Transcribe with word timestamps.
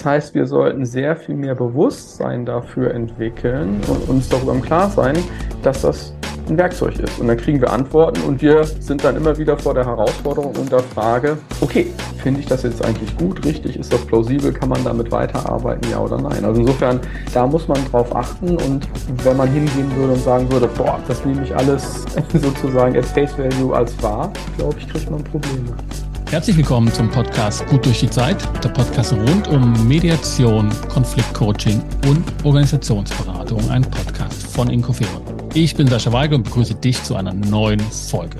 Das 0.00 0.06
heißt, 0.06 0.34
wir 0.34 0.46
sollten 0.46 0.86
sehr 0.86 1.14
viel 1.14 1.34
mehr 1.34 1.54
Bewusstsein 1.54 2.46
dafür 2.46 2.94
entwickeln 2.94 3.82
und 3.86 4.08
uns 4.08 4.30
darüber 4.30 4.52
im 4.52 4.62
Klaren 4.62 4.90
sein, 4.90 5.18
dass 5.62 5.82
das 5.82 6.14
ein 6.48 6.56
Werkzeug 6.56 6.98
ist. 6.98 7.20
Und 7.20 7.28
dann 7.28 7.36
kriegen 7.36 7.60
wir 7.60 7.70
Antworten 7.70 8.22
und 8.22 8.40
wir 8.40 8.64
sind 8.64 9.04
dann 9.04 9.16
immer 9.16 9.36
wieder 9.36 9.58
vor 9.58 9.74
der 9.74 9.84
Herausforderung 9.84 10.56
und 10.56 10.72
der 10.72 10.78
Frage, 10.78 11.36
okay, 11.60 11.88
finde 12.22 12.40
ich 12.40 12.46
das 12.46 12.62
jetzt 12.62 12.82
eigentlich 12.82 13.14
gut, 13.18 13.44
richtig, 13.44 13.78
ist 13.78 13.92
das 13.92 14.00
plausibel, 14.06 14.54
kann 14.54 14.70
man 14.70 14.82
damit 14.84 15.12
weiterarbeiten, 15.12 15.90
ja 15.90 15.98
oder 16.00 16.16
nein? 16.16 16.46
Also 16.46 16.62
insofern, 16.62 16.98
da 17.34 17.46
muss 17.46 17.68
man 17.68 17.84
drauf 17.90 18.16
achten 18.16 18.56
und 18.56 18.88
wenn 19.22 19.36
man 19.36 19.50
hingehen 19.50 19.94
würde 19.96 20.14
und 20.14 20.22
sagen 20.22 20.50
würde, 20.50 20.66
boah, 20.78 20.98
das 21.08 21.22
nehme 21.26 21.42
ich 21.42 21.54
alles 21.54 22.06
sozusagen 22.32 22.96
at 22.96 23.04
face 23.04 23.36
value 23.36 23.76
als 23.76 24.02
wahr, 24.02 24.32
glaube 24.56 24.76
ich, 24.78 24.88
kriegt 24.88 25.10
man 25.10 25.22
Probleme. 25.24 25.74
Herzlich 26.30 26.56
willkommen 26.56 26.92
zum 26.92 27.10
Podcast 27.10 27.66
Gut 27.66 27.84
durch 27.84 27.98
die 27.98 28.08
Zeit, 28.08 28.40
der 28.62 28.68
Podcast 28.68 29.12
rund 29.12 29.48
um 29.48 29.88
Mediation, 29.88 30.70
Konfliktcoaching 30.88 31.82
und 32.06 32.24
Organisationsberatung, 32.44 33.68
ein 33.68 33.82
Podcast 33.82 34.46
von 34.46 34.70
Incofero. 34.70 35.24
Ich 35.54 35.74
bin 35.74 35.88
Sascha 35.88 36.12
Weigel 36.12 36.36
und 36.36 36.44
begrüße 36.44 36.76
dich 36.76 37.02
zu 37.02 37.16
einer 37.16 37.34
neuen 37.34 37.80
Folge. 37.80 38.36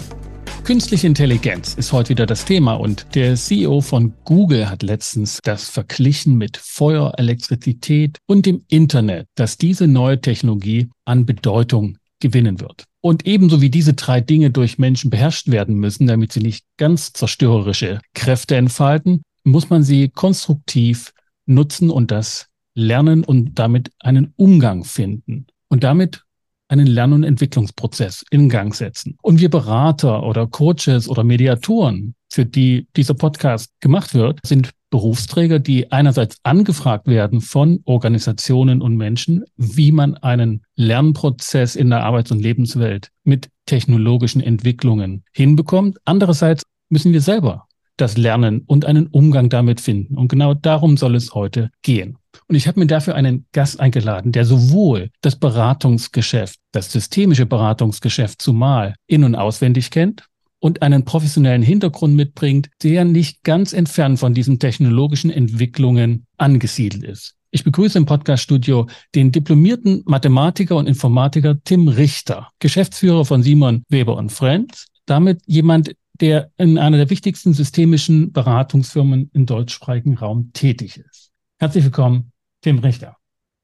Künstliche 0.63 1.09
Intelligenz 1.09 1.75
ist 1.75 1.93
heute 1.93 2.11
wieder 2.11 2.27
das 2.27 2.45
Thema 2.45 2.75
und 2.75 3.07
der 3.17 3.35
CEO 3.35 3.81
von 3.81 4.15
Google 4.23 4.71
hat 4.71 4.85
letztens 4.85 5.41
das 5.43 5.69
verglichen 5.69 6.39
mit 6.39 6.59
Feuer, 6.59 7.15
Elektrizität 7.17 8.19
und 8.29 8.47
dem 8.47 8.63
Internet, 8.69 9.27
dass 9.35 9.59
diese 9.59 9.89
neue 9.89 10.21
Technologie 10.21 10.89
an 11.07 11.27
Bedeutung 11.27 11.99
gewinnen 12.21 12.61
wird. 12.61 12.85
Und 13.03 13.27
ebenso 13.27 13.61
wie 13.63 13.71
diese 13.71 13.95
drei 13.95 14.21
Dinge 14.21 14.51
durch 14.51 14.79
Menschen 14.79 15.11
beherrscht 15.11 15.51
werden 15.51 15.77
müssen, 15.77 16.07
damit 16.07 16.33
sie 16.33 16.41
nicht 16.41 16.67
ganz 16.77 17.13
zerstörerische 17.13 18.01
Kräfte 18.15 18.57
entfalten, 18.57 19.23
muss 19.45 19.71
man 19.71 19.83
sie 19.83 20.11
konstruktiv 20.11 21.13
nutzen 21.47 21.91
und 21.91 22.11
das 22.11 22.47
lernen 22.75 23.25
und 23.25 23.59
damit 23.59 23.91
einen 24.01 24.33
Umgang 24.37 24.85
finden 24.85 25.47
und 25.69 25.83
damit 25.83 26.23
einen 26.69 26.87
Lern- 26.87 27.13
und 27.13 27.25
Entwicklungsprozess 27.25 28.25
in 28.31 28.49
Gang 28.49 28.75
setzen. 28.75 29.17
Und 29.23 29.41
wir 29.41 29.51
Berater 29.51 30.23
oder 30.23 30.47
Coaches 30.47 31.09
oder 31.09 31.25
Mediatoren, 31.25 32.15
für 32.33 32.47
die 32.47 32.87
dieser 32.97 33.15
Podcast 33.15 33.73
gemacht 33.81 34.15
wird, 34.15 34.39
sind 34.47 34.71
Berufsträger, 34.91 35.61
die 35.61 35.93
einerseits 35.93 36.37
angefragt 36.43 37.07
werden 37.07 37.41
von 37.41 37.81
Organisationen 37.85 38.83
und 38.83 38.97
Menschen, 38.97 39.45
wie 39.57 39.93
man 39.93 40.17
einen 40.17 40.63
Lernprozess 40.75 41.77
in 41.77 41.91
der 41.91 42.03
Arbeits- 42.03 42.33
und 42.33 42.41
Lebenswelt 42.41 43.11
mit 43.25 43.49
technologischen 43.67 44.41
Entwicklungen 44.41 45.25
hinbekommt. 45.33 45.99
Andererseits 46.05 46.65
müssen 46.89 47.13
wir 47.13 47.21
selber 47.21 47.67
das 48.01 48.17
lernen 48.17 48.63
und 48.67 48.85
einen 48.85 49.07
Umgang 49.09 49.49
damit 49.49 49.81
finden. 49.81 50.17
Und 50.17 50.29
genau 50.29 50.55
darum 50.55 50.97
soll 50.97 51.15
es 51.15 51.35
heute 51.35 51.71
gehen. 51.83 52.17
Und 52.49 52.55
ich 52.55 52.67
habe 52.67 52.81
mir 52.81 52.87
dafür 52.87 53.15
einen 53.15 53.47
Gast 53.53 53.81
eingeladen, 53.81 54.33
der 54.33 54.45
sowohl 54.45 55.11
das 55.21 55.37
Beratungsgeschäft, 55.37 56.59
das 56.73 56.91
systemische 56.91 57.47
Beratungsgeschäft 57.47 58.41
zumal 58.41 58.95
in- 59.07 59.25
und 59.25 59.35
auswendig 59.35 59.91
kennt, 59.91 60.25
und 60.61 60.83
einen 60.83 61.05
professionellen 61.05 61.63
Hintergrund 61.63 62.15
mitbringt, 62.15 62.71
der 62.83 63.05
nicht 63.05 63.43
ganz 63.43 63.73
entfernt 63.73 64.19
von 64.19 64.35
diesen 64.35 64.59
technologischen 64.59 65.31
Entwicklungen 65.31 66.27
angesiedelt 66.37 67.03
ist. 67.03 67.35
Ich 67.51 67.65
begrüße 67.65 67.99
im 67.99 68.07
Podcaststudio 68.07 68.87
den 69.15 69.33
diplomierten 69.33 70.05
Mathematiker 70.07 70.77
und 70.77 70.87
Informatiker 70.87 71.59
Tim 71.65 71.89
Richter, 71.89 72.49
Geschäftsführer 72.61 73.25
von 73.25 73.43
Simon 73.43 73.85
Weber 73.89 74.17
und 74.17 74.31
Friends, 74.31 74.87
damit 75.07 75.41
jemand, 75.47 75.93
der 76.21 76.53
in 76.59 76.79
einer 76.79 76.99
der 76.99 77.11
wichtigsten 77.11 77.53
systemischen 77.53 78.33
Beratungsfirmen 78.33 79.31
im 79.33 79.47
deutschsprachigen 79.47 80.17
Raum 80.17 80.53
tätig 80.53 80.99
ist. 80.99 81.33
Herzlich 81.59 81.83
willkommen, 81.83 82.31
Tim 82.61 82.79
Richter. 82.79 83.17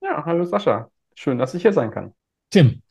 Ja, 0.02 0.24
hallo 0.24 0.44
Sascha. 0.44 0.90
Schön, 1.14 1.38
dass 1.38 1.54
ich 1.54 1.62
hier 1.62 1.72
sein 1.72 1.90
kann. 1.90 2.12
Tim, 2.50 2.82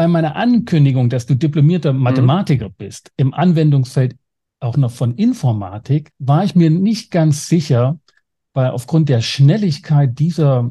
bei 0.00 0.08
meiner 0.08 0.34
Ankündigung, 0.34 1.10
dass 1.10 1.26
du 1.26 1.34
diplomierter 1.34 1.92
mhm. 1.92 2.00
Mathematiker 2.00 2.70
mhm. 2.70 2.74
bist, 2.78 3.12
im 3.18 3.34
Anwendungsfeld 3.34 4.16
auch 4.58 4.78
noch 4.78 4.90
von 4.90 5.14
Informatik, 5.14 6.10
war 6.18 6.42
ich 6.42 6.54
mir 6.54 6.70
nicht 6.70 7.10
ganz 7.10 7.48
sicher, 7.48 7.98
weil 8.54 8.70
aufgrund 8.70 9.10
der 9.10 9.20
Schnelligkeit 9.20 10.18
dieser 10.18 10.70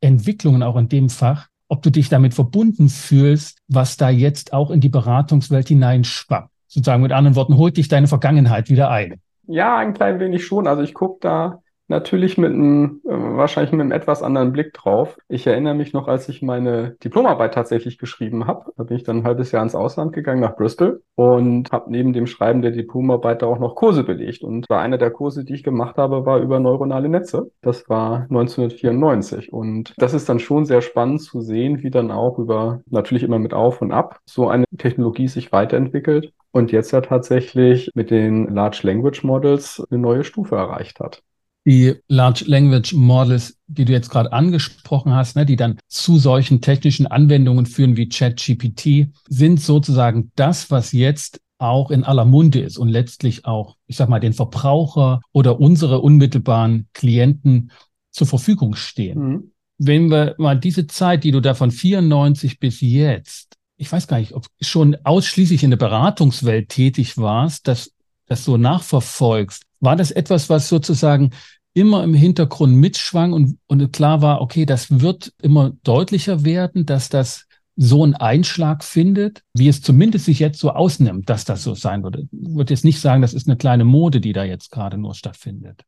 Entwicklungen 0.00 0.62
auch 0.62 0.76
in 0.76 0.88
dem 0.88 1.10
Fach, 1.10 1.48
ob 1.68 1.82
du 1.82 1.90
dich 1.90 2.08
damit 2.08 2.32
verbunden 2.32 2.88
fühlst, 2.88 3.58
was 3.68 3.98
da 3.98 4.08
jetzt 4.08 4.54
auch 4.54 4.70
in 4.70 4.80
die 4.80 4.88
Beratungswelt 4.88 5.68
hineinschwappt. 5.68 6.48
Sozusagen 6.66 7.02
mit 7.02 7.12
anderen 7.12 7.36
Worten, 7.36 7.58
holt 7.58 7.76
dich 7.76 7.88
deine 7.88 8.06
Vergangenheit 8.06 8.70
wieder 8.70 8.90
ein. 8.90 9.20
Ja, 9.46 9.76
ein 9.76 9.92
klein 9.92 10.18
wenig 10.20 10.46
schon. 10.46 10.66
Also 10.66 10.82
ich 10.82 10.94
gucke 10.94 11.18
da 11.20 11.60
natürlich 11.90 12.38
mit 12.38 12.52
einem, 12.52 13.02
äh, 13.04 13.10
wahrscheinlich 13.10 13.72
mit 13.72 13.80
einem 13.82 13.92
etwas 13.92 14.22
anderen 14.22 14.52
Blick 14.52 14.72
drauf. 14.72 15.18
Ich 15.28 15.46
erinnere 15.46 15.74
mich 15.74 15.92
noch, 15.92 16.08
als 16.08 16.28
ich 16.28 16.40
meine 16.40 16.96
Diplomarbeit 17.04 17.52
tatsächlich 17.52 17.98
geschrieben 17.98 18.46
habe. 18.46 18.72
Da 18.76 18.84
bin 18.84 18.96
ich 18.96 19.02
dann 19.02 19.18
ein 19.18 19.24
halbes 19.24 19.52
Jahr 19.52 19.62
ins 19.62 19.74
Ausland 19.74 20.12
gegangen, 20.12 20.40
nach 20.40 20.56
Bristol 20.56 21.02
und 21.16 21.70
habe 21.72 21.90
neben 21.90 22.12
dem 22.12 22.26
Schreiben 22.26 22.62
der 22.62 22.70
Diplomarbeit 22.70 23.42
da 23.42 23.46
auch 23.46 23.58
noch 23.58 23.74
Kurse 23.74 24.04
belegt. 24.04 24.42
Und 24.42 24.70
einer 24.70 24.98
der 24.98 25.10
Kurse, 25.10 25.44
die 25.44 25.54
ich 25.54 25.64
gemacht 25.64 25.98
habe, 25.98 26.24
war 26.24 26.38
über 26.38 26.60
neuronale 26.60 27.08
Netze. 27.08 27.50
Das 27.60 27.88
war 27.88 28.26
1994. 28.30 29.52
Und 29.52 29.92
das 29.98 30.14
ist 30.14 30.28
dann 30.28 30.38
schon 30.38 30.64
sehr 30.64 30.82
spannend 30.82 31.22
zu 31.22 31.40
sehen, 31.40 31.82
wie 31.82 31.90
dann 31.90 32.10
auch 32.12 32.38
über, 32.38 32.80
natürlich 32.86 33.24
immer 33.24 33.38
mit 33.40 33.52
Auf 33.52 33.82
und 33.82 33.92
Ab, 33.92 34.20
so 34.24 34.48
eine 34.48 34.64
Technologie 34.78 35.28
sich 35.28 35.50
weiterentwickelt 35.52 36.32
und 36.52 36.72
jetzt 36.72 36.92
ja 36.92 37.00
tatsächlich 37.00 37.90
mit 37.94 38.10
den 38.10 38.54
Large 38.54 38.80
Language 38.84 39.24
Models 39.24 39.82
eine 39.90 40.00
neue 40.00 40.24
Stufe 40.24 40.54
erreicht 40.54 41.00
hat 41.00 41.22
die 41.66 41.94
Large 42.08 42.44
Language 42.46 42.94
Models, 42.94 43.58
die 43.66 43.84
du 43.84 43.92
jetzt 43.92 44.10
gerade 44.10 44.32
angesprochen 44.32 45.14
hast, 45.14 45.36
ne, 45.36 45.44
die 45.44 45.56
dann 45.56 45.78
zu 45.88 46.18
solchen 46.18 46.60
technischen 46.60 47.06
Anwendungen 47.06 47.66
führen 47.66 47.96
wie 47.96 48.08
ChatGPT, 48.08 49.08
sind 49.28 49.60
sozusagen 49.60 50.32
das, 50.36 50.70
was 50.70 50.92
jetzt 50.92 51.40
auch 51.58 51.90
in 51.90 52.04
aller 52.04 52.24
Munde 52.24 52.60
ist 52.60 52.78
und 52.78 52.88
letztlich 52.88 53.44
auch, 53.44 53.76
ich 53.86 53.96
sag 53.96 54.08
mal, 54.08 54.20
den 54.20 54.32
Verbraucher 54.32 55.20
oder 55.32 55.60
unsere 55.60 56.00
unmittelbaren 56.00 56.88
Klienten 56.94 57.70
zur 58.10 58.26
Verfügung 58.26 58.74
stehen. 58.74 59.18
Mhm. 59.18 59.52
Wenn 59.78 60.10
wir 60.10 60.34
mal 60.38 60.58
diese 60.58 60.86
Zeit, 60.86 61.24
die 61.24 61.30
du 61.30 61.40
da 61.40 61.54
von 61.54 61.70
94 61.70 62.58
bis 62.58 62.80
jetzt, 62.80 63.56
ich 63.76 63.90
weiß 63.90 64.06
gar 64.08 64.18
nicht, 64.18 64.34
ob 64.34 64.46
schon 64.60 64.96
ausschließlich 65.04 65.62
in 65.62 65.70
der 65.70 65.78
Beratungswelt 65.78 66.68
tätig 66.68 67.16
warst, 67.16 67.66
dass 67.66 67.92
das 68.30 68.44
so 68.44 68.56
nachverfolgst, 68.56 69.64
war 69.80 69.96
das 69.96 70.10
etwas, 70.10 70.48
was 70.48 70.68
sozusagen 70.68 71.30
immer 71.74 72.02
im 72.04 72.14
Hintergrund 72.14 72.74
mitschwang 72.74 73.32
und, 73.32 73.58
und 73.66 73.92
klar 73.92 74.22
war, 74.22 74.40
okay, 74.40 74.66
das 74.66 75.00
wird 75.00 75.32
immer 75.42 75.72
deutlicher 75.82 76.44
werden, 76.44 76.86
dass 76.86 77.08
das 77.08 77.46
so 77.76 78.02
einen 78.04 78.14
Einschlag 78.14 78.84
findet, 78.84 79.42
wie 79.54 79.68
es 79.68 79.80
zumindest 79.80 80.26
sich 80.26 80.38
jetzt 80.38 80.58
so 80.58 80.70
ausnimmt, 80.70 81.30
dass 81.30 81.44
das 81.44 81.62
so 81.62 81.74
sein 81.74 82.02
würde. 82.02 82.28
Ich 82.30 82.54
würde 82.54 82.74
jetzt 82.74 82.84
nicht 82.84 83.00
sagen, 83.00 83.22
das 83.22 83.34
ist 83.34 83.48
eine 83.48 83.56
kleine 83.56 83.84
Mode, 83.84 84.20
die 84.20 84.32
da 84.32 84.44
jetzt 84.44 84.70
gerade 84.70 84.98
nur 84.98 85.14
stattfindet. 85.14 85.82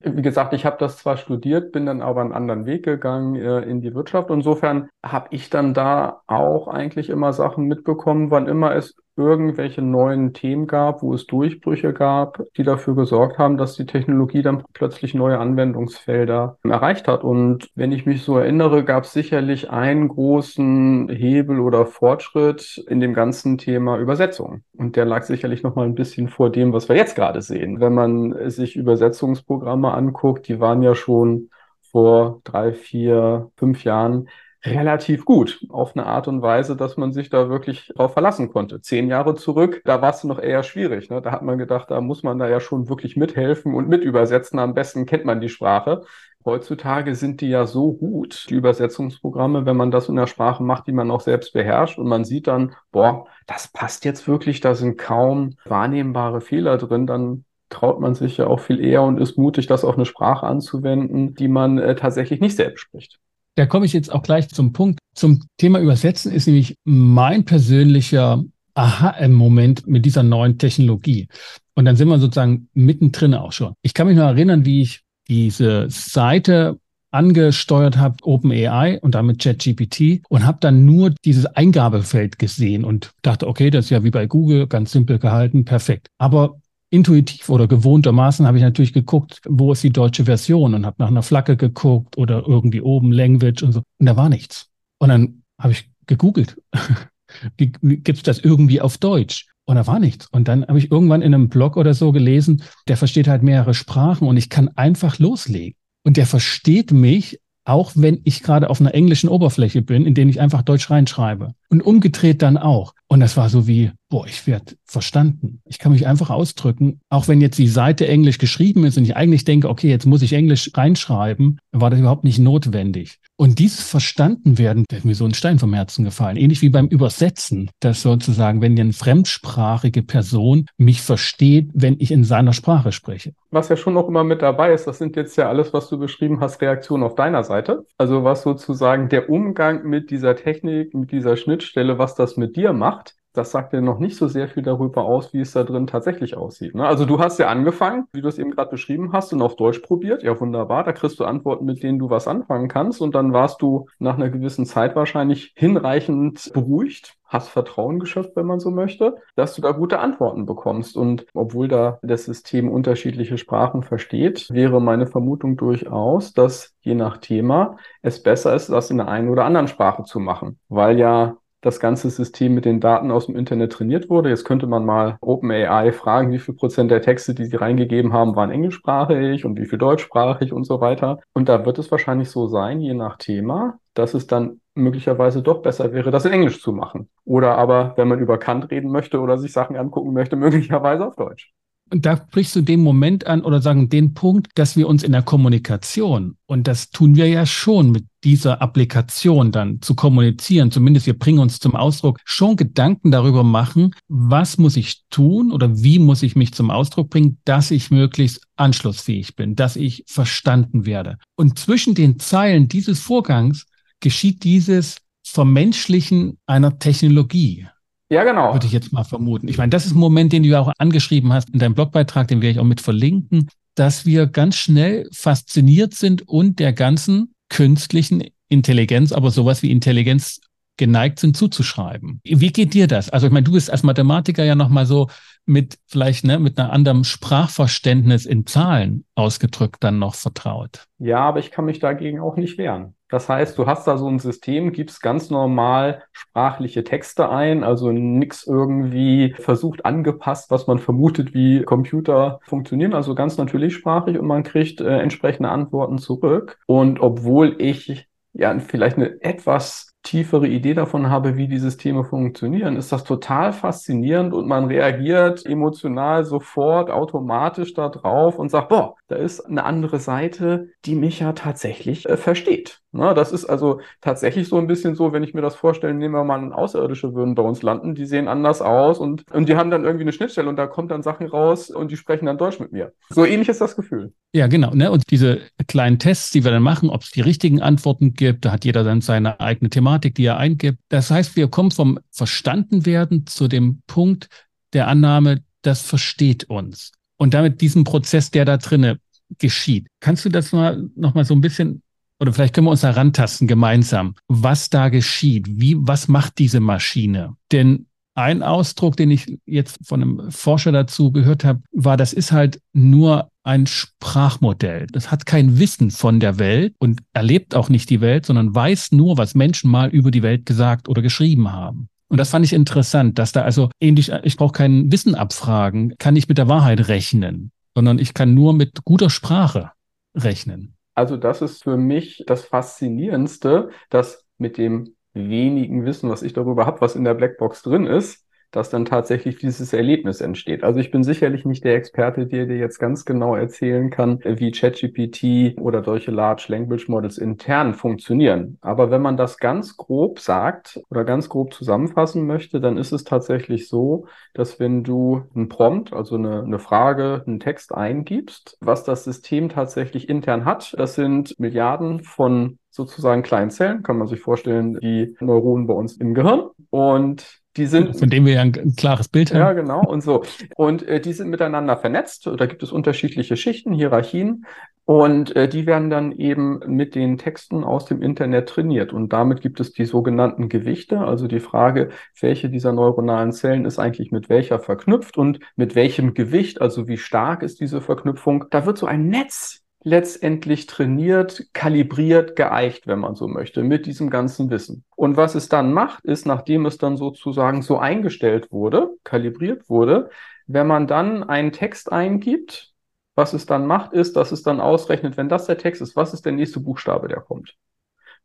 Wie 0.00 0.22
gesagt, 0.22 0.52
ich 0.52 0.66
habe 0.66 0.76
das 0.78 0.98
zwar 0.98 1.16
studiert, 1.16 1.72
bin 1.72 1.86
dann 1.86 2.02
aber 2.02 2.20
einen 2.20 2.32
anderen 2.32 2.66
Weg 2.66 2.84
gegangen 2.84 3.36
äh, 3.36 3.60
in 3.60 3.80
die 3.80 3.94
Wirtschaft. 3.94 4.30
Insofern 4.30 4.88
habe 5.04 5.28
ich 5.30 5.50
dann 5.50 5.74
da 5.74 6.22
auch 6.26 6.68
eigentlich 6.68 7.08
immer 7.08 7.32
Sachen 7.32 7.66
mitbekommen, 7.66 8.30
wann 8.30 8.46
immer 8.46 8.74
es 8.74 8.94
irgendwelche 9.16 9.82
neuen 9.82 10.32
Themen 10.32 10.66
gab, 10.66 11.02
wo 11.02 11.14
es 11.14 11.26
Durchbrüche 11.26 11.92
gab, 11.92 12.42
die 12.56 12.64
dafür 12.64 12.94
gesorgt 12.94 13.38
haben, 13.38 13.56
dass 13.56 13.76
die 13.76 13.86
Technologie 13.86 14.42
dann 14.42 14.64
plötzlich 14.72 15.14
neue 15.14 15.38
Anwendungsfelder 15.38 16.58
erreicht 16.64 17.06
hat. 17.06 17.22
Und 17.22 17.68
wenn 17.74 17.92
ich 17.92 18.06
mich 18.06 18.22
so 18.22 18.38
erinnere, 18.38 18.84
gab 18.84 19.04
es 19.04 19.12
sicherlich 19.12 19.70
einen 19.70 20.08
großen 20.08 21.08
Hebel 21.08 21.60
oder 21.60 21.86
Fortschritt 21.86 22.84
in 22.88 23.00
dem 23.00 23.14
ganzen 23.14 23.58
Thema 23.58 23.98
Übersetzung. 23.98 24.62
Und 24.76 24.96
der 24.96 25.04
lag 25.04 25.22
sicherlich 25.22 25.62
noch 25.62 25.76
mal 25.76 25.86
ein 25.86 25.94
bisschen 25.94 26.28
vor 26.28 26.50
dem, 26.50 26.72
was 26.72 26.88
wir 26.88 26.96
jetzt 26.96 27.14
gerade 27.14 27.42
sehen. 27.42 27.80
Wenn 27.80 27.94
man 27.94 28.50
sich 28.50 28.76
Übersetzungsprogramme 28.76 29.92
anguckt, 29.92 30.48
die 30.48 30.60
waren 30.60 30.82
ja 30.82 30.94
schon 30.94 31.50
vor 31.92 32.40
drei, 32.42 32.72
vier, 32.72 33.52
fünf 33.56 33.84
Jahren 33.84 34.28
relativ 34.64 35.24
gut 35.24 35.64
auf 35.68 35.94
eine 35.94 36.06
Art 36.06 36.26
und 36.28 36.42
Weise, 36.42 36.76
dass 36.76 36.96
man 36.96 37.12
sich 37.12 37.28
da 37.28 37.48
wirklich 37.48 37.92
drauf 37.94 38.14
verlassen 38.14 38.50
konnte. 38.50 38.80
Zehn 38.80 39.08
Jahre 39.08 39.34
zurück, 39.34 39.82
da 39.84 40.00
war 40.00 40.10
es 40.10 40.24
noch 40.24 40.38
eher 40.38 40.62
schwierig. 40.62 41.10
Ne? 41.10 41.20
Da 41.20 41.32
hat 41.32 41.42
man 41.42 41.58
gedacht, 41.58 41.90
da 41.90 42.00
muss 42.00 42.22
man 42.22 42.38
da 42.38 42.48
ja 42.48 42.60
schon 42.60 42.88
wirklich 42.88 43.16
mithelfen 43.16 43.74
und 43.74 43.88
mit 43.88 44.02
übersetzen. 44.02 44.58
Am 44.58 44.74
besten 44.74 45.06
kennt 45.06 45.24
man 45.24 45.40
die 45.40 45.48
Sprache. 45.50 46.02
Heutzutage 46.44 47.14
sind 47.14 47.40
die 47.40 47.48
ja 47.48 47.66
so 47.66 47.94
gut, 47.94 48.46
die 48.50 48.54
Übersetzungsprogramme, 48.54 49.64
wenn 49.64 49.76
man 49.76 49.90
das 49.90 50.08
in 50.08 50.16
der 50.16 50.26
Sprache 50.26 50.62
macht, 50.62 50.86
die 50.86 50.92
man 50.92 51.10
auch 51.10 51.22
selbst 51.22 51.54
beherrscht 51.54 51.98
und 51.98 52.06
man 52.06 52.24
sieht 52.24 52.46
dann, 52.46 52.74
boah, 52.92 53.26
das 53.46 53.68
passt 53.68 54.04
jetzt 54.04 54.28
wirklich, 54.28 54.60
da 54.60 54.74
sind 54.74 54.98
kaum 54.98 55.56
wahrnehmbare 55.64 56.42
Fehler 56.42 56.76
drin, 56.76 57.06
dann 57.06 57.44
traut 57.70 57.98
man 57.98 58.14
sich 58.14 58.36
ja 58.36 58.46
auch 58.46 58.60
viel 58.60 58.78
eher 58.84 59.02
und 59.02 59.18
ist 59.18 59.38
mutig, 59.38 59.66
das 59.66 59.84
auf 59.84 59.96
eine 59.96 60.04
Sprache 60.04 60.46
anzuwenden, 60.46 61.34
die 61.34 61.48
man 61.48 61.78
äh, 61.78 61.94
tatsächlich 61.94 62.40
nicht 62.40 62.56
selbst 62.56 62.80
spricht. 62.80 63.20
Da 63.56 63.66
komme 63.66 63.86
ich 63.86 63.92
jetzt 63.92 64.12
auch 64.12 64.22
gleich 64.22 64.48
zum 64.48 64.72
Punkt. 64.72 64.98
Zum 65.14 65.40
Thema 65.58 65.80
Übersetzen 65.80 66.32
ist 66.32 66.46
nämlich 66.46 66.76
mein 66.84 67.44
persönlicher 67.44 68.44
Aha-Moment 68.74 69.86
mit 69.86 70.04
dieser 70.04 70.24
neuen 70.24 70.58
Technologie. 70.58 71.28
Und 71.74 71.84
dann 71.84 71.96
sind 71.96 72.08
wir 72.08 72.18
sozusagen 72.18 72.68
mittendrin 72.74 73.34
auch 73.34 73.52
schon. 73.52 73.74
Ich 73.82 73.94
kann 73.94 74.08
mich 74.08 74.16
noch 74.16 74.24
erinnern, 74.24 74.64
wie 74.64 74.82
ich 74.82 75.02
diese 75.28 75.86
Seite 75.88 76.78
angesteuert 77.12 77.96
habe, 77.96 78.16
OpenAI 78.22 78.98
und 79.00 79.14
damit 79.14 79.40
ChatGPT 79.40 80.22
und 80.28 80.44
habe 80.44 80.58
dann 80.60 80.84
nur 80.84 81.14
dieses 81.24 81.46
Eingabefeld 81.46 82.40
gesehen 82.40 82.84
und 82.84 83.12
dachte, 83.22 83.46
okay, 83.46 83.70
das 83.70 83.86
ist 83.86 83.90
ja 83.90 84.02
wie 84.02 84.10
bei 84.10 84.26
Google, 84.26 84.66
ganz 84.66 84.90
simpel 84.90 85.20
gehalten, 85.20 85.64
perfekt. 85.64 86.08
Aber 86.18 86.60
intuitiv 86.94 87.48
oder 87.48 87.66
gewohntermaßen 87.66 88.46
habe 88.46 88.58
ich 88.58 88.62
natürlich 88.62 88.92
geguckt, 88.92 89.40
wo 89.46 89.72
ist 89.72 89.82
die 89.82 89.92
deutsche 89.92 90.24
Version 90.24 90.74
und 90.74 90.86
habe 90.86 90.96
nach 90.98 91.08
einer 91.08 91.22
Flagge 91.22 91.56
geguckt 91.56 92.16
oder 92.16 92.44
irgendwie 92.46 92.80
oben 92.80 93.10
Language 93.10 93.62
und 93.62 93.72
so. 93.72 93.82
Und 93.98 94.06
da 94.06 94.16
war 94.16 94.28
nichts. 94.28 94.70
Und 94.98 95.08
dann 95.08 95.42
habe 95.58 95.72
ich 95.72 95.90
gegoogelt. 96.06 96.60
Gibt 97.56 98.16
es 98.16 98.22
das 98.22 98.38
irgendwie 98.38 98.80
auf 98.80 98.98
Deutsch? 98.98 99.48
Und 99.66 99.76
da 99.76 99.86
war 99.86 99.98
nichts. 99.98 100.28
Und 100.30 100.46
dann 100.46 100.66
habe 100.66 100.78
ich 100.78 100.92
irgendwann 100.92 101.22
in 101.22 101.34
einem 101.34 101.48
Blog 101.48 101.76
oder 101.76 101.94
so 101.94 102.12
gelesen, 102.12 102.62
der 102.86 102.96
versteht 102.96 103.26
halt 103.26 103.42
mehrere 103.42 103.74
Sprachen 103.74 104.28
und 104.28 104.36
ich 104.36 104.48
kann 104.48 104.68
einfach 104.76 105.18
loslegen. 105.18 105.74
Und 106.04 106.16
der 106.16 106.26
versteht 106.26 106.92
mich, 106.92 107.40
auch 107.64 107.92
wenn 107.94 108.20
ich 108.24 108.42
gerade 108.42 108.68
auf 108.68 108.80
einer 108.80 108.94
englischen 108.94 109.28
Oberfläche 109.28 109.82
bin, 109.82 110.06
in 110.06 110.14
denen 110.14 110.30
ich 110.30 110.40
einfach 110.40 110.62
Deutsch 110.62 110.90
reinschreibe. 110.90 111.54
Und 111.70 111.80
umgedreht 111.80 112.42
dann 112.42 112.58
auch. 112.58 112.94
Und 113.08 113.20
das 113.20 113.36
war 113.36 113.48
so 113.48 113.66
wie, 113.66 113.92
boah, 114.08 114.26
ich 114.26 114.46
werde 114.46 114.74
verstanden. 114.84 115.60
Ich 115.66 115.78
kann 115.78 115.92
mich 115.92 116.06
einfach 116.06 116.30
ausdrücken. 116.30 117.00
Auch 117.10 117.28
wenn 117.28 117.40
jetzt 117.40 117.58
die 117.58 117.68
Seite 117.68 118.08
Englisch 118.08 118.38
geschrieben 118.38 118.84
ist 118.84 118.96
und 118.96 119.04
ich 119.04 119.16
eigentlich 119.16 119.44
denke, 119.44 119.68
okay, 119.68 119.88
jetzt 119.88 120.06
muss 120.06 120.22
ich 120.22 120.32
Englisch 120.32 120.70
reinschreiben, 120.74 121.58
war 121.72 121.90
das 121.90 122.00
überhaupt 122.00 122.24
nicht 122.24 122.38
notwendig. 122.38 123.18
Und 123.36 123.58
dieses 123.58 123.82
Verstanden 123.88 124.58
werden, 124.58 124.84
da 124.88 124.96
ist 124.96 125.04
mir 125.04 125.16
so 125.16 125.24
ein 125.24 125.34
Stein 125.34 125.58
vom 125.58 125.74
Herzen 125.74 126.04
gefallen. 126.04 126.36
Ähnlich 126.36 126.62
wie 126.62 126.68
beim 126.68 126.86
Übersetzen, 126.86 127.70
dass 127.80 128.02
sozusagen, 128.02 128.62
wenn 128.62 128.78
eine 128.78 128.92
fremdsprachige 128.92 130.02
Person 130.02 130.66
mich 130.76 131.02
versteht, 131.02 131.70
wenn 131.74 131.96
ich 131.98 132.12
in 132.12 132.22
seiner 132.22 132.52
Sprache 132.52 132.92
spreche. 132.92 133.32
Was 133.50 133.68
ja 133.68 133.76
schon 133.76 133.94
noch 133.94 134.06
immer 134.06 134.22
mit 134.22 134.42
dabei 134.42 134.72
ist, 134.72 134.86
das 134.86 134.98
sind 134.98 135.16
jetzt 135.16 135.36
ja 135.36 135.48
alles, 135.48 135.72
was 135.72 135.88
du 135.88 135.98
beschrieben 135.98 136.40
hast, 136.40 136.60
Reaktionen 136.60 137.02
auf 137.02 137.16
deiner 137.16 137.42
Seite. 137.42 137.86
Also 137.98 138.22
was 138.22 138.42
sozusagen 138.42 139.08
der 139.08 139.28
Umgang 139.28 139.84
mit 139.84 140.10
dieser 140.10 140.36
Technik, 140.36 140.94
mit 140.94 141.10
dieser 141.10 141.36
Schnittstelle, 141.36 141.98
was 141.98 142.14
das 142.14 142.36
mit 142.36 142.56
dir 142.56 142.72
macht 142.72 143.03
das 143.34 143.50
sagt 143.50 143.72
ja 143.72 143.80
noch 143.80 143.98
nicht 143.98 144.16
so 144.16 144.28
sehr 144.28 144.48
viel 144.48 144.62
darüber 144.62 145.04
aus, 145.04 145.32
wie 145.34 145.40
es 145.40 145.52
da 145.52 145.64
drin 145.64 145.88
tatsächlich 145.88 146.36
aussieht. 146.36 146.74
Ne? 146.74 146.86
Also 146.86 147.04
du 147.04 147.18
hast 147.18 147.38
ja 147.38 147.48
angefangen, 147.48 148.06
wie 148.12 148.22
du 148.22 148.28
es 148.28 148.38
eben 148.38 148.52
gerade 148.52 148.70
beschrieben 148.70 149.12
hast, 149.12 149.32
und 149.32 149.42
auf 149.42 149.56
Deutsch 149.56 149.80
probiert. 149.80 150.22
Ja, 150.22 150.38
wunderbar. 150.40 150.84
Da 150.84 150.92
kriegst 150.92 151.18
du 151.18 151.24
Antworten, 151.24 151.64
mit 151.64 151.82
denen 151.82 151.98
du 151.98 152.10
was 152.10 152.28
anfangen 152.28 152.68
kannst. 152.68 153.00
Und 153.02 153.14
dann 153.14 153.32
warst 153.32 153.60
du 153.60 153.86
nach 153.98 154.14
einer 154.14 154.30
gewissen 154.30 154.66
Zeit 154.66 154.94
wahrscheinlich 154.94 155.52
hinreichend 155.56 156.52
beruhigt, 156.54 157.16
hast 157.26 157.48
Vertrauen 157.48 157.98
geschöpft, 157.98 158.36
wenn 158.36 158.46
man 158.46 158.60
so 158.60 158.70
möchte, 158.70 159.16
dass 159.34 159.56
du 159.56 159.62
da 159.62 159.72
gute 159.72 159.98
Antworten 159.98 160.46
bekommst. 160.46 160.96
Und 160.96 161.26
obwohl 161.34 161.66
da 161.66 161.98
das 162.02 162.24
System 162.26 162.70
unterschiedliche 162.70 163.36
Sprachen 163.36 163.82
versteht, 163.82 164.48
wäre 164.50 164.80
meine 164.80 165.08
Vermutung 165.08 165.56
durchaus, 165.56 166.32
dass 166.32 166.74
je 166.82 166.94
nach 166.94 167.16
Thema 167.16 167.76
es 168.02 168.22
besser 168.22 168.54
ist, 168.54 168.68
das 168.68 168.90
in 168.90 168.98
der 168.98 169.08
einen 169.08 169.28
oder 169.28 169.44
anderen 169.44 169.66
Sprache 169.66 170.04
zu 170.04 170.20
machen, 170.20 170.60
weil 170.68 170.98
ja 171.00 171.36
das 171.64 171.80
ganze 171.80 172.10
System 172.10 172.54
mit 172.54 172.64
den 172.64 172.80
Daten 172.80 173.10
aus 173.10 173.26
dem 173.26 173.36
Internet 173.36 173.72
trainiert 173.72 174.10
wurde. 174.10 174.28
Jetzt 174.28 174.44
könnte 174.44 174.66
man 174.66 174.84
mal 174.84 175.16
OpenAI 175.20 175.92
fragen, 175.92 176.30
wie 176.30 176.38
viel 176.38 176.54
Prozent 176.54 176.90
der 176.90 177.02
Texte, 177.02 177.34
die 177.34 177.46
sie 177.46 177.56
reingegeben 177.56 178.12
haben, 178.12 178.36
waren 178.36 178.50
englischsprachig 178.50 179.44
und 179.44 179.58
wie 179.58 179.66
viel 179.66 179.78
deutschsprachig 179.78 180.52
und 180.52 180.64
so 180.64 180.80
weiter. 180.80 181.20
Und 181.32 181.48
da 181.48 181.64
wird 181.64 181.78
es 181.78 181.90
wahrscheinlich 181.90 182.30
so 182.30 182.46
sein, 182.48 182.80
je 182.80 182.94
nach 182.94 183.16
Thema, 183.16 183.78
dass 183.94 184.14
es 184.14 184.26
dann 184.26 184.60
möglicherweise 184.74 185.42
doch 185.42 185.62
besser 185.62 185.92
wäre, 185.92 186.10
das 186.10 186.24
in 186.24 186.32
Englisch 186.32 186.60
zu 186.60 186.72
machen. 186.72 187.08
Oder 187.24 187.56
aber, 187.56 187.94
wenn 187.96 188.08
man 188.08 188.18
über 188.18 188.38
Kant 188.38 188.70
reden 188.70 188.90
möchte 188.90 189.20
oder 189.20 189.38
sich 189.38 189.52
Sachen 189.52 189.76
angucken 189.76 190.12
möchte, 190.12 190.36
möglicherweise 190.36 191.06
auf 191.06 191.16
Deutsch. 191.16 191.52
Und 191.90 192.06
da 192.06 192.16
sprichst 192.16 192.56
du 192.56 192.62
den 192.62 192.82
Moment 192.82 193.26
an 193.26 193.42
oder 193.42 193.60
sagen 193.60 193.88
den 193.88 194.14
Punkt, 194.14 194.48
dass 194.54 194.76
wir 194.76 194.88
uns 194.88 195.02
in 195.02 195.12
der 195.12 195.22
Kommunikation, 195.22 196.36
und 196.46 196.66
das 196.66 196.90
tun 196.90 197.14
wir 197.14 197.28
ja 197.28 197.44
schon 197.46 197.90
mit 197.90 198.06
dieser 198.24 198.62
Applikation 198.62 199.52
dann 199.52 199.82
zu 199.82 199.94
kommunizieren, 199.94 200.70
zumindest 200.70 201.06
wir 201.06 201.18
bringen 201.18 201.38
uns 201.38 201.60
zum 201.60 201.76
Ausdruck, 201.76 202.20
schon 202.24 202.56
Gedanken 202.56 203.10
darüber 203.10 203.44
machen, 203.44 203.94
was 204.08 204.56
muss 204.56 204.76
ich 204.76 205.02
tun 205.10 205.52
oder 205.52 205.82
wie 205.82 205.98
muss 205.98 206.22
ich 206.22 206.34
mich 206.36 206.54
zum 206.54 206.70
Ausdruck 206.70 207.10
bringen, 207.10 207.38
dass 207.44 207.70
ich 207.70 207.90
möglichst 207.90 208.40
anschlussfähig 208.56 209.36
bin, 209.36 209.54
dass 209.54 209.76
ich 209.76 210.04
verstanden 210.06 210.86
werde. 210.86 211.18
Und 211.36 211.58
zwischen 211.58 211.94
den 211.94 212.18
Zeilen 212.18 212.66
dieses 212.66 213.00
Vorgangs 213.00 213.66
geschieht 214.00 214.42
dieses 214.42 214.96
Vermenschlichen 215.22 216.38
einer 216.46 216.78
Technologie. 216.78 217.66
Ja, 218.10 218.24
genau. 218.24 218.52
Würde 218.52 218.66
ich 218.66 218.72
jetzt 218.72 218.92
mal 218.92 219.04
vermuten. 219.04 219.48
Ich 219.48 219.58
meine, 219.58 219.70
das 219.70 219.86
ist 219.86 219.94
ein 219.94 219.98
Moment, 219.98 220.32
den 220.32 220.42
du 220.42 220.48
ja 220.50 220.60
auch 220.60 220.72
angeschrieben 220.78 221.32
hast 221.32 221.50
in 221.50 221.58
deinem 221.58 221.74
Blogbeitrag, 221.74 222.28
den 222.28 222.42
werde 222.42 222.52
ich 222.52 222.58
auch 222.60 222.64
mit 222.64 222.80
verlinken, 222.80 223.48
dass 223.74 224.06
wir 224.06 224.26
ganz 224.26 224.56
schnell 224.56 225.08
fasziniert 225.12 225.94
sind 225.94 226.28
und 226.28 226.58
der 226.58 226.72
ganzen 226.72 227.34
künstlichen 227.48 228.24
Intelligenz, 228.48 229.12
aber 229.12 229.30
sowas 229.30 229.62
wie 229.62 229.70
Intelligenz 229.70 230.40
geneigt 230.76 231.18
sind 231.18 231.36
zuzuschreiben. 231.36 232.20
Wie 232.24 232.52
geht 232.52 232.74
dir 232.74 232.86
das? 232.86 233.10
Also 233.10 233.26
ich 233.26 233.32
meine, 233.32 233.44
du 233.44 233.52
bist 233.52 233.70
als 233.70 233.82
Mathematiker 233.82 234.44
ja 234.44 234.54
nochmal 234.54 234.86
so 234.86 235.08
mit 235.46 235.78
vielleicht 235.86 236.24
ne, 236.24 236.38
mit 236.38 236.58
einer 236.58 236.72
anderen 236.72 237.04
Sprachverständnis 237.04 238.26
in 238.26 238.46
Zahlen 238.46 239.04
ausgedrückt 239.14 239.76
dann 239.80 239.98
noch 239.98 240.14
vertraut. 240.14 240.86
Ja, 240.98 241.18
aber 241.18 241.38
ich 241.38 241.50
kann 241.50 241.66
mich 241.66 241.80
dagegen 241.80 242.20
auch 242.20 242.36
nicht 242.36 242.56
wehren. 242.58 242.94
Das 243.10 243.28
heißt, 243.28 243.56
du 243.58 243.66
hast 243.66 243.86
da 243.86 243.96
so 243.96 244.08
ein 244.08 244.18
System, 244.18 244.72
gibst 244.72 245.00
ganz 245.00 245.30
normal 245.30 246.02
sprachliche 246.10 246.82
Texte 246.82 247.28
ein, 247.28 247.62
also 247.62 247.92
nichts 247.92 248.44
irgendwie 248.44 249.34
versucht 249.38 249.84
angepasst, 249.84 250.50
was 250.50 250.66
man 250.66 250.78
vermutet, 250.80 251.32
wie 251.32 251.62
Computer 251.62 252.40
funktionieren, 252.42 252.92
also 252.92 253.14
ganz 253.14 253.36
natürlich 253.36 253.74
sprachlich 253.74 254.18
und 254.18 254.26
man 254.26 254.42
kriegt 254.42 254.80
äh, 254.80 254.98
entsprechende 254.98 255.50
Antworten 255.50 255.98
zurück. 255.98 256.58
Und 256.66 256.98
obwohl 257.00 257.54
ich 257.60 258.08
ja 258.32 258.58
vielleicht 258.58 258.96
eine 258.96 259.22
etwas 259.22 259.93
tiefere 260.04 260.46
Idee 260.46 260.74
davon 260.74 261.10
habe, 261.10 261.36
wie 261.36 261.48
die 261.48 261.58
Systeme 261.58 262.04
funktionieren, 262.04 262.76
ist 262.76 262.92
das 262.92 263.04
total 263.04 263.52
faszinierend 263.52 264.32
und 264.34 264.46
man 264.46 264.66
reagiert 264.66 265.44
emotional 265.46 266.24
sofort 266.24 266.90
automatisch 266.90 267.74
da 267.74 267.88
drauf 267.88 268.38
und 268.38 268.50
sagt, 268.50 268.68
boah, 268.68 268.94
da 269.08 269.16
ist 269.16 269.40
eine 269.40 269.64
andere 269.64 270.00
Seite, 270.00 270.70
die 270.86 270.94
mich 270.94 271.20
ja 271.20 271.32
tatsächlich 271.32 272.08
äh, 272.08 272.16
versteht. 272.16 272.80
Na, 272.90 273.12
das 273.12 273.32
ist 273.32 273.44
also 273.44 273.80
tatsächlich 274.00 274.48
so 274.48 274.56
ein 274.56 274.66
bisschen 274.66 274.94
so, 274.94 275.12
wenn 275.12 275.22
ich 275.22 275.34
mir 275.34 275.42
das 275.42 275.56
vorstelle, 275.56 275.92
nehmen 275.92 276.14
wir 276.14 276.24
mal 276.24 276.52
Außerirdische 276.52 277.14
würden 277.14 277.34
bei 277.34 277.42
uns 277.42 277.62
landen, 277.62 277.94
die 277.94 278.06
sehen 278.06 278.28
anders 278.28 278.62
aus 278.62 278.98
und, 278.98 279.24
und 279.32 279.48
die 279.48 279.56
haben 279.56 279.70
dann 279.70 279.84
irgendwie 279.84 280.04
eine 280.04 280.12
Schnittstelle 280.12 280.48
und 280.48 280.56
da 280.56 280.66
kommt 280.66 280.90
dann 280.90 281.02
Sachen 281.02 281.26
raus 281.26 281.70
und 281.70 281.90
die 281.90 281.96
sprechen 281.96 282.26
dann 282.26 282.38
Deutsch 282.38 282.60
mit 282.60 282.72
mir. 282.72 282.92
So 283.10 283.24
ähnlich 283.24 283.48
ist 283.48 283.60
das 283.60 283.76
Gefühl. 283.76 284.12
Ja, 284.32 284.46
genau. 284.46 284.74
Ne? 284.74 284.90
Und 284.90 285.02
diese 285.10 285.40
kleinen 285.66 285.98
Tests, 285.98 286.30
die 286.30 286.44
wir 286.44 286.50
dann 286.50 286.62
machen, 286.62 286.88
ob 286.88 287.02
es 287.02 287.10
die 287.10 287.20
richtigen 287.20 287.60
Antworten 287.60 288.14
gibt, 288.14 288.44
da 288.44 288.52
hat 288.52 288.64
jeder 288.64 288.84
dann 288.84 289.00
seine 289.00 289.40
eigene 289.40 289.70
Thematik, 289.70 290.14
die 290.14 290.24
er 290.24 290.38
eingibt. 290.38 290.78
Das 290.88 291.10
heißt, 291.10 291.36
wir 291.36 291.48
kommen 291.48 291.72
vom 291.72 291.98
Verstandenwerden 292.10 293.26
zu 293.26 293.48
dem 293.48 293.82
Punkt 293.86 294.28
der 294.72 294.88
Annahme, 294.88 295.42
das 295.62 295.82
versteht 295.82 296.44
uns. 296.44 296.92
Und 297.16 297.34
damit 297.34 297.60
diesen 297.60 297.84
Prozess, 297.84 298.30
der 298.30 298.44
da 298.44 298.56
drinne 298.56 298.98
geschieht. 299.38 299.86
Kannst 300.00 300.24
du 300.24 300.28
das 300.28 300.52
mal 300.52 300.88
noch 300.96 301.14
mal 301.14 301.24
so 301.24 301.34
ein 301.34 301.40
bisschen 301.40 301.82
oder 302.20 302.32
vielleicht 302.32 302.54
können 302.54 302.66
wir 302.66 302.70
uns 302.70 302.82
herantasten 302.82 303.48
gemeinsam, 303.48 304.14
was 304.28 304.70
da 304.70 304.88
geschieht, 304.88 305.46
wie, 305.48 305.76
was 305.78 306.08
macht 306.08 306.38
diese 306.38 306.60
Maschine? 306.60 307.36
Denn 307.50 307.86
ein 308.14 308.42
Ausdruck, 308.42 308.96
den 308.96 309.10
ich 309.10 309.38
jetzt 309.44 309.78
von 309.84 310.00
einem 310.00 310.30
Forscher 310.30 310.70
dazu 310.70 311.10
gehört 311.10 311.44
habe, 311.44 311.62
war, 311.72 311.96
das 311.96 312.12
ist 312.12 312.30
halt 312.30 312.60
nur 312.72 313.30
ein 313.42 313.66
Sprachmodell. 313.66 314.86
Das 314.92 315.10
hat 315.10 315.26
kein 315.26 315.58
Wissen 315.58 315.90
von 315.90 316.20
der 316.20 316.38
Welt 316.38 316.74
und 316.78 317.00
erlebt 317.12 317.54
auch 317.54 317.68
nicht 317.68 317.90
die 317.90 318.00
Welt, 318.00 318.24
sondern 318.24 318.54
weiß 318.54 318.92
nur, 318.92 319.18
was 319.18 319.34
Menschen 319.34 319.70
mal 319.70 319.90
über 319.90 320.12
die 320.12 320.22
Welt 320.22 320.46
gesagt 320.46 320.88
oder 320.88 321.02
geschrieben 321.02 321.52
haben. 321.52 321.88
Und 322.08 322.18
das 322.18 322.30
fand 322.30 322.44
ich 322.44 322.52
interessant, 322.52 323.18
dass 323.18 323.32
da 323.32 323.42
also 323.42 323.70
ähnlich, 323.80 324.12
ich 324.22 324.36
brauche 324.36 324.52
kein 324.52 324.92
Wissen 324.92 325.14
abfragen, 325.14 325.94
kann 325.98 326.16
ich 326.16 326.28
mit 326.28 326.38
der 326.38 326.48
Wahrheit 326.48 326.88
rechnen, 326.88 327.50
sondern 327.74 327.98
ich 327.98 328.14
kann 328.14 328.34
nur 328.34 328.52
mit 328.52 328.84
guter 328.84 329.10
Sprache 329.10 329.72
rechnen. 330.14 330.76
Also 330.94 331.16
das 331.16 331.42
ist 331.42 331.64
für 331.64 331.76
mich 331.76 332.22
das 332.26 332.44
Faszinierendste, 332.44 333.70
dass 333.90 334.24
mit 334.38 334.58
dem 334.58 334.94
wenigen 335.12 335.84
Wissen, 335.84 336.10
was 336.10 336.22
ich 336.22 336.32
darüber 336.32 336.66
habe, 336.66 336.80
was 336.80 336.94
in 336.94 337.04
der 337.04 337.14
Blackbox 337.14 337.62
drin 337.62 337.86
ist, 337.86 338.23
dass 338.54 338.70
dann 338.70 338.84
tatsächlich 338.84 339.36
dieses 339.36 339.72
Erlebnis 339.72 340.20
entsteht. 340.20 340.62
Also 340.62 340.78
ich 340.78 340.90
bin 340.90 341.02
sicherlich 341.02 341.44
nicht 341.44 341.64
der 341.64 341.74
Experte, 341.74 342.26
der 342.26 342.46
dir 342.46 342.56
jetzt 342.56 342.78
ganz 342.78 343.04
genau 343.04 343.34
erzählen 343.34 343.90
kann, 343.90 344.20
wie 344.22 344.52
ChatGPT 344.52 345.58
oder 345.58 345.82
solche 345.82 346.12
Large 346.12 346.46
Language 346.48 346.88
Models 346.88 347.18
intern 347.18 347.74
funktionieren. 347.74 348.58
Aber 348.60 348.90
wenn 348.90 349.02
man 349.02 349.16
das 349.16 349.38
ganz 349.38 349.76
grob 349.76 350.20
sagt 350.20 350.80
oder 350.88 351.04
ganz 351.04 351.28
grob 351.28 351.52
zusammenfassen 351.52 352.26
möchte, 352.26 352.60
dann 352.60 352.76
ist 352.76 352.92
es 352.92 353.02
tatsächlich 353.02 353.68
so, 353.68 354.06
dass 354.34 354.60
wenn 354.60 354.84
du 354.84 355.22
einen 355.34 355.48
Prompt, 355.48 355.92
also 355.92 356.14
eine, 356.14 356.42
eine 356.42 356.60
Frage, 356.60 357.24
einen 357.26 357.40
Text 357.40 357.74
eingibst, 357.74 358.56
was 358.60 358.84
das 358.84 359.04
System 359.04 359.48
tatsächlich 359.48 360.08
intern 360.08 360.44
hat, 360.44 360.74
das 360.78 360.94
sind 360.94 361.38
Milliarden 361.40 362.04
von 362.04 362.58
sozusagen 362.70 363.22
kleinen 363.22 363.50
Zellen, 363.50 363.82
kann 363.82 363.98
man 363.98 364.08
sich 364.08 364.20
vorstellen, 364.20 364.78
die 364.80 365.16
Neuronen 365.20 365.66
bei 365.66 365.74
uns 365.74 365.96
im 365.96 366.14
Gehirn. 366.14 366.50
Und 366.70 367.43
die 367.56 367.66
sind, 367.66 367.96
von 367.96 368.10
dem 368.10 368.26
wir 368.26 368.34
ja 368.34 368.40
ein, 368.40 368.74
klares 368.76 369.08
Bild 369.08 369.32
haben. 369.32 369.40
Ja, 369.40 369.52
genau 369.52 369.80
und 369.80 370.02
so. 370.02 370.24
Und 370.56 370.82
äh, 370.88 371.00
die 371.00 371.12
sind 371.12 371.28
miteinander 371.28 371.76
vernetzt. 371.76 372.26
Da 372.26 372.46
gibt 372.46 372.62
es 372.62 372.72
unterschiedliche 372.72 373.36
Schichten, 373.36 373.72
Hierarchien. 373.72 374.44
Und 374.86 375.34
äh, 375.34 375.48
die 375.48 375.66
werden 375.66 375.88
dann 375.88 376.12
eben 376.12 376.60
mit 376.66 376.94
den 376.94 377.16
Texten 377.16 377.64
aus 377.64 377.86
dem 377.86 378.02
Internet 378.02 378.50
trainiert. 378.50 378.92
Und 378.92 379.14
damit 379.14 379.40
gibt 379.40 379.58
es 379.60 379.72
die 379.72 379.86
sogenannten 379.86 380.50
Gewichte, 380.50 380.98
also 380.98 381.26
die 381.26 381.40
Frage, 381.40 381.88
welche 382.20 382.50
dieser 382.50 382.72
neuronalen 382.72 383.32
Zellen 383.32 383.64
ist 383.64 383.78
eigentlich 383.78 384.12
mit 384.12 384.28
welcher 384.28 384.58
verknüpft 384.58 385.16
und 385.16 385.38
mit 385.56 385.74
welchem 385.74 386.12
Gewicht, 386.12 386.60
also 386.60 386.86
wie 386.86 386.98
stark 386.98 387.42
ist 387.42 387.60
diese 387.60 387.80
Verknüpfung. 387.80 388.44
Da 388.50 388.66
wird 388.66 388.76
so 388.76 388.86
ein 388.86 389.08
Netz 389.08 389.63
letztendlich 389.84 390.66
trainiert, 390.66 391.46
kalibriert, 391.52 392.36
geeicht, 392.36 392.86
wenn 392.86 392.98
man 392.98 393.14
so 393.14 393.28
möchte, 393.28 393.62
mit 393.62 393.86
diesem 393.86 394.10
ganzen 394.10 394.50
Wissen. 394.50 394.84
Und 394.96 395.16
was 395.16 395.34
es 395.34 395.48
dann 395.48 395.72
macht, 395.72 396.04
ist, 396.04 396.26
nachdem 396.26 396.66
es 396.66 396.78
dann 396.78 396.96
sozusagen 396.96 397.62
so 397.62 397.78
eingestellt 397.78 398.50
wurde, 398.50 398.96
kalibriert 399.04 399.68
wurde, 399.68 400.10
wenn 400.46 400.66
man 400.66 400.86
dann 400.86 401.22
einen 401.22 401.52
Text 401.52 401.92
eingibt, 401.92 402.72
was 403.14 403.34
es 403.34 403.46
dann 403.46 403.66
macht, 403.66 403.92
ist, 403.92 404.16
dass 404.16 404.32
es 404.32 404.42
dann 404.42 404.60
ausrechnet, 404.60 405.16
wenn 405.16 405.28
das 405.28 405.46
der 405.46 405.58
Text 405.58 405.82
ist, 405.82 405.94
was 405.96 406.14
ist 406.14 406.24
der 406.24 406.32
nächste 406.32 406.60
Buchstabe, 406.60 407.08
der 407.08 407.20
kommt? 407.20 407.56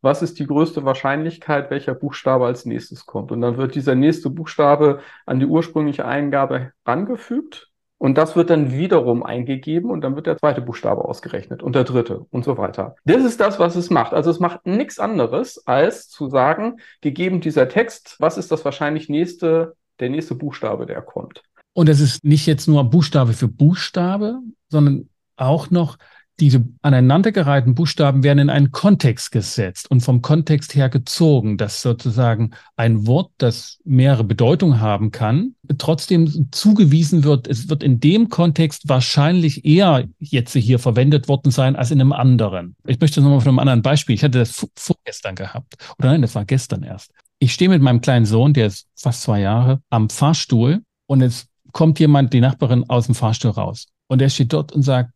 Was 0.02 0.22
ist 0.22 0.38
die 0.38 0.46
größte 0.46 0.84
Wahrscheinlichkeit, 0.84 1.70
welcher 1.70 1.94
Buchstabe 1.94 2.46
als 2.46 2.64
nächstes 2.64 3.04
kommt? 3.04 3.32
Und 3.32 3.42
dann 3.42 3.58
wird 3.58 3.74
dieser 3.74 3.94
nächste 3.94 4.30
Buchstabe 4.30 5.00
an 5.26 5.38
die 5.40 5.46
ursprüngliche 5.46 6.06
Eingabe 6.06 6.72
rangefügt. 6.86 7.69
Und 8.02 8.16
das 8.16 8.34
wird 8.34 8.48
dann 8.48 8.72
wiederum 8.72 9.22
eingegeben 9.22 9.90
und 9.90 10.00
dann 10.00 10.16
wird 10.16 10.26
der 10.26 10.38
zweite 10.38 10.62
Buchstabe 10.62 11.04
ausgerechnet 11.04 11.62
und 11.62 11.74
der 11.74 11.84
dritte 11.84 12.24
und 12.30 12.46
so 12.46 12.56
weiter. 12.56 12.96
Das 13.04 13.22
ist 13.22 13.40
das, 13.40 13.58
was 13.58 13.76
es 13.76 13.90
macht. 13.90 14.14
Also 14.14 14.30
es 14.30 14.40
macht 14.40 14.64
nichts 14.64 14.98
anderes, 14.98 15.66
als 15.66 16.08
zu 16.08 16.30
sagen, 16.30 16.80
gegeben 17.02 17.42
dieser 17.42 17.68
Text, 17.68 18.16
was 18.18 18.38
ist 18.38 18.50
das 18.50 18.64
wahrscheinlich 18.64 19.10
nächste, 19.10 19.76
der 20.00 20.08
nächste 20.08 20.34
Buchstabe, 20.34 20.86
der 20.86 21.02
kommt. 21.02 21.42
Und 21.74 21.90
es 21.90 22.00
ist 22.00 22.24
nicht 22.24 22.46
jetzt 22.46 22.68
nur 22.68 22.84
Buchstabe 22.84 23.34
für 23.34 23.48
Buchstabe, 23.48 24.38
sondern 24.70 25.10
auch 25.36 25.70
noch 25.70 25.98
diese 26.40 26.64
aneinandergereihten 26.82 27.74
Buchstaben 27.74 28.22
werden 28.22 28.38
in 28.40 28.50
einen 28.50 28.72
Kontext 28.72 29.30
gesetzt 29.30 29.90
und 29.90 30.00
vom 30.00 30.22
Kontext 30.22 30.74
her 30.74 30.88
gezogen, 30.88 31.58
dass 31.58 31.82
sozusagen 31.82 32.52
ein 32.76 33.06
Wort, 33.06 33.30
das 33.38 33.78
mehrere 33.84 34.24
Bedeutungen 34.24 34.80
haben 34.80 35.10
kann, 35.10 35.54
trotzdem 35.78 36.48
zugewiesen 36.50 37.24
wird, 37.24 37.46
es 37.46 37.68
wird 37.68 37.82
in 37.82 38.00
dem 38.00 38.28
Kontext 38.28 38.88
wahrscheinlich 38.88 39.64
eher 39.64 40.08
jetzt 40.18 40.54
hier 40.54 40.78
verwendet 40.78 41.28
worden 41.28 41.50
sein 41.50 41.76
als 41.76 41.90
in 41.90 42.00
einem 42.00 42.12
anderen. 42.12 42.76
Ich 42.86 42.98
möchte 42.98 43.20
nochmal 43.20 43.40
von 43.40 43.48
einem 43.50 43.58
anderen 43.58 43.82
Beispiel. 43.82 44.14
Ich 44.14 44.24
hatte 44.24 44.38
das 44.38 44.66
vorgestern 44.74 45.34
gehabt. 45.34 45.74
Oder 45.98 46.10
nein, 46.10 46.22
das 46.22 46.34
war 46.34 46.44
gestern 46.44 46.82
erst. 46.82 47.12
Ich 47.38 47.52
stehe 47.52 47.70
mit 47.70 47.82
meinem 47.82 48.00
kleinen 48.00 48.26
Sohn, 48.26 48.52
der 48.52 48.66
ist 48.66 48.86
fast 48.96 49.22
zwei 49.22 49.40
Jahre, 49.40 49.80
am 49.90 50.10
Fahrstuhl 50.10 50.82
und 51.06 51.22
es 51.22 51.46
kommt 51.72 52.00
jemand, 52.00 52.32
die 52.32 52.40
Nachbarin, 52.40 52.84
aus 52.88 53.06
dem 53.06 53.14
Fahrstuhl 53.14 53.52
raus. 53.52 53.86
Und 54.08 54.20
er 54.20 54.28
steht 54.28 54.52
dort 54.52 54.72
und 54.72 54.82
sagt, 54.82 55.10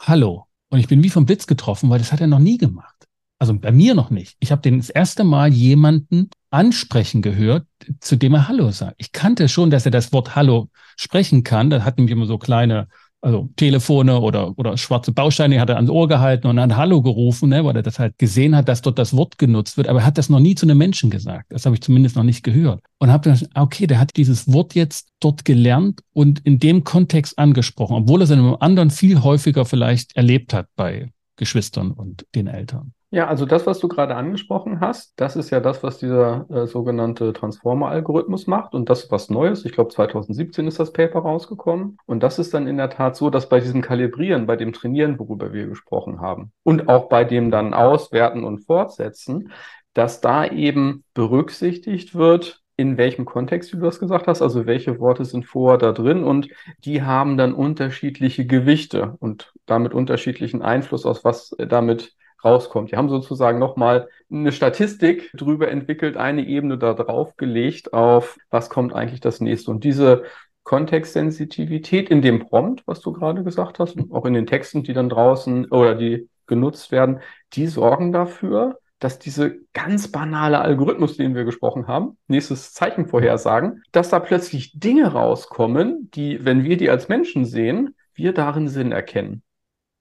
Hallo. 0.00 0.47
Und 0.70 0.78
ich 0.80 0.88
bin 0.88 1.02
wie 1.02 1.10
vom 1.10 1.26
Blitz 1.26 1.46
getroffen, 1.46 1.90
weil 1.90 1.98
das 1.98 2.12
hat 2.12 2.20
er 2.20 2.26
noch 2.26 2.38
nie 2.38 2.58
gemacht. 2.58 2.94
Also 3.40 3.54
bei 3.54 3.70
mir 3.70 3.94
noch 3.94 4.10
nicht. 4.10 4.36
Ich 4.40 4.50
habe 4.50 4.62
den 4.62 4.78
das 4.78 4.90
erste 4.90 5.24
Mal 5.24 5.52
jemanden 5.52 6.28
ansprechen 6.50 7.22
gehört, 7.22 7.66
zu 8.00 8.16
dem 8.16 8.34
er 8.34 8.48
Hallo 8.48 8.70
sagt. 8.70 8.96
Ich 8.98 9.12
kannte 9.12 9.48
schon, 9.48 9.70
dass 9.70 9.84
er 9.84 9.92
das 9.92 10.12
Wort 10.12 10.34
Hallo 10.34 10.70
sprechen 10.96 11.44
kann. 11.44 11.70
Da 11.70 11.84
hatten 11.84 12.08
wir 12.08 12.12
immer 12.12 12.26
so 12.26 12.38
kleine 12.38 12.88
also 13.28 13.50
Telefone 13.56 14.20
oder, 14.20 14.58
oder 14.58 14.78
schwarze 14.78 15.12
Bausteine 15.12 15.60
hat 15.60 15.68
er 15.68 15.76
ans 15.76 15.90
Ohr 15.90 16.08
gehalten 16.08 16.46
und 16.46 16.58
hat 16.58 16.76
Hallo 16.76 17.02
gerufen, 17.02 17.50
ne, 17.50 17.62
weil 17.62 17.76
er 17.76 17.82
das 17.82 17.98
halt 17.98 18.16
gesehen 18.16 18.56
hat, 18.56 18.68
dass 18.68 18.80
dort 18.80 18.98
das 18.98 19.14
Wort 19.14 19.36
genutzt 19.36 19.76
wird. 19.76 19.86
Aber 19.86 20.00
er 20.00 20.06
hat 20.06 20.16
das 20.16 20.30
noch 20.30 20.40
nie 20.40 20.54
zu 20.54 20.64
einem 20.64 20.78
Menschen 20.78 21.10
gesagt. 21.10 21.46
Das 21.50 21.66
habe 21.66 21.76
ich 21.76 21.82
zumindest 21.82 22.16
noch 22.16 22.22
nicht 22.22 22.42
gehört. 22.42 22.82
Und 22.98 23.12
habe 23.12 23.28
dann, 23.30 23.48
okay, 23.54 23.86
der 23.86 24.00
hat 24.00 24.16
dieses 24.16 24.50
Wort 24.50 24.74
jetzt 24.74 25.08
dort 25.20 25.44
gelernt 25.44 26.00
und 26.14 26.40
in 26.40 26.58
dem 26.58 26.84
Kontext 26.84 27.38
angesprochen, 27.38 27.96
obwohl 27.96 28.22
er 28.22 28.24
es 28.24 28.30
in 28.30 28.38
einem 28.38 28.56
anderen 28.60 28.90
viel 28.90 29.22
häufiger 29.22 29.66
vielleicht 29.66 30.16
erlebt 30.16 30.54
hat 30.54 30.68
bei 30.74 31.12
Geschwistern 31.36 31.92
und 31.92 32.24
den 32.34 32.46
Eltern. 32.46 32.92
Ja, 33.10 33.26
also 33.26 33.46
das, 33.46 33.66
was 33.66 33.78
du 33.78 33.88
gerade 33.88 34.16
angesprochen 34.16 34.80
hast, 34.80 35.14
das 35.16 35.34
ist 35.34 35.48
ja 35.48 35.60
das, 35.60 35.82
was 35.82 35.96
dieser 35.96 36.44
äh, 36.50 36.66
sogenannte 36.66 37.32
Transformer-Algorithmus 37.32 38.46
macht. 38.46 38.74
Und 38.74 38.90
das 38.90 39.04
ist 39.04 39.10
was 39.10 39.30
Neues. 39.30 39.64
Ich 39.64 39.72
glaube, 39.72 39.90
2017 39.90 40.66
ist 40.66 40.78
das 40.78 40.92
Paper 40.92 41.20
rausgekommen. 41.20 41.96
Und 42.04 42.22
das 42.22 42.38
ist 42.38 42.52
dann 42.52 42.66
in 42.66 42.76
der 42.76 42.90
Tat 42.90 43.16
so, 43.16 43.30
dass 43.30 43.48
bei 43.48 43.60
diesem 43.60 43.80
Kalibrieren, 43.80 44.46
bei 44.46 44.56
dem 44.56 44.74
Trainieren, 44.74 45.18
worüber 45.18 45.54
wir 45.54 45.68
gesprochen 45.68 46.20
haben, 46.20 46.52
und 46.64 46.90
auch 46.90 47.08
bei 47.08 47.24
dem 47.24 47.50
dann 47.50 47.72
Auswerten 47.72 48.44
und 48.44 48.66
Fortsetzen, 48.66 49.52
dass 49.94 50.20
da 50.20 50.44
eben 50.44 51.02
berücksichtigt 51.14 52.14
wird, 52.14 52.62
in 52.76 52.98
welchem 52.98 53.24
Kontext, 53.24 53.72
wie 53.72 53.78
du 53.78 53.84
das 53.84 54.00
gesagt 54.00 54.26
hast, 54.28 54.42
also 54.42 54.66
welche 54.66 55.00
Worte 55.00 55.24
sind 55.24 55.46
vorher 55.46 55.78
da 55.78 55.92
drin 55.92 56.24
und 56.24 56.48
die 56.84 57.02
haben 57.02 57.36
dann 57.36 57.54
unterschiedliche 57.54 58.46
Gewichte 58.46 59.16
und 59.18 59.52
damit 59.66 59.94
unterschiedlichen 59.94 60.62
Einfluss 60.62 61.04
aus 61.04 61.24
was 61.24 61.56
damit 61.58 62.14
rauskommt. 62.44 62.92
Die 62.92 62.96
haben 62.96 63.08
sozusagen 63.08 63.58
nochmal 63.58 64.08
eine 64.30 64.52
Statistik 64.52 65.30
drüber 65.34 65.68
entwickelt, 65.68 66.16
eine 66.16 66.46
Ebene 66.46 66.78
da 66.78 66.94
drauf 66.94 67.36
gelegt 67.36 67.92
auf, 67.92 68.36
was 68.50 68.70
kommt 68.70 68.92
eigentlich 68.92 69.20
das 69.20 69.40
nächste. 69.40 69.70
Und 69.70 69.84
diese 69.84 70.24
Kontextsensitivität 70.64 72.10
in 72.10 72.20
dem 72.22 72.40
Prompt, 72.40 72.82
was 72.86 73.00
du 73.00 73.12
gerade 73.12 73.42
gesagt 73.42 73.78
hast, 73.78 73.96
auch 74.10 74.26
in 74.26 74.34
den 74.34 74.46
Texten, 74.46 74.82
die 74.82 74.92
dann 74.92 75.08
draußen 75.08 75.70
oder 75.70 75.94
die 75.94 76.28
genutzt 76.46 76.92
werden, 76.92 77.20
die 77.54 77.66
sorgen 77.66 78.12
dafür, 78.12 78.78
dass 78.98 79.18
diese 79.18 79.60
ganz 79.72 80.08
banale 80.08 80.60
Algorithmus, 80.60 81.16
den 81.16 81.34
wir 81.34 81.44
gesprochen 81.44 81.86
haben, 81.86 82.18
nächstes 82.26 82.72
Zeichen 82.72 83.06
vorhersagen, 83.06 83.82
dass 83.92 84.08
da 84.08 84.18
plötzlich 84.18 84.78
Dinge 84.78 85.12
rauskommen, 85.12 86.10
die, 86.14 86.44
wenn 86.44 86.64
wir 86.64 86.76
die 86.76 86.90
als 86.90 87.08
Menschen 87.08 87.44
sehen, 87.44 87.94
wir 88.14 88.32
darin 88.32 88.68
Sinn 88.68 88.92
erkennen. 88.92 89.42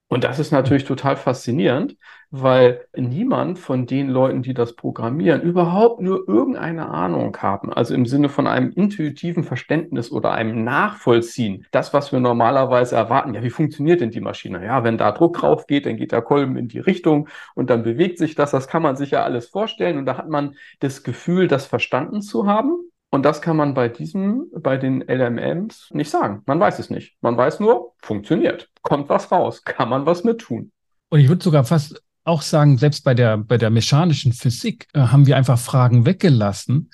Und 0.10 0.24
das 0.24 0.40
ist 0.40 0.52
natürlich 0.52 0.86
total 0.86 1.18
faszinierend, 1.18 1.98
weil 2.30 2.86
niemand 2.96 3.60
von 3.60 3.86
den 3.86 4.10
Leuten, 4.10 4.42
die 4.42 4.54
das 4.54 4.74
programmieren, 4.74 5.42
überhaupt 5.42 6.02
nur 6.02 6.28
irgendeine 6.30 6.88
Ahnung 6.90 7.36
haben. 7.38 7.74
Also 7.74 7.94
im 7.94 8.06
Sinne 8.06 8.30
von 8.30 8.48
einem 8.48 8.72
intuitiven 8.72 9.44
Verständnis 9.44 10.10
oder 10.10 10.32
einem 10.32 10.64
Nachvollziehen. 10.64 11.66
Das, 11.72 11.94
was 11.94 12.14
wir 12.14 12.22
normalerweise 12.22 12.96
erwarten. 12.96 13.34
Ja, 13.34 13.44
wie 13.44 13.50
funktioniert 13.50 14.00
denn 14.00 14.12
die 14.12 14.22
Maschine? 14.22 14.64
Ja, 14.64 14.86
wenn 14.86 14.98
da 14.98 15.12
Druck 15.12 15.38
drauf 15.38 15.68
geht, 15.68 15.86
dann 15.86 15.98
geht 15.98 16.14
der 16.14 16.22
Kolben 16.22 16.56
in 16.56 16.70
die 16.70 16.80
Richtung 16.80 17.28
und 17.54 17.70
dann 17.70 17.84
bewegt 17.84 18.18
sich 18.18 18.34
das. 18.36 18.52
Das 18.52 18.70
kann 18.70 18.82
man 18.82 18.96
sich 18.96 19.12
ja 19.12 19.24
alles 19.24 19.48
vorstellen. 19.48 19.98
Und 19.98 20.06
da 20.06 20.18
hat 20.18 20.30
man 20.30 20.56
das 20.80 21.04
Gefühl, 21.04 21.50
das 21.50 21.66
verstanden 21.66 22.22
zu 22.22 22.48
haben. 22.48 22.87
Und 23.18 23.24
das 23.24 23.42
kann 23.42 23.58
man 23.58 23.74
bei 23.74 23.90
diesem, 23.90 24.46
bei 24.62 24.78
den 24.78 25.02
LMMs 25.02 25.90
nicht 25.92 26.12
sagen. 26.12 26.44
Man 26.46 26.60
weiß 26.60 26.78
es 26.78 26.92
nicht. 26.92 27.16
Man 27.22 27.36
weiß 27.36 27.60
nur, 27.60 27.96
funktioniert. 27.98 28.70
Kommt 28.84 29.10
was 29.10 29.32
raus. 29.32 29.64
Kann 29.64 29.90
man 29.90 30.06
was 30.06 30.24
mit 30.24 30.38
tun. 30.38 30.72
Und 31.10 31.22
ich 31.22 31.28
würde 31.28 31.44
sogar 31.44 31.64
fast 31.64 32.00
auch 32.26 32.44
sagen, 32.44 32.78
selbst 32.78 33.04
bei 33.04 33.16
der, 33.16 33.40
bei 33.40 33.58
der 33.58 33.72
mechanischen 33.72 34.34
Physik 34.34 34.86
äh, 34.94 35.00
haben 35.00 35.26
wir 35.26 35.36
einfach 35.36 35.58
Fragen 35.58 36.06
weggelassen, 36.06 36.92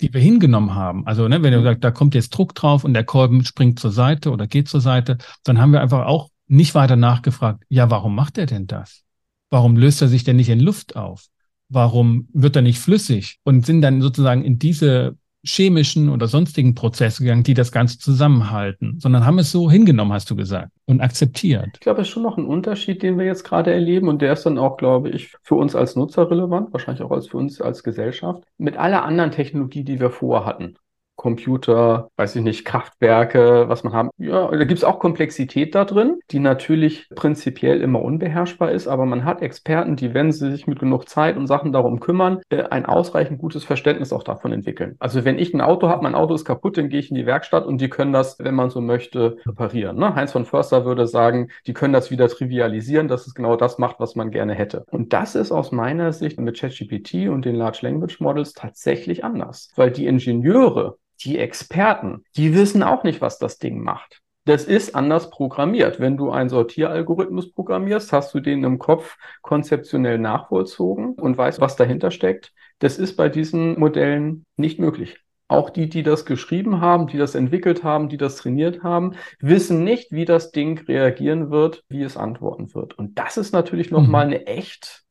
die 0.00 0.14
wir 0.14 0.20
hingenommen 0.20 0.76
haben. 0.76 1.04
Also, 1.08 1.26
ne, 1.26 1.42
wenn 1.42 1.52
du 1.52 1.64
sagst, 1.64 1.82
da 1.82 1.90
kommt 1.90 2.14
jetzt 2.14 2.30
Druck 2.30 2.54
drauf 2.54 2.84
und 2.84 2.94
der 2.94 3.02
Kolben 3.02 3.44
springt 3.44 3.80
zur 3.80 3.90
Seite 3.90 4.30
oder 4.30 4.46
geht 4.46 4.68
zur 4.68 4.80
Seite, 4.80 5.18
dann 5.42 5.60
haben 5.60 5.72
wir 5.72 5.80
einfach 5.80 6.06
auch 6.06 6.30
nicht 6.46 6.76
weiter 6.76 6.94
nachgefragt, 6.94 7.64
ja, 7.68 7.90
warum 7.90 8.14
macht 8.14 8.38
er 8.38 8.46
denn 8.46 8.68
das? 8.68 9.02
Warum 9.50 9.76
löst 9.76 10.00
er 10.02 10.06
sich 10.06 10.22
denn 10.22 10.36
nicht 10.36 10.50
in 10.50 10.60
Luft 10.60 10.94
auf? 10.94 11.26
Warum 11.68 12.28
wird 12.32 12.54
er 12.54 12.62
nicht 12.62 12.78
flüssig? 12.78 13.40
Und 13.42 13.66
sind 13.66 13.82
dann 13.82 14.02
sozusagen 14.02 14.44
in 14.44 14.60
diese 14.60 15.16
chemischen 15.44 16.08
oder 16.08 16.26
sonstigen 16.26 16.74
Prozesse 16.74 17.22
gegangen, 17.22 17.42
die 17.42 17.54
das 17.54 17.72
Ganze 17.72 17.98
zusammenhalten, 17.98 18.98
sondern 18.98 19.26
haben 19.26 19.38
es 19.38 19.50
so 19.50 19.70
hingenommen, 19.70 20.12
hast 20.12 20.30
du 20.30 20.36
gesagt, 20.36 20.70
und 20.86 21.00
akzeptiert. 21.00 21.70
Ich 21.74 21.80
glaube, 21.80 22.00
es 22.00 22.08
ist 22.08 22.12
schon 22.12 22.22
noch 22.22 22.38
ein 22.38 22.46
Unterschied, 22.46 23.02
den 23.02 23.18
wir 23.18 23.26
jetzt 23.26 23.44
gerade 23.44 23.72
erleben 23.72 24.08
und 24.08 24.22
der 24.22 24.32
ist 24.32 24.46
dann 24.46 24.58
auch, 24.58 24.76
glaube 24.76 25.10
ich, 25.10 25.34
für 25.42 25.54
uns 25.54 25.74
als 25.74 25.96
Nutzer 25.96 26.30
relevant, 26.30 26.72
wahrscheinlich 26.72 27.02
auch 27.02 27.10
als 27.10 27.28
für 27.28 27.36
uns 27.36 27.60
als 27.60 27.82
Gesellschaft, 27.82 28.42
mit 28.58 28.76
aller 28.76 29.04
anderen 29.04 29.30
Technologie, 29.30 29.84
die 29.84 30.00
wir 30.00 30.10
vorher 30.10 30.46
hatten. 30.46 30.76
Computer, 31.16 32.10
weiß 32.16 32.36
ich 32.36 32.42
nicht, 32.42 32.64
Kraftwerke, 32.64 33.68
was 33.68 33.84
man 33.84 33.92
haben. 33.92 34.10
Ja, 34.18 34.48
da 34.50 34.64
gibt 34.64 34.78
es 34.78 34.84
auch 34.84 34.98
Komplexität 34.98 35.74
da 35.74 35.84
drin, 35.84 36.18
die 36.30 36.38
natürlich 36.38 37.08
prinzipiell 37.14 37.80
immer 37.80 38.02
unbeherrschbar 38.02 38.72
ist, 38.72 38.88
aber 38.88 39.06
man 39.06 39.24
hat 39.24 39.42
Experten, 39.42 39.96
die, 39.96 40.14
wenn 40.14 40.32
sie 40.32 40.50
sich 40.50 40.66
mit 40.66 40.78
genug 40.78 41.08
Zeit 41.08 41.36
und 41.36 41.46
Sachen 41.46 41.72
darum 41.72 42.00
kümmern, 42.00 42.40
äh, 42.50 42.64
ein 42.64 42.86
ausreichend 42.86 43.38
gutes 43.38 43.64
Verständnis 43.64 44.12
auch 44.12 44.22
davon 44.22 44.52
entwickeln. 44.52 44.96
Also 44.98 45.24
wenn 45.24 45.38
ich 45.38 45.54
ein 45.54 45.60
Auto 45.60 45.88
habe, 45.88 46.02
mein 46.02 46.14
Auto 46.14 46.34
ist 46.34 46.44
kaputt, 46.44 46.76
dann 46.76 46.88
gehe 46.88 47.00
ich 47.00 47.10
in 47.10 47.16
die 47.16 47.26
Werkstatt 47.26 47.64
und 47.66 47.80
die 47.80 47.88
können 47.88 48.12
das, 48.12 48.38
wenn 48.38 48.54
man 48.54 48.70
so 48.70 48.80
möchte, 48.80 49.36
reparieren. 49.46 49.96
Ne? 49.96 50.14
Heinz 50.14 50.32
von 50.32 50.44
Förster 50.44 50.84
würde 50.84 51.06
sagen, 51.06 51.48
die 51.66 51.72
können 51.72 51.92
das 51.92 52.10
wieder 52.10 52.28
trivialisieren, 52.28 53.08
dass 53.08 53.26
es 53.26 53.34
genau 53.34 53.56
das 53.56 53.78
macht, 53.78 54.00
was 54.00 54.16
man 54.16 54.30
gerne 54.30 54.54
hätte. 54.54 54.84
Und 54.90 55.12
das 55.12 55.34
ist 55.34 55.52
aus 55.52 55.72
meiner 55.72 56.12
Sicht 56.12 56.38
mit 56.40 56.58
ChatGPT 56.58 57.28
und 57.28 57.44
den 57.44 57.54
Large 57.54 57.78
Language 57.82 58.20
Models 58.20 58.52
tatsächlich 58.52 59.24
anders, 59.24 59.70
weil 59.76 59.90
die 59.90 60.06
Ingenieure, 60.06 60.96
die 61.22 61.38
Experten, 61.38 62.24
die 62.36 62.54
wissen 62.54 62.82
auch 62.82 63.04
nicht, 63.04 63.20
was 63.20 63.38
das 63.38 63.58
Ding 63.58 63.80
macht. 63.82 64.20
Das 64.46 64.64
ist 64.64 64.94
anders 64.94 65.30
programmiert. 65.30 66.00
Wenn 66.00 66.18
du 66.18 66.30
einen 66.30 66.50
Sortieralgorithmus 66.50 67.50
programmierst, 67.52 68.12
hast 68.12 68.34
du 68.34 68.40
den 68.40 68.62
im 68.62 68.78
Kopf 68.78 69.16
konzeptionell 69.40 70.18
nachvollzogen 70.18 71.14
und 71.14 71.38
weißt, 71.38 71.60
was 71.62 71.76
dahinter 71.76 72.10
steckt. 72.10 72.52
Das 72.78 72.98
ist 72.98 73.16
bei 73.16 73.30
diesen 73.30 73.78
Modellen 73.78 74.44
nicht 74.56 74.78
möglich. 74.78 75.18
auch 75.48 75.70
die, 75.70 75.88
die 75.88 76.02
das 76.02 76.24
geschrieben 76.24 76.80
haben, 76.80 77.06
die 77.06 77.18
das 77.18 77.34
entwickelt 77.34 77.84
haben, 77.84 78.08
die 78.08 78.16
das 78.16 78.36
trainiert 78.36 78.82
haben, 78.82 79.12
wissen 79.40 79.84
nicht, 79.84 80.10
wie 80.10 80.24
das 80.24 80.50
Ding 80.50 80.78
reagieren 80.88 81.50
wird, 81.50 81.84
wie 81.88 82.02
es 82.02 82.16
antworten 82.16 82.74
wird. 82.74 82.98
Und 82.98 83.18
das 83.18 83.36
ist 83.36 83.52
natürlich 83.52 83.90
nochmal 83.90 84.26
mhm. 84.26 84.32
eine 84.32 84.46
echt 84.46 85.03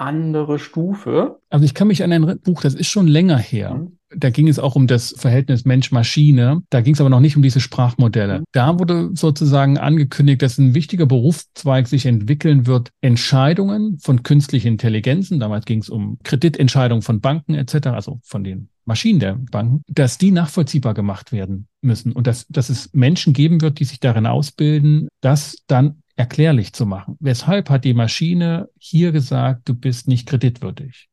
andere 0.00 0.58
Stufe. 0.58 1.40
Also 1.50 1.64
ich 1.64 1.74
kann 1.74 1.88
mich 1.88 2.02
an 2.02 2.12
ein 2.12 2.40
Buch, 2.40 2.62
das 2.62 2.74
ist 2.74 2.88
schon 2.88 3.06
länger 3.06 3.38
her. 3.38 3.74
Mhm. 3.74 3.98
Da 4.16 4.30
ging 4.30 4.48
es 4.48 4.58
auch 4.58 4.74
um 4.74 4.86
das 4.86 5.14
Verhältnis 5.18 5.66
Mensch-Maschine. 5.66 6.62
Da 6.70 6.80
ging 6.80 6.94
es 6.94 7.00
aber 7.00 7.10
noch 7.10 7.20
nicht 7.20 7.36
um 7.36 7.42
diese 7.42 7.60
Sprachmodelle. 7.60 8.40
Mhm. 8.40 8.44
Da 8.52 8.78
wurde 8.78 9.10
sozusagen 9.14 9.76
angekündigt, 9.76 10.40
dass 10.42 10.58
ein 10.58 10.74
wichtiger 10.74 11.06
Berufszweig 11.06 11.88
sich 11.88 12.06
entwickeln 12.06 12.66
wird, 12.66 12.90
Entscheidungen 13.02 13.98
von 13.98 14.22
künstlichen 14.22 14.68
Intelligenzen, 14.68 15.40
damals 15.40 15.66
ging 15.66 15.80
es 15.80 15.90
um 15.90 16.18
Kreditentscheidungen 16.22 17.02
von 17.02 17.20
Banken 17.20 17.54
etc., 17.54 17.88
also 17.88 18.20
von 18.22 18.44
den 18.44 18.70
Maschinen 18.86 19.20
der 19.20 19.34
Banken, 19.34 19.82
dass 19.86 20.16
die 20.16 20.30
nachvollziehbar 20.30 20.94
gemacht 20.94 21.30
werden 21.30 21.68
müssen 21.82 22.12
und 22.12 22.26
dass, 22.26 22.46
dass 22.48 22.70
es 22.70 22.90
Menschen 22.94 23.34
geben 23.34 23.60
wird, 23.60 23.80
die 23.80 23.84
sich 23.84 24.00
darin 24.00 24.26
ausbilden, 24.26 25.08
das 25.20 25.58
dann 25.66 26.02
erklärlich 26.18 26.72
zu 26.72 26.84
machen. 26.84 27.16
Weshalb 27.20 27.70
hat 27.70 27.84
die 27.84 27.94
Maschine 27.94 28.68
hier 28.76 29.12
gesagt, 29.12 29.68
du 29.68 29.74
bist 29.74 30.08
nicht 30.08 30.28
kreditwürdig? 30.28 31.08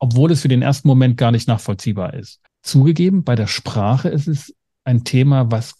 Obwohl 0.00 0.32
es 0.32 0.42
für 0.42 0.48
den 0.48 0.62
ersten 0.62 0.88
Moment 0.88 1.16
gar 1.16 1.30
nicht 1.30 1.46
nachvollziehbar 1.46 2.14
ist. 2.14 2.40
Zugegeben, 2.62 3.22
bei 3.22 3.36
der 3.36 3.46
Sprache 3.46 4.08
ist 4.08 4.26
es 4.26 4.54
ein 4.82 5.04
Thema, 5.04 5.52
was 5.52 5.76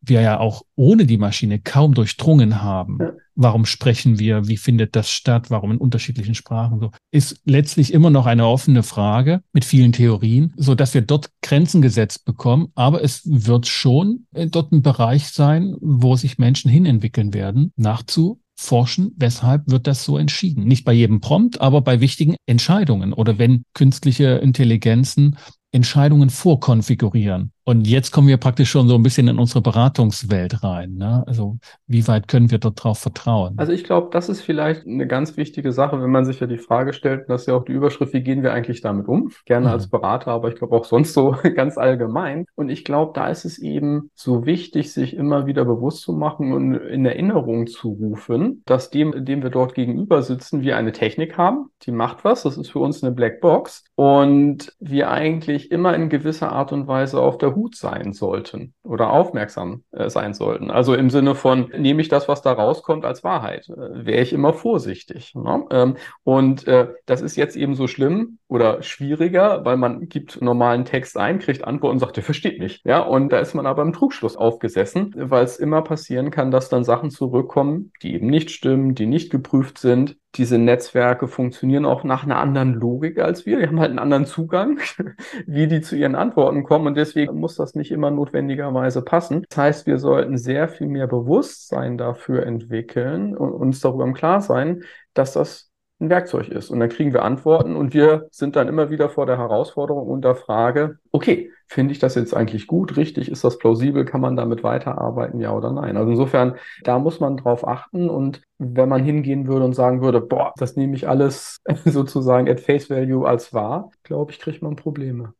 wir 0.00 0.20
ja 0.20 0.38
auch 0.38 0.62
ohne 0.76 1.06
die 1.06 1.18
Maschine 1.18 1.58
kaum 1.58 1.94
durchdrungen 1.94 2.62
haben. 2.62 2.98
Ja. 3.00 3.12
Warum 3.40 3.66
sprechen 3.66 4.18
wir? 4.18 4.48
Wie 4.48 4.56
findet 4.56 4.96
das 4.96 5.10
statt? 5.10 5.48
Warum 5.48 5.70
in 5.70 5.78
unterschiedlichen 5.78 6.34
Sprachen? 6.34 6.80
So 6.80 6.90
ist 7.12 7.40
letztlich 7.44 7.92
immer 7.92 8.10
noch 8.10 8.26
eine 8.26 8.46
offene 8.46 8.82
Frage 8.82 9.42
mit 9.52 9.64
vielen 9.64 9.92
Theorien, 9.92 10.52
so 10.56 10.74
dass 10.74 10.92
wir 10.92 11.02
dort 11.02 11.30
Grenzen 11.40 11.80
gesetzt 11.80 12.24
bekommen. 12.24 12.72
Aber 12.74 13.02
es 13.02 13.22
wird 13.24 13.68
schon 13.68 14.26
äh, 14.34 14.48
dort 14.48 14.72
ein 14.72 14.82
Bereich 14.82 15.28
sein, 15.28 15.76
wo 15.80 16.16
sich 16.16 16.38
Menschen 16.38 16.68
hinentwickeln 16.68 17.32
werden, 17.32 17.72
nachzuforschen, 17.76 19.12
weshalb 19.16 19.70
wird 19.70 19.86
das 19.86 20.02
so 20.02 20.18
entschieden? 20.18 20.64
Nicht 20.64 20.84
bei 20.84 20.92
jedem 20.92 21.20
Prompt, 21.20 21.60
aber 21.60 21.80
bei 21.80 22.00
wichtigen 22.00 22.34
Entscheidungen 22.46 23.12
oder 23.12 23.38
wenn 23.38 23.62
künstliche 23.72 24.30
Intelligenzen 24.38 25.38
Entscheidungen 25.70 26.30
vorkonfigurieren. 26.30 27.52
Und 27.68 27.86
jetzt 27.86 28.12
kommen 28.12 28.28
wir 28.28 28.38
praktisch 28.38 28.70
schon 28.70 28.88
so 28.88 28.94
ein 28.94 29.02
bisschen 29.02 29.28
in 29.28 29.38
unsere 29.38 29.60
Beratungswelt 29.60 30.64
rein. 30.64 30.94
Ne? 30.94 31.22
Also 31.26 31.58
wie 31.86 32.08
weit 32.08 32.26
können 32.26 32.50
wir 32.50 32.56
dort 32.56 32.82
drauf 32.82 32.98
vertrauen? 32.98 33.58
Also 33.58 33.72
ich 33.72 33.84
glaube, 33.84 34.08
das 34.10 34.30
ist 34.30 34.40
vielleicht 34.40 34.86
eine 34.86 35.06
ganz 35.06 35.36
wichtige 35.36 35.70
Sache, 35.72 36.00
wenn 36.00 36.10
man 36.10 36.24
sich 36.24 36.40
ja 36.40 36.46
die 36.46 36.56
Frage 36.56 36.94
stellt, 36.94 37.28
das 37.28 37.42
ist 37.42 37.48
ja 37.48 37.54
auch 37.54 37.66
die 37.66 37.72
Überschrift, 37.72 38.14
wie 38.14 38.22
gehen 38.22 38.42
wir 38.42 38.54
eigentlich 38.54 38.80
damit 38.80 39.06
um? 39.06 39.32
Gerne 39.44 39.66
mhm. 39.66 39.72
als 39.74 39.90
Berater, 39.90 40.30
aber 40.30 40.48
ich 40.48 40.54
glaube 40.54 40.74
auch 40.74 40.86
sonst 40.86 41.12
so 41.12 41.36
ganz 41.56 41.76
allgemein. 41.76 42.46
Und 42.54 42.70
ich 42.70 42.86
glaube, 42.86 43.12
da 43.14 43.28
ist 43.28 43.44
es 43.44 43.58
eben 43.58 44.10
so 44.14 44.46
wichtig, 44.46 44.90
sich 44.94 45.14
immer 45.14 45.44
wieder 45.44 45.66
bewusst 45.66 46.00
zu 46.00 46.14
machen 46.14 46.54
und 46.54 46.72
in 46.72 47.04
Erinnerung 47.04 47.66
zu 47.66 47.90
rufen, 47.90 48.62
dass 48.64 48.88
dem, 48.88 49.26
dem 49.26 49.42
wir 49.42 49.50
dort 49.50 49.74
gegenüber 49.74 50.22
sitzen, 50.22 50.62
wir 50.62 50.78
eine 50.78 50.92
Technik 50.92 51.36
haben, 51.36 51.66
die 51.82 51.92
macht 51.92 52.24
was, 52.24 52.44
das 52.44 52.56
ist 52.56 52.70
für 52.70 52.78
uns 52.78 53.04
eine 53.04 53.12
Blackbox 53.12 53.84
und 53.94 54.72
wir 54.80 55.10
eigentlich 55.10 55.70
immer 55.70 55.94
in 55.94 56.08
gewisser 56.08 56.50
Art 56.50 56.72
und 56.72 56.86
Weise 56.86 57.20
auf 57.20 57.36
der 57.36 57.57
Hut 57.58 57.76
sein 57.76 58.12
sollten 58.12 58.74
oder 58.84 59.10
aufmerksam 59.10 59.82
äh, 59.90 60.08
sein 60.08 60.32
sollten. 60.32 60.70
Also 60.70 60.94
im 60.94 61.10
Sinne 61.10 61.34
von, 61.34 61.70
nehme 61.76 62.00
ich 62.00 62.08
das, 62.08 62.28
was 62.28 62.40
da 62.40 62.52
rauskommt, 62.52 63.04
als 63.04 63.24
Wahrheit, 63.24 63.68
äh, 63.68 64.06
wäre 64.06 64.22
ich 64.22 64.32
immer 64.32 64.52
vorsichtig. 64.52 65.34
Ne? 65.34 65.66
Ähm, 65.70 65.96
und 66.22 66.66
äh, 66.68 66.88
das 67.06 67.20
ist 67.20 67.36
jetzt 67.36 67.56
eben 67.56 67.74
so 67.74 67.88
schlimm 67.88 68.38
oder 68.46 68.82
schwieriger, 68.82 69.64
weil 69.64 69.76
man 69.76 70.08
gibt 70.08 70.40
normalen 70.40 70.84
Text 70.84 71.18
ein, 71.18 71.40
kriegt 71.40 71.64
Antwort 71.64 71.92
und 71.92 71.98
sagt, 71.98 72.16
der 72.16 72.24
versteht 72.24 72.60
mich. 72.60 72.82
Ja, 72.84 73.00
und 73.00 73.30
da 73.32 73.40
ist 73.40 73.54
man 73.54 73.66
aber 73.66 73.82
im 73.82 73.92
Trugschluss 73.92 74.36
aufgesessen, 74.36 75.12
weil 75.16 75.44
es 75.44 75.58
immer 75.58 75.82
passieren 75.82 76.30
kann, 76.30 76.50
dass 76.50 76.68
dann 76.68 76.84
Sachen 76.84 77.10
zurückkommen, 77.10 77.92
die 78.02 78.14
eben 78.14 78.28
nicht 78.28 78.50
stimmen, 78.50 78.94
die 78.94 79.06
nicht 79.06 79.30
geprüft 79.30 79.78
sind, 79.78 80.16
diese 80.38 80.56
Netzwerke 80.56 81.28
funktionieren 81.28 81.84
auch 81.84 82.04
nach 82.04 82.24
einer 82.24 82.38
anderen 82.38 82.74
Logik 82.74 83.18
als 83.18 83.44
wir. 83.44 83.58
Die 83.58 83.66
haben 83.66 83.80
halt 83.80 83.90
einen 83.90 83.98
anderen 83.98 84.26
Zugang, 84.26 84.78
wie 85.46 85.66
die 85.66 85.80
zu 85.80 85.96
ihren 85.96 86.14
Antworten 86.14 86.62
kommen. 86.62 86.86
Und 86.86 86.96
deswegen 86.96 87.38
muss 87.38 87.56
das 87.56 87.74
nicht 87.74 87.90
immer 87.90 88.10
notwendigerweise 88.10 89.02
passen. 89.02 89.44
Das 89.48 89.58
heißt, 89.58 89.86
wir 89.86 89.98
sollten 89.98 90.38
sehr 90.38 90.68
viel 90.68 90.86
mehr 90.86 91.08
Bewusstsein 91.08 91.98
dafür 91.98 92.46
entwickeln 92.46 93.36
und 93.36 93.52
uns 93.52 93.80
darüber 93.80 94.04
im 94.04 94.14
Klar 94.14 94.40
sein, 94.40 94.84
dass 95.12 95.32
das 95.32 95.67
ein 96.00 96.10
Werkzeug 96.10 96.48
ist. 96.48 96.70
Und 96.70 96.80
dann 96.80 96.88
kriegen 96.88 97.12
wir 97.12 97.22
Antworten 97.24 97.76
und 97.76 97.92
wir 97.92 98.28
sind 98.30 98.56
dann 98.56 98.68
immer 98.68 98.90
wieder 98.90 99.08
vor 99.10 99.26
der 99.26 99.38
Herausforderung 99.38 100.08
und 100.08 100.22
der 100.22 100.34
Frage, 100.34 100.98
okay, 101.10 101.50
finde 101.66 101.92
ich 101.92 101.98
das 101.98 102.14
jetzt 102.14 102.34
eigentlich 102.34 102.66
gut, 102.66 102.96
richtig, 102.96 103.30
ist 103.30 103.44
das 103.44 103.58
plausibel, 103.58 104.04
kann 104.04 104.20
man 104.20 104.36
damit 104.36 104.62
weiterarbeiten, 104.62 105.40
ja 105.40 105.52
oder 105.52 105.72
nein? 105.72 105.96
Also 105.96 106.10
insofern, 106.10 106.54
da 106.82 106.98
muss 106.98 107.20
man 107.20 107.36
drauf 107.36 107.66
achten 107.66 108.08
und 108.08 108.42
wenn 108.58 108.88
man 108.88 109.04
hingehen 109.04 109.46
würde 109.46 109.64
und 109.64 109.74
sagen 109.74 110.00
würde, 110.00 110.20
boah, 110.20 110.52
das 110.56 110.76
nehme 110.76 110.94
ich 110.96 111.08
alles 111.08 111.60
sozusagen 111.84 112.48
at 112.48 112.60
face 112.60 112.88
value 112.88 113.26
als 113.26 113.52
wahr, 113.52 113.90
glaube 114.02 114.32
ich, 114.32 114.38
kriegt 114.38 114.62
man 114.62 114.76
Probleme. 114.76 115.34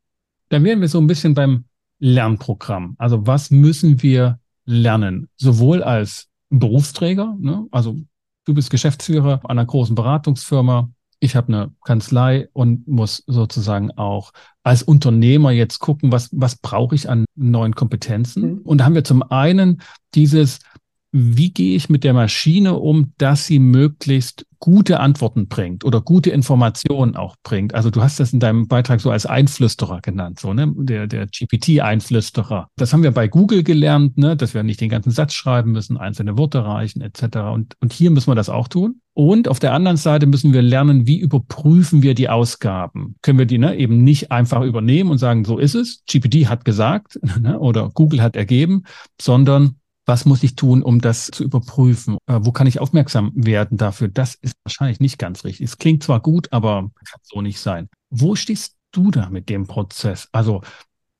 Dann 0.50 0.64
wären 0.64 0.80
wir 0.80 0.88
so 0.88 0.98
ein 0.98 1.06
bisschen 1.06 1.34
beim 1.34 1.64
Lernprogramm. 1.98 2.94
Also 2.98 3.26
was 3.26 3.50
müssen 3.50 4.02
wir 4.02 4.38
lernen? 4.64 5.28
Sowohl 5.36 5.82
als 5.82 6.28
Berufsträger, 6.50 7.36
ne? 7.38 7.66
also 7.70 7.96
du 8.48 8.54
bist 8.54 8.70
Geschäftsführer 8.70 9.40
einer 9.44 9.66
großen 9.66 9.94
Beratungsfirma, 9.94 10.90
ich 11.20 11.36
habe 11.36 11.48
eine 11.48 11.72
Kanzlei 11.84 12.48
und 12.52 12.86
muss 12.86 13.24
sozusagen 13.26 13.90
auch 13.92 14.32
als 14.62 14.82
Unternehmer 14.82 15.50
jetzt 15.50 15.80
gucken, 15.80 16.12
was, 16.12 16.30
was 16.32 16.56
brauche 16.56 16.94
ich 16.94 17.10
an 17.10 17.24
neuen 17.34 17.74
Kompetenzen. 17.74 18.42
Mhm. 18.42 18.58
Und 18.58 18.78
da 18.78 18.84
haben 18.84 18.94
wir 18.94 19.04
zum 19.04 19.22
einen 19.22 19.82
dieses, 20.14 20.60
wie 21.10 21.50
gehe 21.50 21.74
ich 21.74 21.88
mit 21.88 22.04
der 22.04 22.12
Maschine 22.12 22.74
um, 22.74 23.12
dass 23.18 23.46
sie 23.46 23.58
möglichst 23.58 24.44
gute 24.58 25.00
Antworten 25.00 25.48
bringt 25.48 25.84
oder 25.84 26.00
gute 26.00 26.30
Informationen 26.30 27.16
auch 27.16 27.36
bringt. 27.42 27.74
Also 27.74 27.90
du 27.90 28.02
hast 28.02 28.18
das 28.18 28.32
in 28.32 28.40
deinem 28.40 28.66
Beitrag 28.66 29.00
so 29.00 29.10
als 29.10 29.24
Einflüsterer 29.24 30.00
genannt, 30.00 30.40
so 30.40 30.52
ne, 30.52 30.72
der 30.76 31.06
der 31.06 31.26
GPT-Einflüsterer. 31.26 32.68
Das 32.76 32.92
haben 32.92 33.02
wir 33.02 33.12
bei 33.12 33.28
Google 33.28 33.62
gelernt, 33.62 34.18
ne, 34.18 34.36
dass 34.36 34.54
wir 34.54 34.62
nicht 34.62 34.80
den 34.80 34.90
ganzen 34.90 35.12
Satz 35.12 35.34
schreiben 35.34 35.72
müssen, 35.72 35.96
einzelne 35.96 36.36
Worte 36.36 36.64
reichen 36.64 37.00
etc. 37.00 37.38
Und 37.52 37.76
und 37.80 37.92
hier 37.92 38.10
müssen 38.10 38.30
wir 38.30 38.34
das 38.34 38.48
auch 38.48 38.68
tun. 38.68 39.00
Und 39.14 39.48
auf 39.48 39.58
der 39.58 39.74
anderen 39.74 39.96
Seite 39.96 40.26
müssen 40.26 40.52
wir 40.52 40.62
lernen, 40.62 41.06
wie 41.06 41.18
überprüfen 41.18 42.02
wir 42.02 42.14
die 42.14 42.28
Ausgaben? 42.28 43.16
Können 43.22 43.38
wir 43.38 43.46
die 43.46 43.58
ne, 43.58 43.76
eben 43.76 44.02
nicht 44.04 44.30
einfach 44.32 44.62
übernehmen 44.62 45.10
und 45.10 45.18
sagen, 45.18 45.44
so 45.44 45.58
ist 45.58 45.74
es, 45.74 46.02
GPT 46.06 46.48
hat 46.48 46.64
gesagt 46.64 47.18
ne, 47.40 47.58
oder 47.58 47.90
Google 47.94 48.22
hat 48.22 48.36
ergeben, 48.36 48.84
sondern 49.20 49.76
was 50.08 50.24
muss 50.24 50.42
ich 50.42 50.56
tun, 50.56 50.82
um 50.82 51.02
das 51.02 51.26
zu 51.26 51.44
überprüfen? 51.44 52.16
Äh, 52.26 52.38
wo 52.40 52.50
kann 52.50 52.66
ich 52.66 52.80
aufmerksam 52.80 53.30
werden 53.34 53.76
dafür? 53.76 54.08
Das 54.08 54.34
ist 54.36 54.56
wahrscheinlich 54.64 55.00
nicht 55.00 55.18
ganz 55.18 55.44
richtig. 55.44 55.66
Es 55.66 55.76
klingt 55.76 56.02
zwar 56.02 56.20
gut, 56.20 56.50
aber 56.50 56.90
kann 57.04 57.20
so 57.22 57.42
nicht 57.42 57.60
sein. 57.60 57.90
Wo 58.08 58.34
stehst 58.34 58.76
du 58.90 59.10
da 59.10 59.28
mit 59.28 59.50
dem 59.50 59.66
Prozess? 59.66 60.28
Also, 60.32 60.62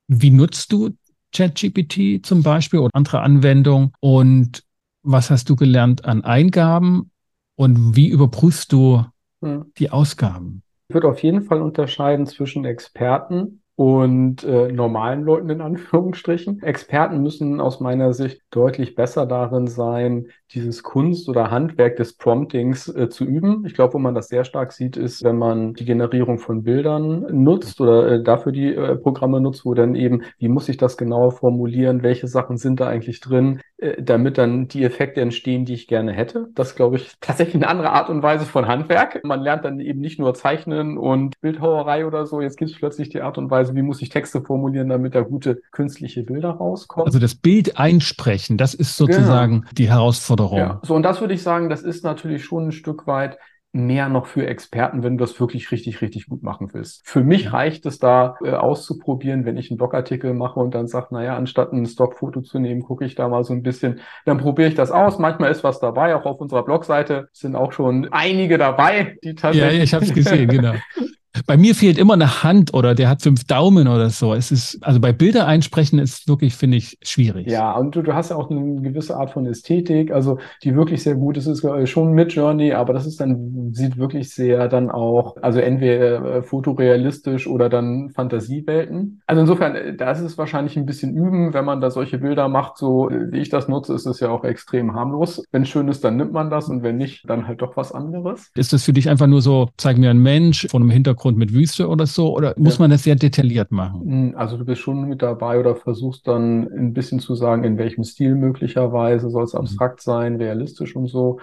wie 0.09 0.31
nutzt 0.31 0.73
du 0.73 0.97
ChatGPT 1.35 2.25
zum 2.25 2.43
Beispiel 2.43 2.81
oder 2.81 2.95
andere 2.95 3.21
Anwendungen? 3.21 3.93
Und 4.01 4.65
was 5.03 5.31
hast 5.31 5.51
du 5.51 5.57
gelernt 5.57 6.07
an 6.07 6.25
Eingaben? 6.25 7.11
Und 7.57 7.95
wie 7.95 8.09
überprüfst 8.09 8.73
du 8.73 9.05
hm. 9.43 9.71
die 9.77 9.91
Ausgaben? 9.91 10.63
Ich 10.89 10.95
würde 10.95 11.09
auf 11.09 11.23
jeden 11.23 11.43
Fall 11.43 11.61
unterscheiden 11.61 12.27
zwischen 12.27 12.65
Experten 12.65 13.61
und 13.79 14.43
äh, 14.43 14.73
normalen 14.73 15.23
Leuten 15.23 15.51
in 15.51 15.61
Anführungsstrichen. 15.61 16.65
Experten 16.65 17.23
müssen 17.23 17.61
aus 17.61 17.79
meiner 17.79 18.13
Sicht 18.13 18.41
deutlich 18.51 18.97
besser 18.97 19.25
darin 19.25 19.69
sein, 19.69 20.27
dieses 20.51 20.83
Kunst 20.83 21.29
oder 21.29 21.53
Handwerk 21.53 21.95
des 21.95 22.17
Promptings 22.17 22.89
äh, 22.89 23.09
zu 23.09 23.25
üben. 23.25 23.65
Ich 23.67 23.75
glaube, 23.75 23.95
wo 23.95 23.99
man 24.01 24.17
das 24.17 24.27
sehr 24.27 24.43
stark 24.43 24.73
sieht, 24.73 24.97
ist, 24.97 25.23
wenn 25.23 25.39
man 25.39 25.75
die 25.75 25.85
Generierung 25.85 26.39
von 26.39 26.65
Bildern 26.65 27.25
nutzt 27.31 27.81
oder 27.81 28.11
äh, 28.11 28.23
dafür 28.25 28.51
die 28.51 28.75
äh, 28.75 28.97
Programme 28.97 29.41
nutzt, 29.41 29.65
wo 29.65 29.75
dann 29.75 29.95
eben, 29.95 30.25
wie 30.39 30.49
muss 30.49 30.69
ich 30.69 30.77
das 30.77 30.97
genauer 30.97 31.31
formulieren, 31.31 32.03
welche 32.03 32.27
Sachen 32.27 32.57
sind 32.57 32.81
da 32.81 32.89
eigentlich 32.89 33.21
drin, 33.21 33.61
damit 33.99 34.39
dann 34.39 34.67
die 34.67 34.83
Effekte 34.83 35.21
entstehen, 35.21 35.65
die 35.65 35.75
ich 35.75 35.87
gerne 35.87 36.13
hätte. 36.13 36.49
Das 36.55 36.75
glaube 36.75 36.97
ich 36.97 37.13
tatsächlich 37.21 37.55
eine 37.55 37.69
andere 37.69 37.91
Art 37.91 38.11
und 38.11 38.23
Weise 38.23 38.45
von 38.45 38.67
Handwerk. 38.67 39.25
Man 39.25 39.41
lernt 39.41 39.65
dann 39.65 39.79
eben 39.79 40.01
nicht 40.01 40.19
nur 40.19 40.35
Zeichnen 40.35 40.99
und 40.99 41.41
Bildhauerei 41.41 42.05
oder 42.05 42.27
so. 42.27 42.41
Jetzt 42.41 42.57
gibt 42.57 42.73
es 42.73 42.77
plötzlich 42.77 43.09
die 43.09 43.21
Art 43.21 43.39
und 43.39 43.51
Weise, 43.51 43.77
wie 43.77 43.83
muss 43.83 44.03
ich 44.03 44.09
Texte 44.09 44.43
formulieren, 44.43 44.89
damit 44.89 45.15
da 45.15 45.21
gute 45.21 45.61
künstliche 45.71 46.25
Bilder 46.25 46.51
rauskommen. 46.51 47.07
Also 47.07 47.21
das 47.21 47.37
Bild 47.37 47.79
einsprechen, 47.79 48.57
das 48.57 48.75
ist 48.75 48.97
sozusagen 48.97 49.61
genau. 49.61 49.73
die 49.73 49.89
Herausforderung. 49.89 50.59
Ja. 50.59 50.81
So, 50.83 50.97
und 50.97 51.05
das 51.05 51.21
würde 51.21 51.35
ich 51.35 51.43
sagen, 51.43 51.69
das 51.69 51.83
ist 51.83 52.03
natürlich 52.03 52.45
schon 52.45 52.69
ein 52.69 52.73
Stück 52.73 53.07
weit 53.07 53.39
mehr 53.73 54.09
noch 54.09 54.27
für 54.27 54.47
Experten, 54.47 55.03
wenn 55.03 55.19
du 55.19 55.25
das 55.25 55.39
wirklich 55.39 55.71
richtig, 55.71 56.01
richtig 56.01 56.27
gut 56.27 56.43
machen 56.43 56.71
willst. 56.73 57.07
Für 57.07 57.23
mich 57.23 57.53
reicht 57.53 57.85
es 57.87 57.99
da 57.99 58.37
äh, 58.43 58.53
auszuprobieren, 58.53 59.45
wenn 59.45 59.57
ich 59.59 59.71
einen 59.71 59.77
Blogartikel 59.77 60.33
mache 60.35 60.59
und 60.59 60.75
dann 60.75 60.87
sage, 60.87 61.09
naja, 61.11 61.37
anstatt 61.37 61.73
ein 61.73 61.87
Stockfoto 61.87 62.41
zu 62.41 62.59
nehmen, 62.59 62.83
gucke 62.83 63.05
ich 63.05 63.15
da 63.15 63.29
mal 63.29 63.45
so 63.45 63.53
ein 63.53 63.63
bisschen, 63.63 64.01
dann 64.25 64.39
probiere 64.39 64.69
ich 64.69 64.75
das 64.75 64.91
aus. 64.91 65.19
Manchmal 65.19 65.51
ist 65.51 65.65
was 65.65 65.81
dabei, 65.81 66.17
auch 66.17 66.25
auf 66.25 66.41
unserer 66.41 66.65
Blogseite 66.65 67.29
sind 67.33 67.57
auch 67.57 67.73
schon 67.73 68.09
einige 68.11 68.57
dabei, 68.57 69.17
die 69.23 69.35
tatsächlich. 69.35 69.79
Ja, 69.79 69.85
ich 69.85 69.95
habe 69.95 70.05
es 70.05 70.15
gesehen, 70.15 70.49
genau. 70.49 70.75
Bei 71.47 71.57
mir 71.57 71.75
fehlt 71.75 71.99
immer 71.99 72.15
eine 72.15 72.43
Hand 72.43 72.75
oder 72.75 72.95
der 72.95 73.09
hat 73.09 73.23
fünf 73.23 73.45
Daumen 73.45 73.87
oder 73.87 74.11
so. 74.11 74.35
Es 74.35 74.51
ist, 74.51 74.79
also 74.83 74.99
bei 74.99 75.13
Bilder 75.13 75.47
einsprechen 75.47 75.99
ist 75.99 76.27
wirklich, 76.27 76.55
finde 76.55 76.79
ich, 76.79 76.99
schwierig. 77.03 77.47
Ja, 77.49 77.77
und 77.77 77.95
du, 77.95 78.03
du 78.03 78.15
hast 78.15 78.31
ja 78.31 78.37
auch 78.37 78.51
eine 78.51 78.81
gewisse 78.81 79.17
Art 79.17 79.31
von 79.31 79.47
Ästhetik, 79.47 80.11
also 80.11 80.39
die 80.63 80.75
wirklich 80.75 81.03
sehr 81.03 81.15
gut 81.15 81.37
ist. 81.37 81.47
Es 81.47 81.63
ist 81.63 81.91
schon 81.91 82.13
mit 82.13 82.33
Journey, 82.33 82.73
aber 82.73 82.93
das 82.93 83.07
ist 83.07 83.21
dann, 83.21 83.73
sieht 83.73 83.99
wirklich 83.99 84.31
sehr 84.31 84.69
dann 84.69 84.91
auch, 84.91 85.37
also 85.43 85.61
entweder 85.61 86.37
äh, 86.37 86.43
fotorealistisch 86.43 87.47
oder 87.47 87.69
dann 87.69 88.11
Fantasiewelten. 88.11 89.21
Also 89.27 89.43
insofern, 89.43 89.75
äh, 89.75 89.97
da 89.97 90.11
ist 90.11 90.21
es 90.21 90.39
wahrscheinlich 90.39 90.77
ein 90.77 90.87
bisschen 90.87 91.15
üben, 91.15 91.53
wenn 91.53 91.65
man 91.65 91.81
da 91.81 91.91
solche 91.91 92.19
Bilder 92.19 92.49
macht, 92.49 92.79
so 92.79 93.11
äh, 93.11 93.31
wie 93.31 93.39
ich 93.39 93.51
das 93.51 93.69
nutze, 93.69 93.95
ist 93.95 94.07
es 94.07 94.21
ja 94.21 94.31
auch 94.31 94.45
extrem 94.45 94.95
harmlos. 94.95 95.43
Wenn 95.53 95.63
es 95.63 95.69
schön 95.69 95.89
ist, 95.89 96.05
dann 96.05 96.17
nimmt 96.17 96.33
man 96.33 96.51
das 96.51 96.69
und 96.69 96.83
wenn 96.83 96.97
nicht, 96.97 97.29
dann 97.29 97.47
halt 97.47 97.61
doch 97.63 97.77
was 97.77 97.93
anderes. 97.93 98.51
Ist 98.55 98.73
das 98.73 98.85
für 98.85 98.93
dich 98.93 99.09
einfach 99.09 99.27
nur 99.27 99.43
so, 99.43 99.69
zeig 99.77 99.99
mir 99.99 100.11
einen 100.11 100.23
Mensch 100.23 100.67
von 100.71 100.83
einem 100.83 100.91
Hintergrund 100.91 101.18
Hintergrund 101.19 101.39
mit 101.39 101.53
Wüste 101.53 101.89
oder 101.89 102.07
so? 102.07 102.35
Oder 102.35 102.55
muss 102.57 102.79
ja. 102.79 102.83
man 102.83 102.91
das 102.91 103.03
sehr 103.03 103.17
detailliert 103.17 103.73
machen? 103.73 104.01
Hm, 104.01 104.35
also 104.37 104.57
du 104.57 104.65
bist 104.65 104.81
schon 104.81 105.09
mit 105.09 105.23
dabei 105.23 105.59
oder 105.59 105.75
versuchst 105.75 106.27
dann 106.27 106.69
ein 106.73 106.93
bisschen 106.93 107.21
zu 107.21 107.35
sagen, 107.35 107.65
in 107.65 107.79
welchem 107.79 108.05
Stil 108.05 108.35
möglicherweise 108.35 109.29
soll 109.31 109.45
es 109.45 109.55
mhm. 109.55 109.61
abstrakt 109.61 110.01
sein, 110.01 110.37
realistisch 110.37 110.97
und 110.97 111.09
so 111.09 111.39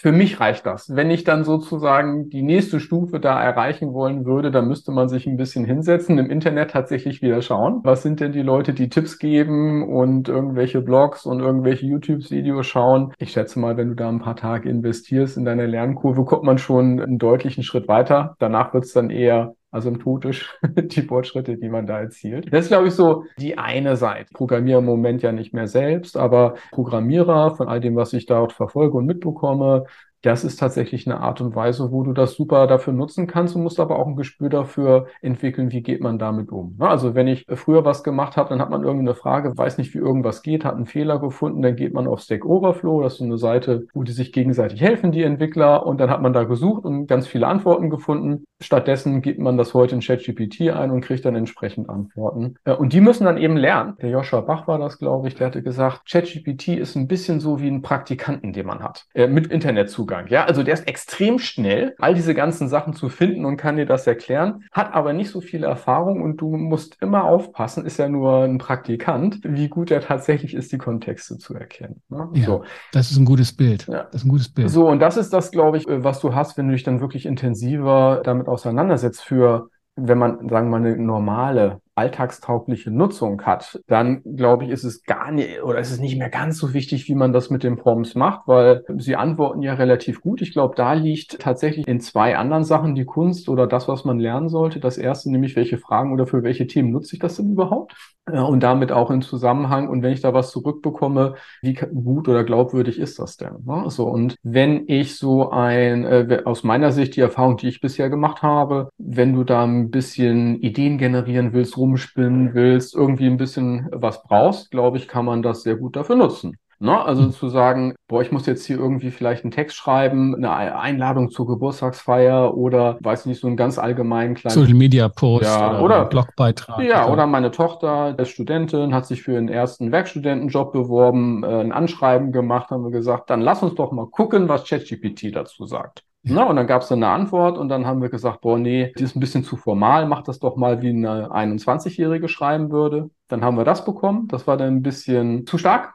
für 0.00 0.12
mich 0.12 0.40
reicht 0.40 0.64
das. 0.64 0.96
Wenn 0.96 1.10
ich 1.10 1.24
dann 1.24 1.44
sozusagen 1.44 2.30
die 2.30 2.40
nächste 2.40 2.80
Stufe 2.80 3.20
da 3.20 3.42
erreichen 3.42 3.92
wollen 3.92 4.24
würde, 4.24 4.50
dann 4.50 4.66
müsste 4.66 4.92
man 4.92 5.10
sich 5.10 5.26
ein 5.26 5.36
bisschen 5.36 5.66
hinsetzen, 5.66 6.16
im 6.16 6.30
Internet 6.30 6.70
tatsächlich 6.70 7.20
wieder 7.20 7.42
schauen. 7.42 7.80
Was 7.84 8.02
sind 8.02 8.20
denn 8.20 8.32
die 8.32 8.40
Leute, 8.40 8.72
die 8.72 8.88
Tipps 8.88 9.18
geben 9.18 9.86
und 9.86 10.30
irgendwelche 10.30 10.80
Blogs 10.80 11.26
und 11.26 11.40
irgendwelche 11.40 11.84
YouTube-Videos 11.84 12.66
schauen? 12.66 13.12
Ich 13.18 13.32
schätze 13.32 13.60
mal, 13.60 13.76
wenn 13.76 13.88
du 13.88 13.94
da 13.94 14.08
ein 14.08 14.20
paar 14.20 14.36
Tage 14.36 14.70
investierst 14.70 15.36
in 15.36 15.44
deine 15.44 15.66
Lernkurve, 15.66 16.24
kommt 16.24 16.44
man 16.44 16.56
schon 16.56 16.98
einen 16.98 17.18
deutlichen 17.18 17.62
Schritt 17.62 17.86
weiter. 17.86 18.36
Danach 18.38 18.72
wird 18.72 18.84
es 18.84 18.94
dann 18.94 19.10
eher 19.10 19.54
asymptotisch 19.70 20.58
die 20.76 21.02
Fortschritte, 21.02 21.56
die 21.56 21.68
man 21.68 21.86
da 21.86 22.00
erzielt. 22.00 22.52
Das 22.52 22.64
ist, 22.64 22.68
glaube 22.68 22.88
ich, 22.88 22.94
so 22.94 23.24
die 23.38 23.58
eine 23.58 23.96
Seite. 23.96 24.26
Ich 24.30 24.36
programmiere 24.36 24.80
im 24.80 24.84
Moment 24.84 25.22
ja 25.22 25.32
nicht 25.32 25.54
mehr 25.54 25.68
selbst, 25.68 26.16
aber 26.16 26.54
Programmierer 26.72 27.56
von 27.56 27.68
all 27.68 27.80
dem, 27.80 27.96
was 27.96 28.12
ich 28.12 28.26
dort 28.26 28.52
verfolge 28.52 28.96
und 28.96 29.06
mitbekomme, 29.06 29.86
das 30.22 30.44
ist 30.44 30.56
tatsächlich 30.56 31.06
eine 31.06 31.20
Art 31.20 31.40
und 31.40 31.54
Weise, 31.54 31.90
wo 31.92 32.02
du 32.02 32.12
das 32.12 32.34
super 32.34 32.66
dafür 32.66 32.92
nutzen 32.92 33.26
kannst. 33.26 33.54
Du 33.54 33.58
musst 33.58 33.80
aber 33.80 33.98
auch 33.98 34.06
ein 34.06 34.16
Gespür 34.16 34.48
dafür 34.48 35.06
entwickeln, 35.22 35.72
wie 35.72 35.82
geht 35.82 36.00
man 36.00 36.18
damit 36.18 36.50
um. 36.50 36.76
Also 36.78 37.14
wenn 37.14 37.26
ich 37.26 37.46
früher 37.48 37.84
was 37.84 38.04
gemacht 38.04 38.36
habe, 38.36 38.50
dann 38.50 38.60
hat 38.60 38.70
man 38.70 38.82
irgendeine 38.82 39.14
Frage, 39.14 39.56
weiß 39.56 39.78
nicht, 39.78 39.94
wie 39.94 39.98
irgendwas 39.98 40.42
geht, 40.42 40.64
hat 40.64 40.74
einen 40.74 40.86
Fehler 40.86 41.18
gefunden, 41.18 41.62
dann 41.62 41.76
geht 41.76 41.94
man 41.94 42.06
auf 42.06 42.20
Stack 42.20 42.44
Overflow, 42.44 43.02
das 43.02 43.14
ist 43.14 43.18
so 43.18 43.24
eine 43.24 43.38
Seite, 43.38 43.86
wo 43.94 44.02
die 44.02 44.12
sich 44.12 44.32
gegenseitig 44.32 44.80
helfen, 44.80 45.12
die 45.12 45.22
Entwickler, 45.22 45.86
und 45.86 45.98
dann 46.00 46.10
hat 46.10 46.20
man 46.20 46.32
da 46.32 46.44
gesucht 46.44 46.84
und 46.84 47.06
ganz 47.06 47.26
viele 47.26 47.46
Antworten 47.46 47.90
gefunden. 47.90 48.44
Stattdessen 48.60 49.22
gibt 49.22 49.38
man 49.38 49.56
das 49.56 49.72
heute 49.72 49.94
in 49.94 50.00
ChatGPT 50.02 50.70
ein 50.70 50.90
und 50.90 51.00
kriegt 51.00 51.24
dann 51.24 51.34
entsprechend 51.34 51.88
Antworten. 51.88 52.56
Äh, 52.64 52.74
und 52.74 52.92
die 52.92 53.00
müssen 53.00 53.24
dann 53.24 53.38
eben 53.38 53.56
lernen. 53.56 53.96
Der 54.02 54.10
Joshua 54.10 54.42
Bach 54.42 54.68
war 54.68 54.78
das, 54.78 54.98
glaube 54.98 55.28
ich, 55.28 55.34
der 55.34 55.46
hatte 55.46 55.62
gesagt, 55.62 56.02
ChatGPT 56.10 56.68
ist 56.68 56.94
ein 56.94 57.08
bisschen 57.08 57.40
so 57.40 57.60
wie 57.60 57.68
ein 57.68 57.80
Praktikanten, 57.80 58.52
den 58.52 58.66
man 58.66 58.82
hat, 58.82 59.06
äh, 59.14 59.26
mit 59.26 59.46
Internetzugang. 59.46 60.09
Zugang. 60.10 60.26
Ja, 60.28 60.44
also 60.44 60.62
der 60.62 60.74
ist 60.74 60.86
extrem 60.88 61.38
schnell, 61.38 61.94
all 61.98 62.14
diese 62.14 62.34
ganzen 62.34 62.68
Sachen 62.68 62.94
zu 62.94 63.08
finden 63.08 63.44
und 63.44 63.56
kann 63.56 63.76
dir 63.76 63.86
das 63.86 64.06
erklären, 64.06 64.64
hat 64.72 64.94
aber 64.94 65.12
nicht 65.12 65.30
so 65.30 65.40
viel 65.40 65.64
Erfahrung 65.64 66.22
und 66.22 66.40
du 66.40 66.56
musst 66.56 66.96
immer 67.00 67.24
aufpassen, 67.24 67.86
ist 67.86 67.98
ja 67.98 68.08
nur 68.08 68.44
ein 68.44 68.58
Praktikant, 68.58 69.40
wie 69.44 69.68
gut 69.68 69.90
er 69.90 70.00
tatsächlich 70.00 70.54
ist, 70.54 70.72
die 70.72 70.78
Kontexte 70.78 71.38
zu 71.38 71.54
erkennen. 71.54 72.02
Ne? 72.08 72.28
Ja, 72.34 72.44
so. 72.44 72.64
Das 72.92 73.10
ist 73.10 73.16
ein 73.16 73.24
gutes 73.24 73.56
Bild. 73.56 73.86
Ja. 73.86 74.04
Das 74.04 74.22
ist 74.22 74.24
ein 74.24 74.30
gutes 74.30 74.52
Bild. 74.52 74.70
So, 74.70 74.88
und 74.88 75.00
das 75.00 75.16
ist 75.16 75.32
das, 75.32 75.50
glaube 75.50 75.78
ich, 75.78 75.84
was 75.86 76.20
du 76.20 76.34
hast, 76.34 76.56
wenn 76.58 76.68
du 76.68 76.72
dich 76.72 76.82
dann 76.82 77.00
wirklich 77.00 77.26
intensiver 77.26 78.22
damit 78.24 78.48
auseinandersetzt 78.48 79.22
für 79.22 79.70
wenn 79.96 80.18
man, 80.18 80.48
sagen 80.48 80.70
wir 80.70 80.78
mal, 80.78 80.86
eine 80.86 80.96
normale 80.96 81.80
alltagstaugliche 82.00 82.90
Nutzung 82.90 83.42
hat, 83.42 83.80
dann 83.86 84.22
glaube 84.24 84.64
ich, 84.64 84.70
ist 84.70 84.84
es 84.84 85.04
gar 85.04 85.30
nicht 85.30 85.62
oder 85.62 85.78
ist 85.78 85.90
es 85.90 86.00
nicht 86.00 86.16
mehr 86.16 86.30
ganz 86.30 86.56
so 86.56 86.72
wichtig, 86.72 87.08
wie 87.08 87.14
man 87.14 87.32
das 87.32 87.50
mit 87.50 87.62
den 87.62 87.76
Prompts 87.76 88.14
macht, 88.14 88.48
weil 88.48 88.84
sie 88.96 89.16
antworten 89.16 89.60
ja 89.60 89.74
relativ 89.74 90.22
gut. 90.22 90.40
Ich 90.40 90.52
glaube, 90.52 90.74
da 90.76 90.94
liegt 90.94 91.40
tatsächlich 91.40 91.86
in 91.86 92.00
zwei 92.00 92.38
anderen 92.38 92.64
Sachen 92.64 92.94
die 92.94 93.04
Kunst 93.04 93.48
oder 93.50 93.66
das, 93.66 93.86
was 93.86 94.04
man 94.06 94.18
lernen 94.18 94.48
sollte. 94.48 94.80
Das 94.80 94.96
erste 94.96 95.30
nämlich, 95.30 95.56
welche 95.56 95.76
Fragen 95.76 96.12
oder 96.12 96.26
für 96.26 96.42
welche 96.42 96.66
Themen 96.66 96.90
nutze 96.90 97.16
ich 97.16 97.20
das 97.20 97.36
denn 97.36 97.50
überhaupt? 97.50 97.94
Und 98.26 98.62
damit 98.62 98.92
auch 98.92 99.10
in 99.10 99.22
Zusammenhang. 99.22 99.88
Und 99.88 100.02
wenn 100.02 100.12
ich 100.12 100.20
da 100.20 100.32
was 100.32 100.50
zurückbekomme, 100.52 101.34
wie 101.62 101.74
gut 101.74 102.28
oder 102.28 102.44
glaubwürdig 102.44 102.98
ist 102.98 103.18
das 103.18 103.36
denn? 103.36 103.64
Ne? 103.64 103.84
So, 103.88 104.06
und 104.06 104.36
wenn 104.42 104.84
ich 104.86 105.16
so 105.16 105.50
ein, 105.50 106.04
äh, 106.04 106.42
aus 106.44 106.62
meiner 106.62 106.92
Sicht 106.92 107.16
die 107.16 107.20
Erfahrung, 107.20 107.56
die 107.56 107.68
ich 107.68 107.80
bisher 107.80 108.08
gemacht 108.08 108.42
habe, 108.42 108.90
wenn 108.98 109.32
du 109.34 109.44
da 109.44 109.64
ein 109.64 109.90
bisschen 109.90 110.60
Ideen 110.60 110.96
generieren 110.98 111.52
willst, 111.52 111.76
rumspinnen 111.90 112.54
willst, 112.54 112.94
irgendwie 112.94 113.26
ein 113.26 113.36
bisschen 113.36 113.88
was 113.92 114.22
brauchst, 114.22 114.70
glaube 114.70 114.98
ich, 114.98 115.08
kann 115.08 115.24
man 115.24 115.42
das 115.42 115.62
sehr 115.62 115.76
gut 115.76 115.96
dafür 115.96 116.16
nutzen. 116.16 116.56
Ne? 116.82 116.98
Also 116.98 117.24
mhm. 117.24 117.32
zu 117.32 117.50
sagen, 117.50 117.94
boah, 118.08 118.22
ich 118.22 118.32
muss 118.32 118.46
jetzt 118.46 118.64
hier 118.64 118.78
irgendwie 118.78 119.10
vielleicht 119.10 119.44
einen 119.44 119.50
Text 119.50 119.76
schreiben, 119.76 120.34
eine 120.34 120.54
Einladung 120.54 121.30
zur 121.30 121.46
Geburtstagsfeier 121.46 122.56
oder 122.56 122.96
weiß 123.02 123.26
nicht, 123.26 123.38
so 123.38 123.48
einen 123.48 123.58
ganz 123.58 123.78
allgemeinen 123.78 124.34
kleinen 124.34 124.54
Social 124.54 124.72
Media 124.72 125.10
Post 125.10 125.44
ja, 125.44 125.72
oder, 125.72 125.82
oder 125.82 126.04
Blogbeitrag. 126.06 126.82
Ja, 126.82 127.04
oder. 127.04 127.12
oder 127.12 127.26
meine 127.26 127.50
Tochter, 127.50 128.14
der 128.14 128.24
Studentin, 128.24 128.94
hat 128.94 129.04
sich 129.04 129.22
für 129.22 129.32
den 129.32 129.50
ersten 129.50 129.92
Werkstudentenjob 129.92 130.72
beworben, 130.72 131.44
äh, 131.44 131.60
ein 131.60 131.72
Anschreiben 131.72 132.32
gemacht, 132.32 132.70
haben 132.70 132.84
wir 132.84 132.92
gesagt, 132.92 133.28
dann 133.28 133.42
lass 133.42 133.62
uns 133.62 133.74
doch 133.74 133.92
mal 133.92 134.06
gucken, 134.06 134.48
was 134.48 134.64
ChatGPT 134.64 135.36
dazu 135.36 135.66
sagt. 135.66 136.02
Na, 136.22 136.44
und 136.44 136.56
dann 136.56 136.66
gab 136.66 136.82
es 136.82 136.88
dann 136.88 137.02
eine 137.02 137.12
Antwort 137.12 137.56
und 137.56 137.70
dann 137.70 137.86
haben 137.86 138.02
wir 138.02 138.10
gesagt, 138.10 138.42
boah, 138.42 138.58
nee, 138.58 138.92
die 138.98 139.04
ist 139.04 139.16
ein 139.16 139.20
bisschen 139.20 139.42
zu 139.42 139.56
formal, 139.56 140.06
mach 140.06 140.22
das 140.22 140.38
doch 140.38 140.56
mal 140.56 140.82
wie 140.82 140.90
eine 140.90 141.32
21-Jährige 141.32 142.28
schreiben 142.28 142.70
würde. 142.70 143.10
Dann 143.28 143.42
haben 143.42 143.56
wir 143.56 143.64
das 143.64 143.86
bekommen, 143.86 144.28
das 144.28 144.46
war 144.46 144.58
dann 144.58 144.76
ein 144.76 144.82
bisschen 144.82 145.46
zu 145.46 145.56
stark. 145.56 145.94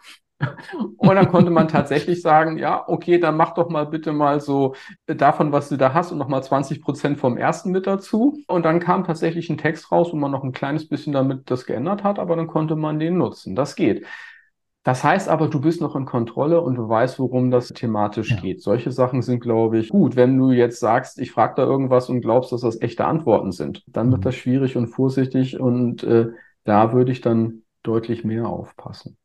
Und 0.97 1.15
dann 1.15 1.29
konnte 1.29 1.51
man 1.51 1.67
tatsächlich 1.67 2.21
sagen, 2.21 2.57
ja, 2.57 2.83
okay, 2.87 3.19
dann 3.19 3.37
mach 3.37 3.53
doch 3.53 3.69
mal 3.69 3.85
bitte 3.85 4.11
mal 4.11 4.41
so 4.41 4.75
davon, 5.07 5.51
was 5.51 5.69
du 5.69 5.77
da 5.77 5.93
hast 5.93 6.11
und 6.11 6.17
nochmal 6.17 6.43
20 6.43 6.81
Prozent 6.81 7.19
vom 7.19 7.37
ersten 7.37 7.71
mit 7.71 7.87
dazu. 7.87 8.37
Und 8.47 8.65
dann 8.65 8.79
kam 8.79 9.03
tatsächlich 9.05 9.49
ein 9.49 9.57
Text 9.57 9.91
raus, 9.91 10.09
wo 10.11 10.17
man 10.17 10.31
noch 10.31 10.43
ein 10.43 10.51
kleines 10.51 10.89
bisschen 10.89 11.13
damit 11.13 11.49
das 11.51 11.65
geändert 11.65 12.03
hat, 12.03 12.19
aber 12.19 12.35
dann 12.35 12.47
konnte 12.47 12.75
man 12.75 12.99
den 12.99 13.17
nutzen. 13.17 13.55
Das 13.55 13.75
geht. 13.75 14.05
Das 14.85 15.03
heißt 15.03 15.29
aber, 15.29 15.47
du 15.47 15.59
bist 15.59 15.81
noch 15.81 15.95
in 15.95 16.05
Kontrolle 16.05 16.61
und 16.61 16.75
du 16.75 16.87
weißt, 16.87 17.17
worum 17.17 17.49
das 17.49 17.69
thematisch 17.69 18.29
ja. 18.29 18.39
geht. 18.39 18.61
Solche 18.61 18.91
Sachen 18.91 19.23
sind, 19.23 19.39
glaube 19.39 19.79
ich, 19.79 19.89
gut. 19.89 20.15
Wenn 20.15 20.37
du 20.37 20.51
jetzt 20.51 20.79
sagst, 20.79 21.19
ich 21.19 21.31
frage 21.31 21.55
da 21.57 21.63
irgendwas 21.63 22.07
und 22.07 22.21
glaubst, 22.21 22.51
dass 22.51 22.61
das 22.61 22.79
echte 22.79 23.05
Antworten 23.05 23.51
sind, 23.51 23.83
dann 23.87 24.07
mhm. 24.07 24.11
wird 24.11 24.25
das 24.25 24.35
schwierig 24.35 24.77
und 24.77 24.85
vorsichtig 24.85 25.59
und 25.59 26.03
äh, 26.03 26.27
da 26.65 26.93
würde 26.93 27.11
ich 27.11 27.21
dann 27.21 27.63
deutlich 27.81 28.23
mehr 28.23 28.47
aufpassen. 28.47 29.17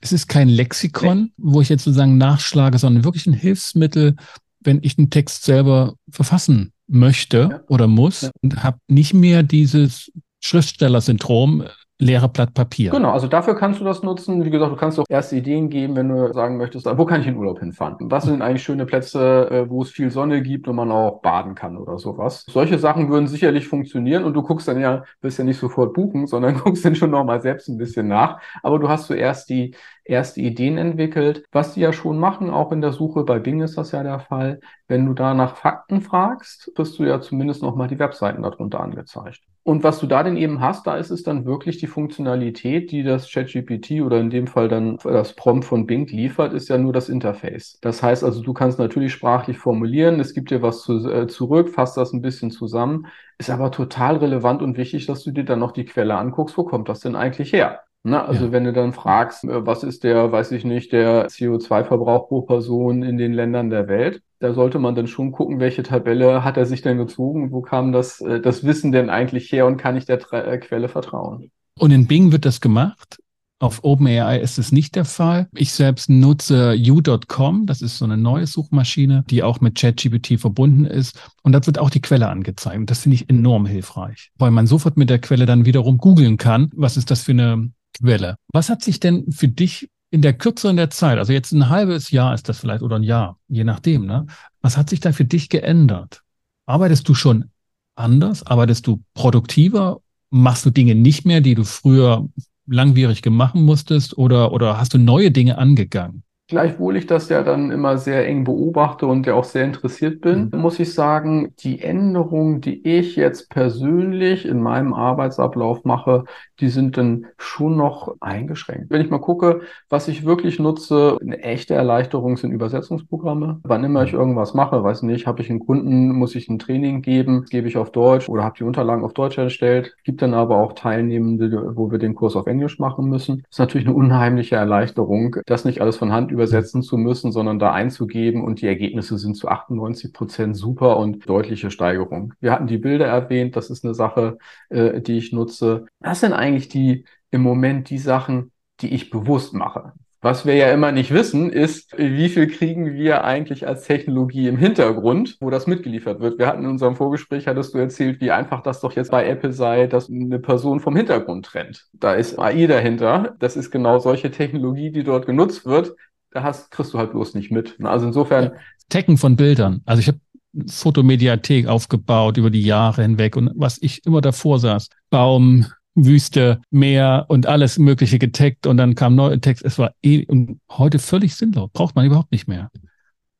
Es 0.00 0.12
ist 0.12 0.28
kein 0.28 0.48
Lexikon, 0.48 1.32
wo 1.36 1.60
ich 1.60 1.68
jetzt 1.68 1.82
sozusagen 1.82 2.16
nachschlage, 2.16 2.78
sondern 2.78 3.02
wirklich 3.02 3.26
ein 3.26 3.32
Hilfsmittel, 3.32 4.14
wenn 4.60 4.78
ich 4.82 4.98
einen 4.98 5.10
Text 5.10 5.42
selber 5.42 5.94
verfassen 6.08 6.72
möchte 6.86 7.48
ja. 7.50 7.60
oder 7.66 7.88
muss 7.88 8.22
ja. 8.22 8.30
und 8.42 8.62
habe 8.62 8.78
nicht 8.86 9.14
mehr 9.14 9.42
dieses 9.42 10.12
Schriftsteller-Syndrom, 10.38 11.64
leere 11.98 12.28
Blatt 12.28 12.54
Papier. 12.54 12.92
Genau, 12.92 13.10
also 13.10 13.26
dafür 13.26 13.56
kannst 13.56 13.80
du 13.80 13.84
das 13.84 14.02
nutzen. 14.02 14.44
Wie 14.44 14.50
gesagt, 14.50 14.70
du 14.70 14.76
kannst 14.76 14.98
auch 15.00 15.04
erste 15.08 15.36
Ideen 15.36 15.68
geben, 15.68 15.96
wenn 15.96 16.08
du 16.08 16.32
sagen 16.32 16.56
möchtest, 16.56 16.86
wo 16.86 17.04
kann 17.04 17.20
ich 17.20 17.26
in 17.26 17.36
Urlaub 17.36 17.58
hinfahren? 17.58 17.96
Was 18.00 18.24
sind 18.24 18.40
eigentlich 18.40 18.62
schöne 18.62 18.86
Plätze, 18.86 19.50
äh, 19.50 19.68
wo 19.68 19.82
es 19.82 19.90
viel 19.90 20.10
Sonne 20.10 20.40
gibt 20.42 20.68
und 20.68 20.76
man 20.76 20.92
auch 20.92 21.20
baden 21.20 21.56
kann 21.56 21.76
oder 21.76 21.98
sowas? 21.98 22.44
Solche 22.48 22.78
Sachen 22.78 23.10
würden 23.10 23.26
sicherlich 23.26 23.66
funktionieren 23.66 24.24
und 24.24 24.34
du 24.34 24.42
guckst 24.42 24.68
dann 24.68 24.80
ja, 24.80 25.04
willst 25.20 25.38
ja 25.38 25.44
nicht 25.44 25.58
sofort 25.58 25.92
buchen, 25.92 26.26
sondern 26.28 26.58
guckst 26.64 26.84
dann 26.84 26.94
schon 26.94 27.10
nochmal 27.10 27.40
selbst 27.40 27.68
ein 27.68 27.78
bisschen 27.78 28.06
nach. 28.06 28.40
Aber 28.62 28.78
du 28.78 28.88
hast 28.88 29.06
zuerst 29.06 29.48
die 29.50 29.74
erste 30.08 30.40
Ideen 30.40 30.78
entwickelt, 30.78 31.44
was 31.52 31.74
die 31.74 31.80
ja 31.80 31.92
schon 31.92 32.18
machen, 32.18 32.50
auch 32.50 32.72
in 32.72 32.80
der 32.80 32.92
Suche 32.92 33.24
bei 33.24 33.38
Bing 33.38 33.60
ist 33.60 33.76
das 33.76 33.92
ja 33.92 34.02
der 34.02 34.20
Fall. 34.20 34.60
Wenn 34.86 35.06
du 35.06 35.14
da 35.14 35.34
nach 35.34 35.56
Fakten 35.56 36.00
fragst, 36.00 36.72
kriegst 36.74 36.98
du 36.98 37.04
ja 37.04 37.20
zumindest 37.20 37.62
nochmal 37.62 37.88
die 37.88 37.98
Webseiten 37.98 38.42
darunter 38.42 38.80
angezeigt. 38.80 39.40
Und 39.64 39.84
was 39.84 39.98
du 39.98 40.06
da 40.06 40.22
denn 40.22 40.38
eben 40.38 40.62
hast, 40.62 40.86
da 40.86 40.96
ist 40.96 41.10
es 41.10 41.22
dann 41.22 41.44
wirklich 41.44 41.76
die 41.76 41.88
Funktionalität, 41.88 42.90
die 42.90 43.02
das 43.02 43.30
ChatGPT 43.30 44.00
oder 44.00 44.18
in 44.18 44.30
dem 44.30 44.46
Fall 44.46 44.68
dann 44.68 44.96
das 44.96 45.34
Prompt 45.34 45.66
von 45.66 45.84
Bing 45.86 46.06
liefert, 46.06 46.54
ist 46.54 46.70
ja 46.70 46.78
nur 46.78 46.94
das 46.94 47.10
Interface. 47.10 47.78
Das 47.82 48.02
heißt 48.02 48.24
also, 48.24 48.42
du 48.42 48.54
kannst 48.54 48.78
natürlich 48.78 49.12
sprachlich 49.12 49.58
formulieren, 49.58 50.20
es 50.20 50.32
gibt 50.32 50.50
dir 50.50 50.62
was 50.62 50.80
zu, 50.80 51.06
äh, 51.10 51.26
zurück, 51.26 51.68
fasst 51.68 51.98
das 51.98 52.14
ein 52.14 52.22
bisschen 52.22 52.50
zusammen, 52.50 53.08
ist 53.36 53.50
aber 53.50 53.70
total 53.70 54.16
relevant 54.16 54.62
und 54.62 54.78
wichtig, 54.78 55.04
dass 55.04 55.22
du 55.22 55.32
dir 55.32 55.44
dann 55.44 55.58
noch 55.58 55.72
die 55.72 55.84
Quelle 55.84 56.16
anguckst, 56.16 56.56
wo 56.56 56.64
kommt 56.64 56.88
das 56.88 57.00
denn 57.00 57.14
eigentlich 57.14 57.52
her? 57.52 57.82
Na, 58.08 58.24
also 58.24 58.46
ja. 58.46 58.52
wenn 58.52 58.64
du 58.64 58.72
dann 58.72 58.92
fragst, 58.92 59.44
äh, 59.44 59.66
was 59.66 59.82
ist 59.82 60.04
der, 60.04 60.32
weiß 60.32 60.52
ich 60.52 60.64
nicht, 60.64 60.92
der 60.92 61.28
CO2-Verbrauch 61.28 62.28
pro 62.28 62.42
Person 62.42 63.02
in 63.02 63.18
den 63.18 63.32
Ländern 63.32 63.70
der 63.70 63.88
Welt, 63.88 64.22
da 64.40 64.54
sollte 64.54 64.78
man 64.78 64.94
dann 64.94 65.06
schon 65.06 65.32
gucken, 65.32 65.60
welche 65.60 65.82
Tabelle 65.82 66.44
hat 66.44 66.56
er 66.56 66.66
sich 66.66 66.82
denn 66.82 66.98
gezogen, 66.98 67.52
wo 67.52 67.60
kam 67.60 67.92
das, 67.92 68.20
äh, 68.20 68.40
das 68.40 68.64
Wissen 68.64 68.92
denn 68.92 69.10
eigentlich 69.10 69.52
her 69.52 69.66
und 69.66 69.76
kann 69.76 69.96
ich 69.96 70.06
der 70.06 70.18
Tra 70.18 70.40
äh, 70.40 70.58
Quelle 70.58 70.88
vertrauen? 70.88 71.50
Und 71.78 71.90
in 71.90 72.06
Bing 72.06 72.32
wird 72.32 72.44
das 72.44 72.60
gemacht? 72.60 73.18
Auf 73.60 73.82
OpenAI 73.82 74.38
ist 74.38 74.58
es 74.58 74.70
nicht 74.70 74.94
der 74.94 75.04
Fall. 75.04 75.48
Ich 75.52 75.72
selbst 75.72 76.08
nutze 76.08 76.76
u.com. 76.78 77.66
Das 77.66 77.82
ist 77.82 77.98
so 77.98 78.04
eine 78.04 78.16
neue 78.16 78.46
Suchmaschine, 78.46 79.24
die 79.28 79.42
auch 79.42 79.60
mit 79.60 79.76
ChatGPT 79.76 80.38
verbunden 80.38 80.84
ist. 80.84 81.18
Und 81.42 81.52
dort 81.52 81.66
wird 81.66 81.80
auch 81.80 81.90
die 81.90 82.00
Quelle 82.00 82.28
angezeigt. 82.28 82.76
Und 82.76 82.88
das 82.88 83.00
finde 83.00 83.16
ich 83.16 83.28
enorm 83.28 83.66
hilfreich, 83.66 84.30
weil 84.38 84.52
man 84.52 84.68
sofort 84.68 84.96
mit 84.96 85.10
der 85.10 85.18
Quelle 85.18 85.44
dann 85.44 85.66
wiederum 85.66 85.98
googeln 85.98 86.36
kann, 86.36 86.70
was 86.76 86.96
ist 86.96 87.10
das 87.10 87.22
für 87.22 87.32
eine 87.32 87.72
Quelle. 87.96 88.36
Was 88.52 88.68
hat 88.68 88.82
sich 88.82 89.00
denn 89.00 89.30
für 89.32 89.48
dich 89.48 89.88
in 90.10 90.22
der 90.22 90.32
Kürze 90.32 90.74
der 90.74 90.90
Zeit, 90.90 91.18
also 91.18 91.32
jetzt 91.32 91.52
ein 91.52 91.68
halbes 91.68 92.10
Jahr 92.10 92.34
ist 92.34 92.48
das 92.48 92.58
vielleicht 92.58 92.82
oder 92.82 92.96
ein 92.96 93.02
Jahr, 93.02 93.38
je 93.48 93.64
nachdem, 93.64 94.06
ne? 94.06 94.26
Was 94.62 94.76
hat 94.76 94.88
sich 94.90 95.00
da 95.00 95.12
für 95.12 95.24
dich 95.24 95.48
geändert? 95.48 96.22
Arbeitest 96.66 97.08
du 97.08 97.14
schon 97.14 97.50
anders? 97.94 98.46
Arbeitest 98.46 98.86
du 98.86 99.02
produktiver? 99.14 100.00
Machst 100.30 100.64
du 100.64 100.70
Dinge 100.70 100.94
nicht 100.94 101.24
mehr, 101.24 101.40
die 101.40 101.54
du 101.54 101.64
früher 101.64 102.28
langwierig 102.66 103.22
gemacht 103.22 103.54
musstest 103.54 104.16
oder, 104.16 104.52
oder 104.52 104.78
hast 104.78 104.94
du 104.94 104.98
neue 104.98 105.30
Dinge 105.30 105.58
angegangen? 105.58 106.22
Gleichwohl 106.48 106.96
ich 106.96 107.06
das 107.06 107.28
ja 107.28 107.42
dann 107.42 107.70
immer 107.70 107.98
sehr 107.98 108.26
eng 108.26 108.44
beobachte 108.44 109.06
und 109.06 109.26
ja 109.26 109.34
auch 109.34 109.44
sehr 109.44 109.64
interessiert 109.64 110.22
bin, 110.22 110.48
mhm. 110.50 110.60
muss 110.60 110.80
ich 110.80 110.94
sagen, 110.94 111.54
die 111.58 111.82
Änderungen, 111.82 112.62
die 112.62 112.86
ich 112.88 113.16
jetzt 113.16 113.50
persönlich 113.50 114.46
in 114.46 114.62
meinem 114.62 114.94
Arbeitsablauf 114.94 115.84
mache, 115.84 116.24
die 116.60 116.70
sind 116.70 116.96
dann 116.96 117.26
schon 117.36 117.76
noch 117.76 118.16
eingeschränkt. 118.20 118.86
Wenn 118.88 119.02
ich 119.02 119.10
mal 119.10 119.20
gucke, 119.20 119.60
was 119.90 120.08
ich 120.08 120.24
wirklich 120.24 120.58
nutze, 120.58 121.18
eine 121.20 121.42
echte 121.42 121.74
Erleichterung 121.74 122.38
sind 122.38 122.52
Übersetzungsprogramme. 122.52 123.60
Wann 123.64 123.84
immer 123.84 124.04
ich 124.04 124.14
mhm. 124.14 124.20
irgendwas 124.20 124.54
mache, 124.54 124.82
weiß 124.82 125.02
nicht, 125.02 125.26
habe 125.26 125.42
ich 125.42 125.50
einen 125.50 125.60
Kunden, 125.60 126.12
muss 126.12 126.34
ich 126.34 126.48
ein 126.48 126.58
Training 126.58 127.02
geben, 127.02 127.44
gebe 127.50 127.68
ich 127.68 127.76
auf 127.76 127.92
Deutsch 127.92 128.26
oder 128.26 128.44
habe 128.44 128.56
die 128.56 128.64
Unterlagen 128.64 129.04
auf 129.04 129.12
Deutsch 129.12 129.36
erstellt. 129.36 129.96
Gibt 130.02 130.22
dann 130.22 130.32
aber 130.32 130.56
auch 130.56 130.72
Teilnehmende, 130.72 131.76
wo 131.76 131.90
wir 131.90 131.98
den 131.98 132.14
Kurs 132.14 132.36
auf 132.36 132.46
Englisch 132.46 132.78
machen 132.78 133.10
müssen. 133.10 133.42
Das 133.42 133.50
ist 133.50 133.58
natürlich 133.58 133.86
eine 133.86 133.96
unheimliche 133.96 134.56
Erleichterung, 134.56 135.36
das 135.44 135.66
nicht 135.66 135.82
alles 135.82 135.98
von 135.98 136.10
Hand 136.10 136.32
übersetzen 136.38 136.82
zu 136.82 136.96
müssen, 136.96 137.32
sondern 137.32 137.58
da 137.58 137.72
einzugeben 137.72 138.44
und 138.44 138.60
die 138.60 138.68
Ergebnisse 138.68 139.18
sind 139.18 139.34
zu 139.34 139.48
98 139.48 140.12
Prozent 140.12 140.56
super 140.56 140.96
und 140.98 141.28
deutliche 141.28 141.72
Steigerung. 141.72 142.34
Wir 142.40 142.52
hatten 142.52 142.68
die 142.68 142.78
Bilder 142.78 143.06
erwähnt, 143.06 143.56
das 143.56 143.70
ist 143.70 143.84
eine 143.84 143.94
Sache, 143.94 144.38
äh, 144.68 145.00
die 145.00 145.18
ich 145.18 145.32
nutze. 145.32 145.86
Das 145.98 146.20
sind 146.20 146.32
eigentlich 146.32 146.68
die 146.68 147.04
im 147.32 147.42
Moment 147.42 147.90
die 147.90 147.98
Sachen, 147.98 148.52
die 148.80 148.94
ich 148.94 149.10
bewusst 149.10 149.52
mache. 149.52 149.92
Was 150.20 150.44
wir 150.44 150.54
ja 150.54 150.72
immer 150.72 150.90
nicht 150.90 151.12
wissen, 151.12 151.48
ist, 151.48 151.96
wie 151.96 152.28
viel 152.28 152.48
kriegen 152.48 152.94
wir 152.94 153.22
eigentlich 153.22 153.68
als 153.68 153.84
Technologie 153.84 154.48
im 154.48 154.56
Hintergrund, 154.56 155.36
wo 155.40 155.48
das 155.48 155.68
mitgeliefert 155.68 156.18
wird. 156.18 156.40
Wir 156.40 156.48
hatten 156.48 156.64
in 156.64 156.70
unserem 156.70 156.96
Vorgespräch, 156.96 157.46
hattest 157.46 157.72
du 157.72 157.78
erzählt, 157.78 158.20
wie 158.20 158.32
einfach 158.32 158.60
das 158.60 158.80
doch 158.80 158.92
jetzt 158.94 159.12
bei 159.12 159.28
Apple 159.28 159.52
sei, 159.52 159.86
dass 159.86 160.10
eine 160.10 160.40
Person 160.40 160.80
vom 160.80 160.96
Hintergrund 160.96 161.46
trennt. 161.46 161.86
Da 161.92 162.14
ist 162.14 162.36
AI 162.36 162.66
dahinter. 162.66 163.36
Das 163.38 163.56
ist 163.56 163.70
genau 163.70 164.00
solche 164.00 164.32
Technologie, 164.32 164.90
die 164.90 165.04
dort 165.04 165.24
genutzt 165.24 165.66
wird 165.66 165.94
da 166.30 166.42
hast, 166.42 166.70
kriegst 166.70 166.92
du 166.92 166.98
halt 166.98 167.12
bloß 167.12 167.34
nicht 167.34 167.50
mit. 167.50 167.76
Also 167.82 168.06
insofern. 168.06 168.52
Tecken 168.88 169.18
von 169.18 169.36
Bildern. 169.36 169.82
Also 169.84 170.00
ich 170.00 170.08
habe 170.08 170.18
Fotomediathek 170.66 171.66
aufgebaut 171.66 172.36
über 172.36 172.50
die 172.50 172.62
Jahre 172.62 173.02
hinweg 173.02 173.36
und 173.36 173.50
was 173.54 173.78
ich 173.80 174.04
immer 174.06 174.20
davor 174.20 174.58
saß, 174.58 174.88
Baum, 175.10 175.66
Wüste, 175.94 176.60
Meer 176.70 177.26
und 177.28 177.46
alles 177.46 177.78
Mögliche 177.78 178.18
getaggt 178.18 178.66
und 178.66 178.76
dann 178.76 178.94
kam 178.94 179.14
neuer 179.14 179.40
Text. 179.40 179.64
Es 179.64 179.78
war 179.78 179.92
eh 180.02 180.24
und 180.26 180.60
heute 180.70 180.98
völlig 180.98 181.34
sinnlos. 181.34 181.70
Braucht 181.72 181.96
man 181.96 182.06
überhaupt 182.06 182.32
nicht 182.32 182.48
mehr. 182.48 182.70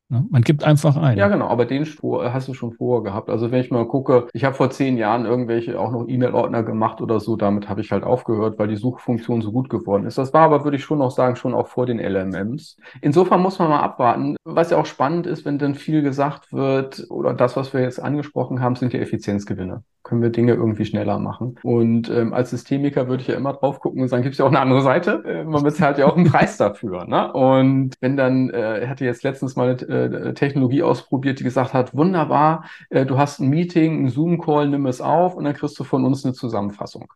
Ne? 0.09 0.25
Man 0.31 0.41
gibt 0.41 0.63
einfach 0.63 0.97
ein. 0.97 1.17
Ja, 1.17 1.27
genau, 1.27 1.47
aber 1.47 1.65
den 1.65 1.85
Spur 1.85 2.33
hast 2.33 2.47
du 2.47 2.55
schon 2.55 2.73
vorher 2.73 3.03
gehabt. 3.03 3.29
Also 3.29 3.51
wenn 3.51 3.61
ich 3.61 3.69
mal 3.69 3.87
gucke, 3.87 4.27
ich 4.33 4.43
habe 4.43 4.55
vor 4.55 4.71
zehn 4.71 4.97
Jahren 4.97 5.25
irgendwelche 5.25 5.79
auch 5.79 5.91
noch 5.91 6.07
E-Mail-Ordner 6.07 6.63
gemacht 6.63 6.99
oder 6.99 7.19
so, 7.19 7.35
damit 7.35 7.69
habe 7.69 7.81
ich 7.81 7.91
halt 7.91 8.03
aufgehört, 8.03 8.57
weil 8.57 8.67
die 8.67 8.75
Suchfunktion 8.75 9.41
so 9.41 9.51
gut 9.51 9.69
geworden 9.69 10.07
ist. 10.07 10.17
Das 10.17 10.33
war 10.33 10.41
aber, 10.41 10.63
würde 10.63 10.77
ich 10.77 10.83
schon 10.83 10.97
noch 10.97 11.11
sagen, 11.11 11.35
schon 11.35 11.53
auch 11.53 11.67
vor 11.67 11.85
den 11.85 11.99
LMMs. 11.99 12.77
Insofern 13.01 13.41
muss 13.41 13.59
man 13.59 13.69
mal 13.69 13.81
abwarten. 13.81 14.35
Was 14.45 14.71
ja 14.71 14.77
auch 14.77 14.87
spannend 14.87 15.27
ist, 15.27 15.45
wenn 15.45 15.59
dann 15.59 15.75
viel 15.75 16.01
gesagt 16.01 16.51
wird, 16.51 17.05
oder 17.11 17.35
das, 17.35 17.55
was 17.55 17.73
wir 17.73 17.81
jetzt 17.81 18.01
angesprochen 18.01 18.61
haben, 18.61 18.75
sind 18.75 18.93
ja 18.93 18.99
Effizienzgewinne 18.99 19.83
können 20.03 20.21
wir 20.21 20.29
Dinge 20.29 20.53
irgendwie 20.53 20.85
schneller 20.85 21.19
machen. 21.19 21.55
Und 21.61 22.09
ähm, 22.09 22.33
als 22.33 22.49
Systemiker 22.49 23.07
würde 23.07 23.21
ich 23.21 23.27
ja 23.27 23.35
immer 23.35 23.53
drauf 23.53 23.79
gucken 23.79 24.01
und 24.01 24.07
sagen, 24.07 24.23
gibt 24.23 24.33
es 24.33 24.39
ja 24.39 24.45
auch 24.45 24.49
eine 24.49 24.59
andere 24.59 24.81
Seite. 24.81 25.23
Äh, 25.25 25.43
man 25.43 25.63
bezahlt 25.63 25.97
ja 25.97 26.07
auch 26.07 26.15
einen 26.15 26.25
Preis 26.25 26.57
dafür. 26.57 27.05
Ne? 27.05 27.31
Und 27.31 27.95
wenn 27.99 28.17
dann, 28.17 28.49
äh, 28.49 28.87
hatte 28.87 29.05
jetzt 29.05 29.23
letztens 29.23 29.55
mal 29.55 29.69
eine 29.69 29.81
äh, 29.81 29.98
Technologie 30.33 30.83
ausprobiert, 30.83 31.39
die 31.39 31.43
gesagt 31.43 31.73
hat, 31.73 31.95
wunderbar, 31.95 32.65
äh, 32.89 33.05
du 33.05 33.17
hast 33.17 33.39
ein 33.39 33.49
Meeting, 33.49 33.99
einen 33.99 34.09
Zoom-Call, 34.09 34.69
nimm 34.69 34.85
es 34.85 35.01
auf 35.01 35.35
und 35.35 35.43
dann 35.43 35.53
kriegst 35.53 35.79
du 35.79 35.83
von 35.83 36.05
uns 36.05 36.23
eine 36.23 36.33
Zusammenfassung. 36.33 37.11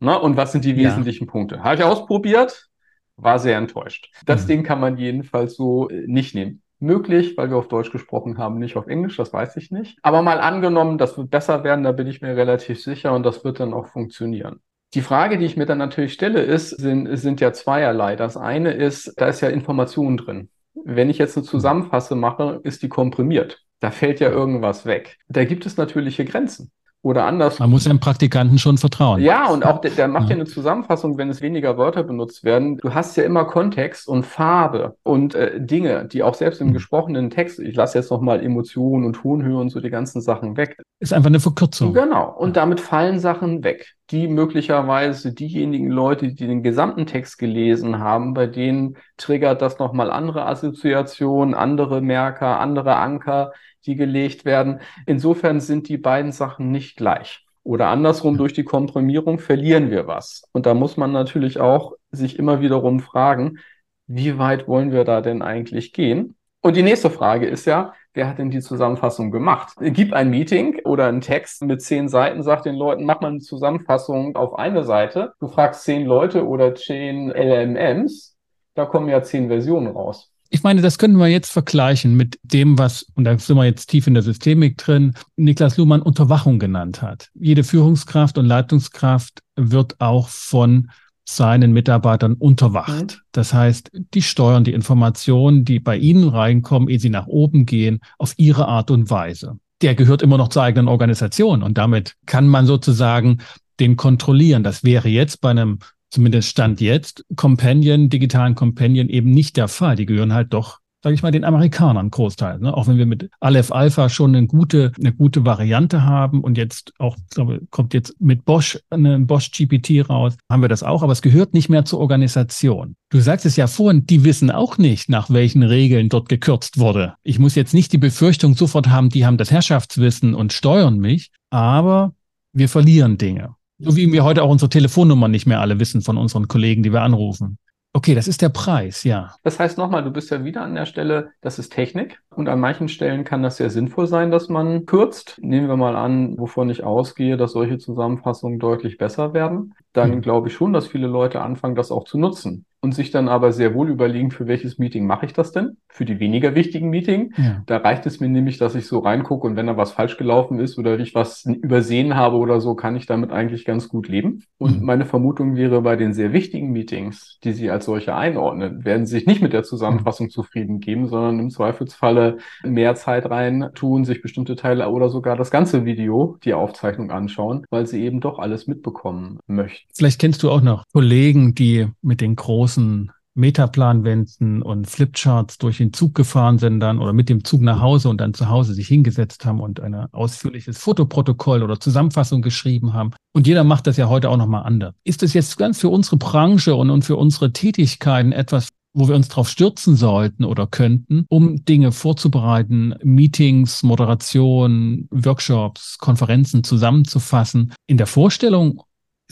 Ne? 0.00 0.18
Und 0.18 0.36
was 0.36 0.52
sind 0.52 0.64
die 0.64 0.72
ja. 0.72 0.88
wesentlichen 0.88 1.26
Punkte? 1.26 1.62
Habe 1.62 1.76
ich 1.76 1.84
ausprobiert, 1.84 2.68
war 3.16 3.38
sehr 3.38 3.58
enttäuscht. 3.58 4.10
Das 4.26 4.44
mhm. 4.44 4.48
Ding 4.48 4.62
kann 4.64 4.80
man 4.80 4.96
jedenfalls 4.96 5.54
so 5.54 5.88
äh, 5.88 6.04
nicht 6.06 6.34
nehmen 6.34 6.62
möglich, 6.82 7.36
weil 7.36 7.48
wir 7.48 7.56
auf 7.56 7.68
Deutsch 7.68 7.92
gesprochen 7.92 8.36
haben, 8.36 8.58
nicht 8.58 8.76
auf 8.76 8.88
Englisch, 8.88 9.16
das 9.16 9.32
weiß 9.32 9.56
ich 9.56 9.70
nicht. 9.70 9.98
Aber 10.02 10.20
mal 10.20 10.40
angenommen, 10.40 10.98
das 10.98 11.16
wird 11.16 11.30
besser 11.30 11.64
werden, 11.64 11.84
da 11.84 11.92
bin 11.92 12.08
ich 12.08 12.20
mir 12.20 12.36
relativ 12.36 12.82
sicher 12.82 13.14
und 13.14 13.22
das 13.22 13.44
wird 13.44 13.60
dann 13.60 13.72
auch 13.72 13.86
funktionieren. 13.86 14.60
Die 14.94 15.00
Frage, 15.00 15.38
die 15.38 15.46
ich 15.46 15.56
mir 15.56 15.64
dann 15.64 15.78
natürlich 15.78 16.12
stelle, 16.12 16.42
ist, 16.42 16.70
sind, 16.70 17.16
sind 17.16 17.40
ja 17.40 17.52
zweierlei. 17.52 18.16
Das 18.16 18.36
eine 18.36 18.72
ist, 18.72 19.14
da 19.16 19.28
ist 19.28 19.40
ja 19.40 19.48
Information 19.48 20.18
drin. 20.18 20.50
Wenn 20.74 21.08
ich 21.10 21.18
jetzt 21.18 21.36
eine 21.36 21.46
Zusammenfasse 21.46 22.14
mache, 22.14 22.60
ist 22.64 22.82
die 22.82 22.88
komprimiert. 22.90 23.64
Da 23.80 23.90
fällt 23.90 24.20
ja 24.20 24.30
irgendwas 24.30 24.86
weg. 24.86 25.18
Da 25.28 25.44
gibt 25.44 25.66
es 25.66 25.76
natürliche 25.76 26.24
Grenzen. 26.24 26.70
Oder 27.04 27.24
anders. 27.24 27.58
Man 27.58 27.70
muss 27.70 27.82
dem 27.82 27.98
Praktikanten 27.98 28.58
schon 28.58 28.78
vertrauen. 28.78 29.20
Ja, 29.20 29.48
und 29.48 29.66
auch 29.66 29.80
der, 29.80 29.90
der 29.90 30.06
macht 30.06 30.28
ja 30.28 30.36
eine 30.36 30.44
Zusammenfassung, 30.44 31.18
wenn 31.18 31.30
es 31.30 31.40
weniger 31.40 31.76
Wörter 31.76 32.04
benutzt 32.04 32.44
werden. 32.44 32.76
Du 32.76 32.94
hast 32.94 33.16
ja 33.16 33.24
immer 33.24 33.44
Kontext 33.44 34.06
und 34.06 34.24
Farbe 34.24 34.96
und 35.02 35.34
äh, 35.34 35.60
Dinge, 35.60 36.06
die 36.06 36.22
auch 36.22 36.34
selbst 36.34 36.60
im 36.60 36.68
mhm. 36.68 36.74
gesprochenen 36.74 37.30
Text, 37.30 37.58
ich 37.58 37.74
lasse 37.74 37.98
jetzt 37.98 38.12
nochmal 38.12 38.40
Emotionen 38.40 39.04
und 39.04 39.14
Tonhöhe 39.14 39.56
und 39.56 39.70
so 39.70 39.80
die 39.80 39.90
ganzen 39.90 40.20
Sachen 40.20 40.56
weg. 40.56 40.76
Ist 41.00 41.12
einfach 41.12 41.30
eine 41.30 41.40
Verkürzung. 41.40 41.92
Genau. 41.92 42.32
Und 42.38 42.56
damit 42.56 42.78
fallen 42.78 43.18
Sachen 43.18 43.64
weg, 43.64 43.94
die 44.12 44.28
möglicherweise 44.28 45.34
diejenigen 45.34 45.90
Leute, 45.90 46.28
die 46.28 46.46
den 46.46 46.62
gesamten 46.62 47.06
Text 47.06 47.36
gelesen 47.36 47.98
haben, 47.98 48.32
bei 48.32 48.46
denen 48.46 48.96
triggert 49.16 49.60
das 49.60 49.80
nochmal 49.80 50.12
andere 50.12 50.46
Assoziationen, 50.46 51.54
andere 51.54 52.00
Merker, 52.00 52.60
andere 52.60 52.94
Anker, 52.94 53.50
die 53.86 53.96
gelegt 53.96 54.44
werden. 54.44 54.80
Insofern 55.06 55.60
sind 55.60 55.88
die 55.88 55.98
beiden 55.98 56.32
Sachen 56.32 56.70
nicht 56.70 56.96
gleich. 56.96 57.46
Oder 57.64 57.88
andersrum, 57.88 58.36
durch 58.38 58.52
die 58.52 58.64
Komprimierung 58.64 59.38
verlieren 59.38 59.90
wir 59.90 60.06
was. 60.06 60.42
Und 60.52 60.66
da 60.66 60.74
muss 60.74 60.96
man 60.96 61.12
natürlich 61.12 61.60
auch 61.60 61.94
sich 62.10 62.38
immer 62.38 62.60
wiederum 62.60 63.00
fragen, 63.00 63.58
wie 64.06 64.38
weit 64.38 64.66
wollen 64.66 64.92
wir 64.92 65.04
da 65.04 65.20
denn 65.20 65.42
eigentlich 65.42 65.92
gehen? 65.92 66.36
Und 66.60 66.76
die 66.76 66.82
nächste 66.82 67.10
Frage 67.10 67.46
ist 67.46 67.66
ja, 67.66 67.92
wer 68.14 68.28
hat 68.28 68.38
denn 68.38 68.50
die 68.50 68.60
Zusammenfassung 68.60 69.30
gemacht? 69.30 69.74
Gib 69.80 70.12
ein 70.12 70.30
Meeting 70.30 70.80
oder 70.84 71.06
einen 71.06 71.20
Text 71.20 71.62
mit 71.64 71.82
zehn 71.82 72.08
Seiten, 72.08 72.42
sag 72.42 72.62
den 72.62 72.76
Leuten, 72.76 73.04
mach 73.04 73.20
mal 73.20 73.28
eine 73.28 73.40
Zusammenfassung 73.40 74.36
auf 74.36 74.58
eine 74.58 74.84
Seite. 74.84 75.32
Du 75.40 75.48
fragst 75.48 75.84
zehn 75.84 76.06
Leute 76.06 76.46
oder 76.46 76.74
zehn 76.74 77.30
LMMs, 77.30 78.36
da 78.74 78.86
kommen 78.86 79.08
ja 79.08 79.22
zehn 79.22 79.48
Versionen 79.48 79.88
raus. 79.88 80.31
Ich 80.54 80.62
meine, 80.62 80.82
das 80.82 80.98
könnten 80.98 81.16
wir 81.16 81.28
jetzt 81.28 81.50
vergleichen 81.50 82.14
mit 82.14 82.38
dem, 82.42 82.78
was, 82.78 83.06
und 83.14 83.24
da 83.24 83.38
sind 83.38 83.56
wir 83.56 83.64
jetzt 83.64 83.86
tief 83.86 84.06
in 84.06 84.12
der 84.12 84.22
Systemik 84.22 84.76
drin, 84.76 85.14
Niklas 85.36 85.78
Luhmann 85.78 86.02
Unterwachung 86.02 86.58
genannt 86.58 87.00
hat. 87.00 87.30
Jede 87.32 87.64
Führungskraft 87.64 88.36
und 88.36 88.44
Leitungskraft 88.44 89.40
wird 89.56 89.98
auch 89.98 90.28
von 90.28 90.90
seinen 91.26 91.72
Mitarbeitern 91.72 92.34
unterwacht. 92.34 93.02
Mhm. 93.02 93.20
Das 93.32 93.54
heißt, 93.54 93.92
die 94.12 94.20
steuern 94.20 94.62
die 94.62 94.74
Informationen, 94.74 95.64
die 95.64 95.80
bei 95.80 95.96
ihnen 95.96 96.28
reinkommen, 96.28 96.90
ehe 96.90 97.00
sie 97.00 97.08
nach 97.08 97.28
oben 97.28 97.64
gehen, 97.64 98.00
auf 98.18 98.34
ihre 98.36 98.68
Art 98.68 98.90
und 98.90 99.08
Weise. 99.08 99.58
Der 99.80 99.94
gehört 99.94 100.20
immer 100.20 100.36
noch 100.36 100.48
zur 100.48 100.64
eigenen 100.64 100.88
Organisation 100.88 101.62
und 101.62 101.78
damit 101.78 102.14
kann 102.26 102.46
man 102.46 102.66
sozusagen 102.66 103.38
den 103.80 103.96
kontrollieren. 103.96 104.62
Das 104.62 104.84
wäre 104.84 105.08
jetzt 105.08 105.40
bei 105.40 105.50
einem 105.50 105.78
zumindest 106.12 106.50
Stand 106.50 106.80
jetzt, 106.80 107.24
Companion, 107.36 108.08
digitalen 108.10 108.54
Companion 108.54 109.08
eben 109.08 109.30
nicht 109.30 109.56
der 109.56 109.68
Fall. 109.68 109.96
Die 109.96 110.06
gehören 110.06 110.34
halt 110.34 110.52
doch, 110.52 110.78
sage 111.02 111.14
ich 111.14 111.22
mal, 111.22 111.32
den 111.32 111.44
Amerikanern 111.44 112.10
Großteil. 112.10 112.58
Ne? 112.58 112.76
Auch 112.76 112.86
wenn 112.86 112.98
wir 112.98 113.06
mit 113.06 113.30
Aleph 113.40 113.72
Alpha 113.72 114.10
schon 114.10 114.36
eine 114.36 114.46
gute, 114.46 114.92
eine 115.00 115.14
gute 115.14 115.46
Variante 115.46 116.04
haben 116.04 116.42
und 116.42 116.58
jetzt 116.58 116.92
auch, 116.98 117.16
glaube, 117.30 117.62
kommt 117.70 117.94
jetzt 117.94 118.20
mit 118.20 118.44
Bosch 118.44 118.78
eine 118.90 119.18
Bosch 119.20 119.50
GPT 119.50 120.08
raus, 120.08 120.36
haben 120.50 120.60
wir 120.60 120.68
das 120.68 120.82
auch, 120.82 121.02
aber 121.02 121.12
es 121.12 121.22
gehört 121.22 121.54
nicht 121.54 121.70
mehr 121.70 121.86
zur 121.86 121.98
Organisation. 121.98 122.94
Du 123.08 123.20
sagst 123.20 123.46
es 123.46 123.56
ja 123.56 123.66
vorhin, 123.66 124.04
die 124.04 124.22
wissen 124.22 124.50
auch 124.50 124.76
nicht, 124.76 125.08
nach 125.08 125.30
welchen 125.30 125.62
Regeln 125.62 126.10
dort 126.10 126.28
gekürzt 126.28 126.78
wurde. 126.78 127.14
Ich 127.22 127.38
muss 127.38 127.54
jetzt 127.54 127.72
nicht 127.72 127.90
die 127.92 127.98
Befürchtung 127.98 128.54
sofort 128.54 128.90
haben, 128.90 129.08
die 129.08 129.24
haben 129.24 129.38
das 129.38 129.50
Herrschaftswissen 129.50 130.34
und 130.34 130.52
steuern 130.52 130.98
mich, 130.98 131.30
aber 131.48 132.12
wir 132.52 132.68
verlieren 132.68 133.16
Dinge. 133.16 133.56
So 133.82 133.96
wie 133.96 134.12
wir 134.12 134.24
heute 134.24 134.42
auch 134.42 134.50
unsere 134.50 134.68
Telefonnummern 134.68 135.30
nicht 135.30 135.46
mehr 135.46 135.60
alle 135.60 135.78
wissen 135.80 136.02
von 136.02 136.16
unseren 136.16 136.48
Kollegen, 136.48 136.82
die 136.82 136.92
wir 136.92 137.02
anrufen. 137.02 137.58
Okay, 137.94 138.14
das 138.14 138.26
ist 138.26 138.40
der 138.40 138.48
Preis, 138.48 139.04
ja. 139.04 139.34
Das 139.42 139.58
heißt 139.58 139.76
nochmal, 139.76 140.02
du 140.02 140.10
bist 140.10 140.30
ja 140.30 140.44
wieder 140.44 140.62
an 140.62 140.74
der 140.74 140.86
Stelle, 140.86 141.32
das 141.42 141.58
ist 141.58 141.74
Technik 141.74 142.22
und 142.34 142.48
an 142.48 142.58
manchen 142.58 142.88
Stellen 142.88 143.24
kann 143.24 143.42
das 143.42 143.58
sehr 143.58 143.68
sinnvoll 143.68 144.06
sein, 144.06 144.30
dass 144.30 144.48
man 144.48 144.86
kürzt. 144.86 145.38
Nehmen 145.42 145.68
wir 145.68 145.76
mal 145.76 145.94
an, 145.94 146.38
wovon 146.38 146.70
ich 146.70 146.84
ausgehe, 146.84 147.36
dass 147.36 147.52
solche 147.52 147.76
Zusammenfassungen 147.76 148.58
deutlich 148.58 148.96
besser 148.96 149.34
werden. 149.34 149.74
Dann 149.92 150.12
mhm. 150.12 150.20
glaube 150.22 150.48
ich 150.48 150.54
schon, 150.54 150.72
dass 150.72 150.86
viele 150.86 151.06
Leute 151.06 151.42
anfangen, 151.42 151.74
das 151.74 151.92
auch 151.92 152.04
zu 152.04 152.18
nutzen 152.18 152.64
und 152.82 152.94
sich 152.94 153.12
dann 153.12 153.28
aber 153.28 153.52
sehr 153.52 153.74
wohl 153.74 153.88
überlegen, 153.88 154.32
für 154.32 154.48
welches 154.48 154.76
Meeting 154.76 155.06
mache 155.06 155.24
ich 155.24 155.32
das 155.32 155.52
denn? 155.52 155.76
Für 155.88 156.04
die 156.04 156.18
weniger 156.18 156.56
wichtigen 156.56 156.90
Meeting. 156.90 157.32
Ja. 157.36 157.62
Da 157.66 157.76
reicht 157.76 158.06
es 158.06 158.18
mir 158.18 158.28
nämlich, 158.28 158.58
dass 158.58 158.74
ich 158.74 158.88
so 158.88 158.98
reingucke 158.98 159.46
und 159.46 159.54
wenn 159.54 159.68
da 159.68 159.76
was 159.76 159.92
falsch 159.92 160.16
gelaufen 160.16 160.58
ist 160.58 160.78
oder 160.78 160.98
ich 160.98 161.14
was 161.14 161.44
übersehen 161.44 162.16
habe 162.16 162.36
oder 162.36 162.60
so, 162.60 162.74
kann 162.74 162.96
ich 162.96 163.06
damit 163.06 163.30
eigentlich 163.30 163.64
ganz 163.64 163.88
gut 163.88 164.08
leben. 164.08 164.42
Und 164.58 164.80
mhm. 164.80 164.86
meine 164.86 165.04
Vermutung 165.04 165.54
wäre, 165.54 165.80
bei 165.82 165.94
den 165.94 166.12
sehr 166.12 166.32
wichtigen 166.32 166.72
Meetings, 166.72 167.38
die 167.44 167.52
Sie 167.52 167.70
als 167.70 167.84
solche 167.84 168.16
einordnen, 168.16 168.84
werden 168.84 169.06
Sie 169.06 169.12
sich 169.12 169.26
nicht 169.26 169.42
mit 169.42 169.52
der 169.52 169.62
Zusammenfassung 169.62 170.26
mhm. 170.26 170.30
zufrieden 170.30 170.80
geben, 170.80 171.06
sondern 171.06 171.38
im 171.38 171.50
Zweifelsfalle 171.50 172.38
mehr 172.64 172.96
Zeit 172.96 173.30
rein 173.30 173.70
tun, 173.76 174.04
sich 174.04 174.22
bestimmte 174.22 174.56
Teile 174.56 174.88
oder 174.88 175.08
sogar 175.08 175.36
das 175.36 175.52
ganze 175.52 175.84
Video, 175.84 176.36
die 176.42 176.52
Aufzeichnung 176.52 177.12
anschauen, 177.12 177.64
weil 177.70 177.86
Sie 177.86 178.02
eben 178.02 178.18
doch 178.18 178.40
alles 178.40 178.66
mitbekommen 178.66 179.38
möchten. 179.46 179.88
Vielleicht 179.94 180.20
kennst 180.20 180.42
du 180.42 180.50
auch 180.50 180.62
noch 180.62 180.82
Kollegen, 180.92 181.54
die 181.54 181.86
mit 182.02 182.20
den 182.20 182.34
großen 182.34 182.71
großen 182.72 183.12
Metaplanwänden 183.34 184.60
und 184.60 184.86
Flipcharts 184.86 185.56
durch 185.56 185.78
den 185.78 185.94
Zug 185.94 186.14
gefahren 186.14 186.58
sind 186.58 186.80
dann 186.80 186.98
oder 186.98 187.14
mit 187.14 187.30
dem 187.30 187.44
Zug 187.44 187.62
nach 187.62 187.80
Hause 187.80 188.10
und 188.10 188.20
dann 188.20 188.34
zu 188.34 188.50
Hause 188.50 188.74
sich 188.74 188.88
hingesetzt 188.88 189.46
haben 189.46 189.58
und 189.60 189.80
ein 189.80 189.94
ausführliches 190.12 190.76
Fotoprotokoll 190.76 191.62
oder 191.62 191.80
Zusammenfassung 191.80 192.42
geschrieben 192.42 192.92
haben. 192.92 193.12
Und 193.32 193.46
jeder 193.46 193.64
macht 193.64 193.86
das 193.86 193.96
ja 193.96 194.10
heute 194.10 194.28
auch 194.28 194.36
nochmal 194.36 194.64
anders. 194.64 194.94
Ist 195.04 195.22
es 195.22 195.32
jetzt 195.32 195.56
ganz 195.56 195.80
für 195.80 195.88
unsere 195.88 196.18
Branche 196.18 196.74
und, 196.74 196.90
und 196.90 197.06
für 197.06 197.16
unsere 197.16 197.54
Tätigkeiten 197.54 198.32
etwas, 198.32 198.68
wo 198.92 199.08
wir 199.08 199.14
uns 199.14 199.30
drauf 199.30 199.48
stürzen 199.48 199.96
sollten 199.96 200.44
oder 200.44 200.66
könnten, 200.66 201.24
um 201.30 201.64
Dinge 201.64 201.92
vorzubereiten, 201.92 202.94
Meetings, 203.02 203.82
Moderation, 203.82 205.08
Workshops, 205.10 205.96
Konferenzen 205.96 206.64
zusammenzufassen. 206.64 207.72
In 207.86 207.96
der 207.96 208.06
Vorstellung 208.06 208.82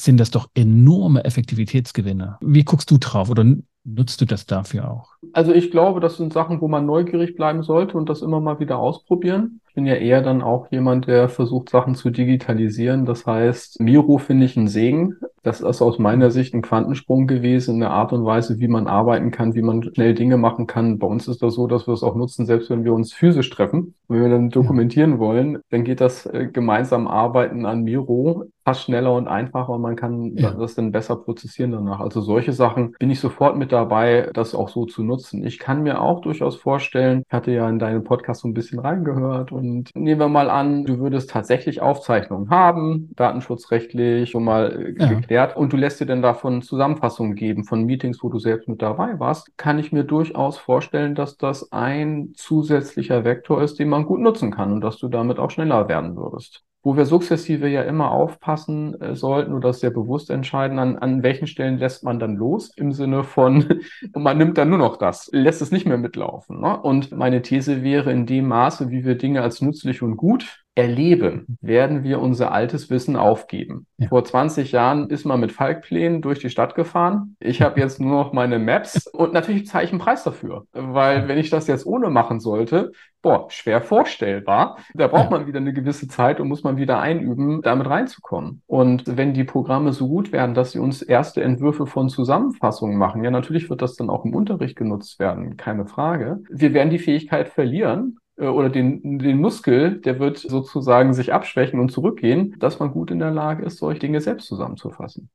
sind 0.05 0.19
das 0.19 0.31
doch 0.31 0.49
enorme 0.55 1.25
Effektivitätsgewinne. 1.25 2.39
Wie 2.41 2.65
guckst 2.65 2.91
du 2.91 2.99
drauf 2.99 3.31
oder 3.31 3.45
nutzt 3.85 4.21
du 4.21 4.25
das 4.25 4.47
dafür 4.47 4.91
auch? 4.91 5.11
Also 5.33 5.53
ich 5.53 5.71
glaube, 5.71 6.01
das 6.01 6.17
sind 6.17 6.33
Sachen, 6.33 6.61
wo 6.61 6.69
man 6.69 6.87
neugierig 6.87 7.37
bleiben 7.37 7.63
sollte 7.63 7.97
und 7.97 8.09
das 8.09 8.23
immer 8.23 8.41
mal 8.41 8.61
wieder 8.61 8.79
ausprobieren. 8.79 9.61
Ich 9.69 9.75
bin 9.75 9.87
ja 9.87 9.95
eher 9.95 10.21
dann 10.21 10.43
auch 10.43 10.71
jemand, 10.73 11.07
der 11.07 11.29
versucht, 11.29 11.69
Sachen 11.71 11.95
zu 11.95 12.11
digitalisieren. 12.11 13.07
Das 13.07 13.25
heißt, 13.25 13.81
Miro 13.81 14.19
finde 14.19 14.47
ich 14.47 14.57
ein 14.57 14.67
Segen. 14.67 15.17
Das 15.45 15.61
ist 15.61 15.81
aus 15.81 15.99
meiner 16.01 16.33
Sicht 16.33 16.55
ein 16.55 16.63
Quantensprung 16.63 17.29
gewesen, 17.29 17.77
eine 17.77 17.91
Art 17.91 18.13
und 18.13 18.25
Weise, 18.25 18.59
wie 18.59 18.67
man 18.67 18.89
arbeiten 18.89 19.31
kann, 19.31 19.55
wie 19.55 19.63
man 19.63 19.83
schnell 19.83 20.15
Dinge 20.15 20.37
machen 20.37 20.67
kann. 20.67 20.99
Bei 20.99 21.07
uns 21.07 21.29
ist 21.29 21.41
das 21.41 21.55
so, 21.55 21.69
dass 21.69 21.87
wir 21.87 21.95
es 21.95 22.03
auch 22.03 22.17
nutzen, 22.17 22.47
selbst 22.47 22.69
wenn 22.69 22.85
wir 22.85 22.93
uns 22.93 23.13
physisch 23.13 23.49
treffen. 23.49 23.95
wenn 24.09 24.23
wir 24.23 24.29
dann 24.29 24.51
dokumentieren 24.51 25.21
wollen, 25.21 25.61
dann 25.71 25.85
geht 25.85 26.01
das 26.01 26.27
äh, 26.27 26.49
gemeinsam 26.53 27.07
Arbeiten 27.07 27.65
an 27.65 27.85
Miro 27.85 28.47
fast 28.71 28.83
schneller 28.83 29.13
und 29.15 29.27
einfacher 29.27 29.71
und 29.71 29.83
man 29.83 29.97
kann 29.97 30.37
ja. 30.37 30.53
das 30.53 30.77
dann 30.77 30.93
besser 30.93 31.17
prozessieren 31.17 31.73
danach. 31.73 31.99
Also 31.99 32.21
solche 32.21 32.53
Sachen 32.53 32.93
bin 33.01 33.11
ich 33.11 33.19
sofort 33.19 33.57
mit 33.57 33.73
dabei, 33.73 34.31
das 34.33 34.55
auch 34.55 34.69
so 34.69 34.87
zu 34.87 35.03
nutzen. 35.03 35.45
Ich 35.45 35.59
kann 35.59 35.83
mir 35.83 36.01
auch 36.01 36.21
durchaus 36.21 36.55
vorstellen, 36.55 37.25
ich 37.27 37.33
hatte 37.33 37.51
ja 37.51 37.69
in 37.69 37.81
deinen 37.81 38.05
Podcast 38.05 38.43
so 38.43 38.49
ein 38.49 38.55
bisschen 38.55 38.79
reingehört 38.79 39.51
und 39.51 39.91
nehmen 39.97 40.21
wir 40.21 40.29
mal 40.29 40.51
an, 40.51 40.85
du 40.85 41.01
würdest 41.01 41.31
tatsächlich 41.31 41.83
Aufzeichnungen 41.83 42.49
haben, 42.49 43.11
datenschutzrechtlich 43.17 44.31
schon 44.31 44.45
mal 44.45 44.95
äh, 44.97 45.03
ja. 45.03 45.09
geklärt 45.09 45.57
und 45.57 45.73
du 45.73 45.77
lässt 45.77 46.01
dir 46.01 46.07
dann 46.07 46.23
davon 46.23 46.63
Zusammenfassungen 46.63 47.35
geben 47.35 47.65
von 47.65 47.85
Meetings, 47.85 48.23
wo 48.23 48.29
du 48.29 48.39
selbst 48.39 48.69
mit 48.69 48.81
dabei 48.83 49.19
warst, 49.19 49.59
kann 49.59 49.81
ich 49.81 49.91
mir 49.91 50.05
durchaus 50.05 50.59
vorstellen, 50.59 51.17
dass 51.17 51.37
das 51.37 51.73
ein 51.73 52.35
zusätzlicher 52.37 53.25
Vektor 53.25 53.63
ist, 53.63 53.81
den 53.81 53.89
man 53.89 54.05
gut 54.05 54.21
nutzen 54.21 54.53
kann 54.53 54.73
und 54.73 54.81
dass 54.81 54.99
du 54.99 55.09
damit 55.09 55.41
auch 55.41 55.51
schneller 55.51 55.89
werden 55.89 56.15
würdest 56.15 56.63
wo 56.83 56.97
wir 56.97 57.05
sukzessive 57.05 57.69
ja 57.69 57.83
immer 57.83 58.11
aufpassen 58.11 59.01
äh, 59.01 59.15
sollten 59.15 59.53
oder 59.53 59.73
sehr 59.73 59.91
bewusst 59.91 60.31
entscheiden, 60.31 60.79
an, 60.79 60.97
an 60.99 61.23
welchen 61.23 61.47
Stellen 61.47 61.79
lässt 61.79 62.05
man 62.05 62.19
dann 62.19 62.37
los, 62.37 62.73
im 62.77 62.93
Sinne 62.93 63.25
von, 63.25 63.81
man 64.15 64.39
nimmt 64.39 64.57
dann 64.59 64.71
nur 64.71 64.79
noch 64.79 64.97
das, 64.97 65.29
lässt 65.33 65.63
es 65.63 65.71
nicht 65.71 65.87
mehr 65.87 65.99
mitlaufen. 65.99 66.61
Ne? 66.61 66.81
Und 66.81 67.13
meine 67.13 67.43
These 67.43 67.83
wäre, 67.83 68.13
in 68.13 68.27
dem 68.27 68.49
Maße, 68.49 68.91
wie 68.91 69.05
wir 69.05 69.17
Dinge 69.17 69.43
als 69.43 69.61
nützlich 69.61 70.03
und 70.03 70.17
gut 70.17 70.60
erleben, 70.75 71.59
werden 71.61 72.05
wir 72.05 72.21
unser 72.21 72.53
altes 72.53 72.91
Wissen 72.91 73.17
aufgeben. 73.17 73.87
Ja. 73.99 74.09
Vor 74.09 74.25
20 74.25 74.73
Jahren 74.73 75.11
ist 75.11 75.25
man 75.25 75.41
mit 75.41 75.53
Falkplänen 75.53 76.23
durch 76.23 76.39
die 76.39 76.51
Stadt 76.51 76.75
gefahren. 76.75 77.37
Ich 77.41 77.61
habe 77.61 77.81
jetzt 77.81 78.01
nur 78.01 78.13
noch 78.13 78.33
meine 78.33 78.59
Maps 78.59 79.07
und 79.13 79.33
natürlich 79.33 79.67
zahle 79.67 79.85
ich 79.85 79.91
einen 79.91 80.01
Preis 80.01 80.23
dafür, 80.23 80.67
weil 80.73 81.29
wenn 81.29 81.39
ich 81.39 81.51
das 81.51 81.67
jetzt 81.67 81.87
ohne 81.87 82.11
machen 82.11 82.41
sollte, 82.41 82.93
boah, 83.23 83.51
schwer 83.51 83.83
vorstellbar. 83.83 84.79
Da 84.95 85.09
braucht 85.09 85.31
man 85.31 85.47
wieder 85.47 85.59
eine 85.59 85.73
gewisse 85.73 86.09
Zeit 86.09 86.41
und 86.41 86.49
muss 86.49 86.63
man 86.63 86.77
wieder 86.77 87.01
einüben, 87.01 87.61
damit 87.63 87.89
reinzukommen. 87.89 88.63
Und 88.67 89.05
wenn 89.17 89.35
die 89.35 89.45
Programme 89.45 89.93
so 89.93 90.09
gut 90.09 90.33
werden, 90.33 90.55
dass 90.55 90.73
sie 90.73 90.79
uns 90.79 91.03
erste 91.03 91.43
Entwürfe 91.43 91.87
von 91.87 92.09
Zusammenfassungen 92.09 92.97
machen, 92.97 93.23
ja, 93.23 93.31
natürlich 93.31 93.69
wird 93.69 93.83
das 93.83 93.97
dann 93.97 94.09
auch 94.09 94.25
im 94.25 94.35
Unterricht 94.35 94.77
genutzt 94.77 95.19
werden, 95.19 95.57
keine 95.57 95.87
Frage. 95.87 96.41
Wir 96.49 96.73
werden 96.73 96.91
die 96.91 96.99
Fähigkeit 96.99 97.49
verlieren, 97.49 98.19
oder 98.49 98.71
den, 98.71 99.19
den 99.19 99.39
Muskel, 99.39 100.01
der 100.01 100.19
wird 100.19 100.39
sozusagen 100.39 101.15
sich 101.15 101.33
abschwächen 101.33 101.79
und 101.79 101.93
zurückgehen, 101.93 102.57
dass 102.59 102.79
man 102.79 102.93
gut 102.93 103.11
in 103.11 103.19
der 103.19 103.31
Lage 103.31 103.65
ist, 103.65 103.79
solche 103.79 104.01
Dinge 104.01 104.21
selbst 104.21 104.47
zusammenzufassen. 104.47 105.31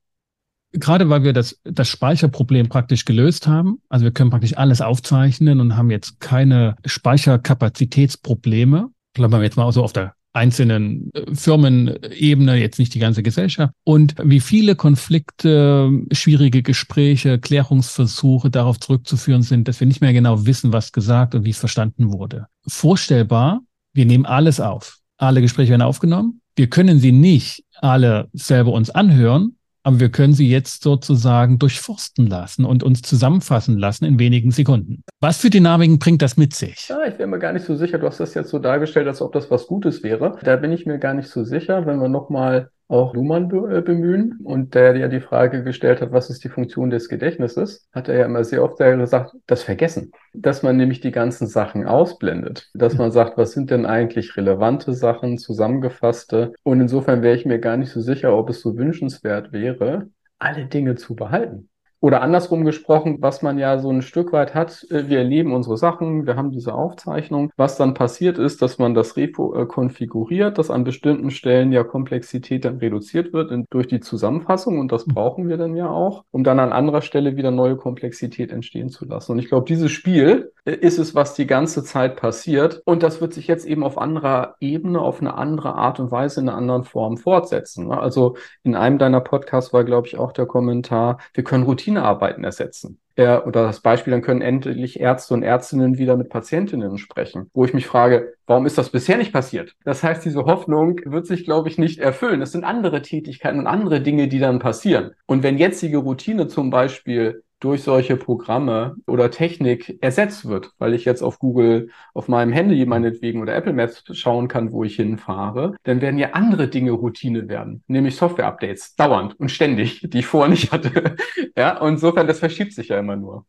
Gerade 0.71 1.09
weil 1.09 1.23
wir 1.23 1.31
das, 1.31 1.61
das 1.63 1.87
Speicherproblem 1.87 2.67
praktisch 2.67 3.05
gelöst 3.05 3.47
haben, 3.47 3.81
also 3.87 4.03
wir 4.03 4.11
können 4.11 4.29
praktisch 4.29 4.57
alles 4.57 4.81
aufzeichnen 4.81 5.61
und 5.61 5.77
haben 5.77 5.89
jetzt 5.89 6.19
keine 6.19 6.75
Speicherkapazitätsprobleme. 6.85 8.89
Bleiben 9.13 9.31
wir 9.31 9.43
jetzt 9.43 9.55
mal 9.55 9.71
so 9.71 9.83
auf 9.83 9.93
der 9.93 10.15
einzelnen 10.35 11.11
äh, 11.13 11.33
Firmenebene, 11.33 12.55
jetzt 12.57 12.77
nicht 12.77 12.93
die 12.93 12.99
ganze 12.99 13.23
Gesellschaft. 13.23 13.73
Und 13.83 14.15
wie 14.21 14.39
viele 14.39 14.75
Konflikte, 14.75 15.89
schwierige 16.11 16.61
Gespräche, 16.61 17.39
Klärungsversuche 17.39 18.49
darauf 18.49 18.79
zurückzuführen 18.79 19.41
sind, 19.41 19.67
dass 19.67 19.79
wir 19.79 19.87
nicht 19.87 20.01
mehr 20.01 20.13
genau 20.13 20.45
wissen, 20.45 20.73
was 20.73 20.91
gesagt 20.91 21.35
und 21.35 21.45
wie 21.45 21.51
es 21.51 21.57
verstanden 21.57 22.11
wurde. 22.11 22.47
Vorstellbar, 22.67 23.61
wir 23.93 24.05
nehmen 24.05 24.25
alles 24.25 24.59
auf. 24.59 24.99
Alle 25.17 25.41
Gespräche 25.41 25.71
werden 25.71 25.81
aufgenommen. 25.81 26.41
Wir 26.55 26.67
können 26.67 26.99
sie 26.99 27.11
nicht 27.11 27.63
alle 27.79 28.29
selber 28.33 28.73
uns 28.73 28.89
anhören, 28.89 29.55
aber 29.85 29.99
wir 29.99 30.09
können 30.09 30.33
sie 30.33 30.49
jetzt 30.49 30.81
sozusagen 30.81 31.59
durchforsten 31.59 32.25
lassen 32.25 32.65
und 32.65 32.81
uns 32.81 33.03
zusammenfassen 33.03 33.77
lassen 33.77 34.05
in 34.05 34.17
wenigen 34.17 34.49
Sekunden. 34.49 35.03
Was 35.21 35.37
für 35.37 35.51
Dynamiken 35.51 35.99
bringt 35.99 36.23
das 36.23 36.37
mit 36.37 36.55
sich? 36.55 36.87
Ja, 36.89 37.05
ich 37.05 37.19
wäre 37.19 37.27
mir 37.27 37.37
gar 37.37 37.53
nicht 37.53 37.67
so 37.67 37.75
sicher. 37.75 37.99
Du 37.99 38.07
hast 38.07 38.19
das 38.19 38.33
jetzt 38.33 38.49
so 38.49 38.57
dargestellt, 38.57 39.07
als 39.07 39.21
ob 39.21 39.31
das 39.31 39.51
was 39.51 39.67
Gutes 39.67 40.01
wäre. 40.01 40.39
Da 40.43 40.55
bin 40.55 40.71
ich 40.71 40.87
mir 40.87 40.97
gar 40.97 41.13
nicht 41.13 41.29
so 41.29 41.43
sicher. 41.43 41.85
Wenn 41.85 41.99
wir 41.99 42.09
nochmal 42.09 42.71
auch 42.87 43.13
Luhmann 43.13 43.47
be 43.47 43.77
äh, 43.77 43.81
bemühen 43.81 44.39
und 44.43 44.75
der 44.75 44.95
ja 44.95 45.07
die 45.07 45.19
Frage 45.19 45.63
gestellt 45.63 46.01
hat, 46.01 46.11
was 46.11 46.29
ist 46.29 46.43
die 46.43 46.49
Funktion 46.49 46.89
des 46.89 47.09
Gedächtnisses, 47.09 47.87
hat 47.91 48.07
er 48.09 48.17
ja 48.17 48.25
immer 48.25 48.43
sehr 48.43 48.63
oft 48.63 48.77
gesagt, 48.77 49.35
das 49.47 49.63
Vergessen. 49.63 50.11
Dass 50.33 50.63
man 50.63 50.77
nämlich 50.77 51.01
die 51.01 51.11
ganzen 51.11 51.47
Sachen 51.47 51.85
ausblendet. 51.85 52.69
Dass 52.73 52.97
man 52.97 53.11
sagt, 53.11 53.37
was 53.37 53.53
sind 53.53 53.71
denn 53.71 53.85
eigentlich 53.85 54.37
relevante 54.37 54.93
Sachen, 54.93 55.37
zusammengefasste. 55.37 56.53
Und 56.63 56.81
insofern 56.81 57.21
wäre 57.21 57.35
ich 57.35 57.45
mir 57.45 57.59
gar 57.59 57.77
nicht 57.77 57.89
so 57.89 58.01
sicher, 58.01 58.37
ob 58.37 58.49
es 58.49 58.61
so 58.61 58.77
wünschenswert 58.77 59.51
wäre, 59.51 60.09
alle 60.37 60.65
Dinge 60.65 60.95
zu 60.95 61.15
behalten. 61.15 61.69
Oder 62.05 62.21
andersrum 62.21 62.65
gesprochen, 62.65 63.17
was 63.21 63.41
man 63.41 63.57
ja 63.57 63.79
so 63.79 63.89
ein 63.89 64.03
Stück 64.03 64.31
weit 64.31 64.53
hat, 64.53 64.85
äh, 64.91 65.09
wir 65.09 65.17
erleben 65.17 65.53
unsere 65.53 65.75
Sachen, 65.75 66.27
wir 66.27 66.35
haben 66.35 66.51
diese 66.51 66.75
Aufzeichnung. 66.75 67.51
Was 67.57 67.77
dann 67.77 67.95
passiert 67.95 68.37
ist, 68.37 68.61
dass 68.61 68.77
man 68.77 68.93
das 68.93 69.17
Repo 69.17 69.59
äh, 69.59 69.65
konfiguriert, 69.65 70.59
dass 70.59 70.69
an 70.69 70.83
bestimmten 70.83 71.31
Stellen 71.31 71.71
ja 71.71 71.83
Komplexität 71.83 72.63
dann 72.63 72.77
reduziert 72.77 73.33
wird 73.33 73.51
durch 73.71 73.87
die 73.87 74.01
Zusammenfassung 74.01 74.77
und 74.77 74.91
das 74.91 75.07
mhm. 75.07 75.15
brauchen 75.15 75.49
wir 75.49 75.57
dann 75.57 75.75
ja 75.75 75.89
auch, 75.89 76.25
um 76.29 76.43
dann 76.43 76.59
an 76.59 76.73
anderer 76.73 77.01
Stelle 77.01 77.37
wieder 77.37 77.49
neue 77.49 77.75
Komplexität 77.75 78.51
entstehen 78.51 78.89
zu 78.89 79.05
lassen. 79.05 79.31
Und 79.31 79.39
ich 79.39 79.47
glaube, 79.47 79.65
dieses 79.65 79.91
Spiel 79.91 80.51
ist 80.65 80.99
es, 80.99 81.15
was 81.15 81.33
die 81.33 81.47
ganze 81.47 81.83
Zeit 81.83 82.17
passiert 82.17 82.81
und 82.85 83.03
das 83.03 83.21
wird 83.21 83.33
sich 83.33 83.47
jetzt 83.47 83.65
eben 83.65 83.83
auf 83.83 83.97
anderer 83.97 84.55
Ebene, 84.59 84.99
auf 84.99 85.21
eine 85.21 85.35
andere 85.35 85.75
Art 85.75 85.99
und 85.99 86.11
Weise, 86.11 86.41
in 86.41 86.49
einer 86.49 86.57
anderen 86.57 86.83
Form 86.83 87.17
fortsetzen. 87.17 87.87
Ne? 87.87 87.97
Also 87.97 88.35
in 88.63 88.75
einem 88.75 88.97
deiner 88.97 89.21
Podcasts 89.21 89.71
war, 89.73 89.83
glaube 89.83 90.07
ich, 90.07 90.17
auch 90.17 90.31
der 90.31 90.45
Kommentar, 90.45 91.19
wir 91.33 91.43
können 91.43 91.63
Routine 91.63 91.85
Routinearbeiten 91.85 92.43
ersetzen. 92.43 92.99
Ja, 93.17 93.45
oder 93.45 93.63
das 93.63 93.79
Beispiel, 93.79 94.11
dann 94.11 94.21
können 94.21 94.41
endlich 94.41 94.99
Ärzte 94.99 95.33
und 95.35 95.43
Ärztinnen 95.43 95.97
wieder 95.97 96.17
mit 96.17 96.29
Patientinnen 96.29 96.97
sprechen, 96.97 97.49
wo 97.53 97.63
ich 97.63 97.73
mich 97.73 97.87
frage, 97.87 98.33
warum 98.45 98.65
ist 98.65 98.77
das 98.77 98.89
bisher 98.89 99.17
nicht 99.17 99.31
passiert? 99.31 99.73
Das 99.85 100.03
heißt, 100.03 100.25
diese 100.25 100.43
Hoffnung 100.43 100.99
wird 101.05 101.25
sich, 101.25 101.45
glaube 101.45 101.69
ich, 101.69 101.77
nicht 101.77 101.99
erfüllen. 101.99 102.41
Es 102.41 102.51
sind 102.51 102.65
andere 102.65 103.01
Tätigkeiten 103.01 103.59
und 103.59 103.67
andere 103.67 104.01
Dinge, 104.01 104.27
die 104.27 104.39
dann 104.39 104.59
passieren. 104.59 105.11
Und 105.27 105.43
wenn 105.43 105.57
jetzige 105.57 105.99
Routine 105.99 106.49
zum 106.49 106.69
Beispiel 106.69 107.43
durch 107.59 107.83
solche 107.83 108.17
Programme 108.17 108.95
oder 109.07 109.31
Technik 109.31 109.97
ersetzt 110.01 110.47
wird, 110.47 110.71
weil 110.77 110.93
ich 110.93 111.05
jetzt 111.05 111.21
auf 111.21 111.39
Google, 111.39 111.89
auf 112.13 112.27
meinem 112.27 112.51
Handy 112.51 112.85
meinetwegen 112.85 113.41
oder 113.41 113.55
Apple 113.55 113.73
Maps 113.73 114.03
schauen 114.11 114.47
kann, 114.47 114.71
wo 114.71 114.83
ich 114.83 114.95
hinfahre, 114.97 115.75
dann 115.83 116.01
werden 116.01 116.19
ja 116.19 116.31
andere 116.33 116.67
Dinge 116.67 116.91
Routine 116.91 117.47
werden, 117.47 117.83
nämlich 117.87 118.15
Software-Updates, 118.15 118.95
dauernd 118.95 119.39
und 119.39 119.49
ständig, 119.49 120.01
die 120.03 120.19
ich 120.19 120.25
vorher 120.25 120.49
nicht 120.49 120.71
hatte. 120.71 121.15
ja, 121.57 121.79
und 121.79 121.93
insofern, 121.93 122.27
das 122.27 122.39
verschiebt 122.39 122.73
sich 122.73 122.89
ja 122.89 122.99
immer 122.99 123.15
nur. 123.15 123.45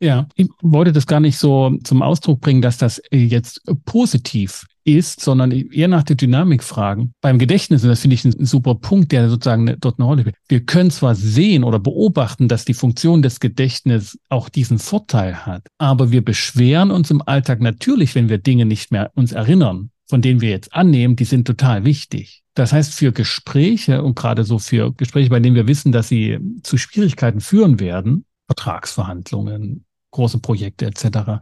Ja, 0.00 0.28
ich 0.36 0.48
wollte 0.62 0.92
das 0.92 1.06
gar 1.06 1.18
nicht 1.18 1.38
so 1.38 1.76
zum 1.82 2.02
Ausdruck 2.02 2.40
bringen, 2.40 2.62
dass 2.62 2.78
das 2.78 3.02
jetzt 3.10 3.62
positiv 3.84 4.64
ist, 4.96 5.20
sondern 5.20 5.50
eher 5.50 5.88
nach 5.88 6.02
der 6.02 6.16
Dynamik 6.16 6.62
fragen. 6.62 7.12
Beim 7.20 7.38
Gedächtnis, 7.38 7.82
und 7.82 7.88
das 7.88 8.00
finde 8.00 8.14
ich 8.14 8.24
ein 8.24 8.46
super 8.46 8.74
Punkt, 8.74 9.12
der 9.12 9.28
sozusagen 9.28 9.76
dort 9.80 9.98
eine 9.98 10.06
Rolle 10.06 10.22
spielt. 10.22 10.36
Wir 10.48 10.64
können 10.64 10.90
zwar 10.90 11.14
sehen 11.14 11.64
oder 11.64 11.78
beobachten, 11.78 12.48
dass 12.48 12.64
die 12.64 12.74
Funktion 12.74 13.22
des 13.22 13.40
Gedächtnisses 13.40 14.18
auch 14.28 14.48
diesen 14.48 14.78
Vorteil 14.78 15.46
hat, 15.46 15.66
aber 15.78 16.10
wir 16.10 16.24
beschweren 16.24 16.90
uns 16.90 17.10
im 17.10 17.22
Alltag 17.22 17.60
natürlich, 17.60 18.14
wenn 18.14 18.28
wir 18.28 18.38
Dinge 18.38 18.64
nicht 18.64 18.90
mehr 18.90 19.10
uns 19.14 19.32
erinnern, 19.32 19.90
von 20.08 20.22
denen 20.22 20.40
wir 20.40 20.50
jetzt 20.50 20.72
annehmen, 20.72 21.16
die 21.16 21.24
sind 21.24 21.46
total 21.46 21.84
wichtig. 21.84 22.42
Das 22.54 22.72
heißt, 22.72 22.94
für 22.94 23.12
Gespräche 23.12 24.02
und 24.02 24.16
gerade 24.16 24.42
so 24.42 24.58
für 24.58 24.92
Gespräche, 24.92 25.30
bei 25.30 25.38
denen 25.38 25.54
wir 25.54 25.68
wissen, 25.68 25.92
dass 25.92 26.08
sie 26.08 26.38
zu 26.62 26.76
Schwierigkeiten 26.76 27.40
führen 27.40 27.78
werden, 27.78 28.24
Vertragsverhandlungen, 28.46 29.84
große 30.10 30.38
Projekte 30.38 30.86
etc., 30.86 31.40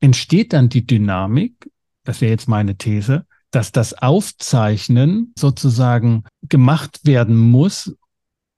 entsteht 0.00 0.52
dann 0.52 0.68
die 0.68 0.86
Dynamik, 0.86 1.70
das 2.06 2.20
wäre 2.20 2.30
jetzt 2.30 2.48
meine 2.48 2.76
These, 2.76 3.26
dass 3.50 3.72
das 3.72 3.94
Aufzeichnen 3.94 5.32
sozusagen 5.38 6.24
gemacht 6.42 7.00
werden 7.04 7.36
muss, 7.36 7.94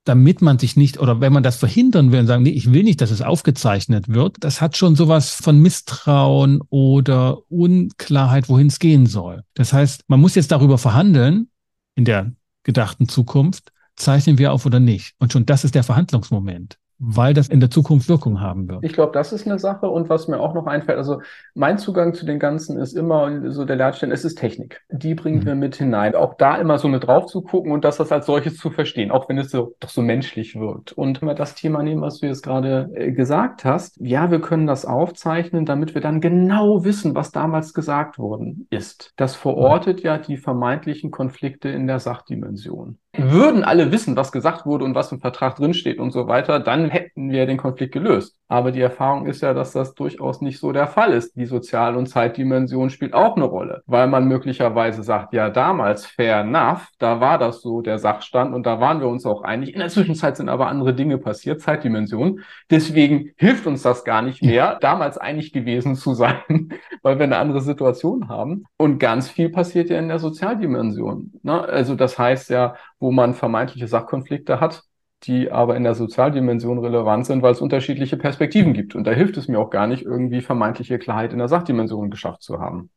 damit 0.05 0.41
man 0.41 0.57
sich 0.57 0.75
nicht, 0.75 0.99
oder 0.99 1.21
wenn 1.21 1.33
man 1.33 1.43
das 1.43 1.57
verhindern 1.57 2.11
will 2.11 2.21
und 2.21 2.27
sagen, 2.27 2.43
nee, 2.43 2.49
ich 2.49 2.73
will 2.73 2.83
nicht, 2.83 3.01
dass 3.01 3.11
es 3.11 3.21
aufgezeichnet 3.21 4.09
wird, 4.09 4.37
das 4.39 4.61
hat 4.61 4.75
schon 4.77 4.95
sowas 4.95 5.33
von 5.33 5.59
Misstrauen 5.59 6.61
oder 6.69 7.39
Unklarheit, 7.51 8.49
wohin 8.49 8.67
es 8.67 8.79
gehen 8.79 9.05
soll. 9.05 9.43
Das 9.53 9.73
heißt, 9.73 10.05
man 10.07 10.19
muss 10.19 10.35
jetzt 10.35 10.51
darüber 10.51 10.77
verhandeln, 10.77 11.49
in 11.95 12.05
der 12.05 12.31
gedachten 12.63 13.07
Zukunft, 13.07 13.71
zeichnen 13.95 14.37
wir 14.37 14.53
auf 14.53 14.65
oder 14.65 14.79
nicht. 14.79 15.13
Und 15.19 15.33
schon 15.33 15.45
das 15.45 15.63
ist 15.63 15.75
der 15.75 15.83
Verhandlungsmoment 15.83 16.77
weil 16.99 17.33
das 17.33 17.47
in 17.47 17.61
der 17.61 17.69
Zukunft 17.69 18.09
Wirkung 18.09 18.41
haben 18.41 18.67
wird. 18.67 18.83
Ich 18.83 18.93
glaube, 18.93 19.13
das 19.13 19.31
ist 19.31 19.47
eine 19.47 19.57
Sache. 19.57 19.89
Und 19.89 20.09
was 20.09 20.27
mir 20.27 20.39
auch 20.39 20.53
noch 20.53 20.67
einfällt, 20.67 20.97
also 20.97 21.21
mein 21.55 21.77
Zugang 21.77 22.13
zu 22.13 22.25
den 22.25 22.39
Ganzen 22.39 22.77
ist 22.77 22.93
immer 22.93 23.51
so 23.51 23.63
der 23.63 23.77
Leitstelle, 23.77 24.13
es 24.13 24.25
ist 24.25 24.35
Technik. 24.35 24.81
Die 24.89 25.15
bringen 25.15 25.39
mhm. 25.39 25.45
wir 25.45 25.55
mit 25.55 25.77
hinein. 25.77 26.13
Auch 26.13 26.35
da 26.35 26.57
immer 26.57 26.77
so 26.77 26.89
mit 26.89 27.07
drauf 27.07 27.27
zu 27.27 27.41
gucken 27.41 27.71
und 27.71 27.85
das, 27.85 27.97
das 27.97 28.11
als 28.11 28.25
solches 28.25 28.57
zu 28.57 28.69
verstehen, 28.69 29.11
auch 29.11 29.29
wenn 29.29 29.37
es 29.37 29.49
so, 29.49 29.75
doch 29.79 29.89
so 29.89 30.01
menschlich 30.01 30.59
wirkt. 30.59 30.91
Und 30.91 31.21
mal 31.21 31.35
das 31.35 31.55
Thema 31.55 31.81
nehmen, 31.81 32.01
was 32.01 32.19
du 32.19 32.27
jetzt 32.27 32.43
gerade 32.43 32.89
äh, 32.93 33.11
gesagt 33.11 33.63
hast. 33.63 33.97
Ja, 34.01 34.29
wir 34.29 34.41
können 34.41 34.67
das 34.67 34.85
aufzeichnen, 34.85 35.65
damit 35.65 35.95
wir 35.95 36.01
dann 36.01 36.19
genau 36.19 36.83
wissen, 36.83 37.15
was 37.15 37.31
damals 37.31 37.73
gesagt 37.73 38.19
worden 38.19 38.67
ist. 38.69 39.13
Das 39.15 39.35
verortet 39.35 40.01
ja 40.01 40.17
die 40.17 40.37
vermeintlichen 40.37 41.11
Konflikte 41.11 41.69
in 41.69 41.87
der 41.87 41.99
Sachdimension 41.99 42.97
würden 43.17 43.63
alle 43.63 43.91
wissen, 43.91 44.15
was 44.15 44.31
gesagt 44.31 44.65
wurde 44.65 44.85
und 44.85 44.93
was 44.93 45.11
im 45.11 45.19
Vertrag 45.19 45.55
drinsteht 45.55 45.99
und 45.99 46.11
so 46.11 46.27
weiter, 46.27 46.59
dann 46.59 46.89
hätten 46.89 47.31
wir 47.31 47.45
den 47.47 47.57
Konflikt 47.57 47.93
gelöst. 47.93 48.35
Aber 48.47 48.71
die 48.71 48.81
Erfahrung 48.81 49.25
ist 49.25 49.41
ja, 49.41 49.53
dass 49.53 49.73
das 49.73 49.93
durchaus 49.93 50.41
nicht 50.41 50.59
so 50.59 50.71
der 50.71 50.87
Fall 50.87 51.13
ist. 51.13 51.35
Die 51.35 51.45
Sozial- 51.45 51.95
und 51.95 52.07
Zeitdimension 52.07 52.89
spielt 52.89 53.13
auch 53.13 53.35
eine 53.35 53.45
Rolle, 53.45 53.83
weil 53.85 54.07
man 54.07 54.27
möglicherweise 54.27 55.03
sagt, 55.03 55.33
ja, 55.33 55.49
damals 55.49 56.05
fair 56.05 56.39
enough, 56.41 56.87
da 56.97 57.19
war 57.19 57.37
das 57.37 57.61
so 57.61 57.81
der 57.81 57.99
Sachstand 57.99 58.53
und 58.53 58.65
da 58.65 58.79
waren 58.79 59.01
wir 59.01 59.07
uns 59.07 59.25
auch 59.25 59.43
einig. 59.43 59.73
In 59.73 59.79
der 59.79 59.89
Zwischenzeit 59.89 60.37
sind 60.37 60.49
aber 60.49 60.67
andere 60.67 60.93
Dinge 60.93 61.17
passiert, 61.17 61.61
Zeitdimension. 61.61 62.41
Deswegen 62.69 63.31
hilft 63.37 63.67
uns 63.67 63.81
das 63.81 64.03
gar 64.03 64.21
nicht 64.21 64.41
mehr, 64.43 64.77
damals 64.81 65.17
einig 65.17 65.51
gewesen 65.51 65.95
zu 65.95 66.13
sein, 66.13 66.39
weil 67.03 67.17
wir 67.17 67.25
eine 67.25 67.37
andere 67.37 67.61
Situation 67.61 68.29
haben. 68.29 68.65
Und 68.77 68.99
ganz 68.99 69.29
viel 69.29 69.49
passiert 69.49 69.89
ja 69.89 69.99
in 69.99 70.07
der 70.07 70.19
Sozialdimension. 70.19 71.33
Ne? 71.43 71.61
Also 71.61 71.95
das 71.95 72.17
heißt 72.17 72.49
ja, 72.49 72.75
wo 72.99 73.11
man 73.11 73.33
vermeintliche 73.33 73.87
Sachkonflikte 73.87 74.59
hat, 74.59 74.83
die 75.23 75.51
aber 75.51 75.75
in 75.75 75.83
der 75.83 75.95
Sozialdimension 75.95 76.79
relevant 76.79 77.25
sind, 77.25 77.41
weil 77.41 77.51
es 77.51 77.61
unterschiedliche 77.61 78.17
Perspektiven 78.17 78.73
gibt. 78.73 78.95
Und 78.95 79.05
da 79.05 79.11
hilft 79.11 79.37
es 79.37 79.47
mir 79.47 79.59
auch 79.59 79.69
gar 79.69 79.87
nicht, 79.87 80.03
irgendwie 80.03 80.41
vermeintliche 80.41 80.99
Klarheit 80.99 81.33
in 81.33 81.39
der 81.39 81.49
Sachdimension 81.49 82.09
geschafft 82.09 82.41
zu 82.41 82.59
haben. 82.59 82.89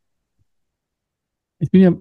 Ich 1.59 1.71
bin 1.71 1.81
ja 1.81 1.93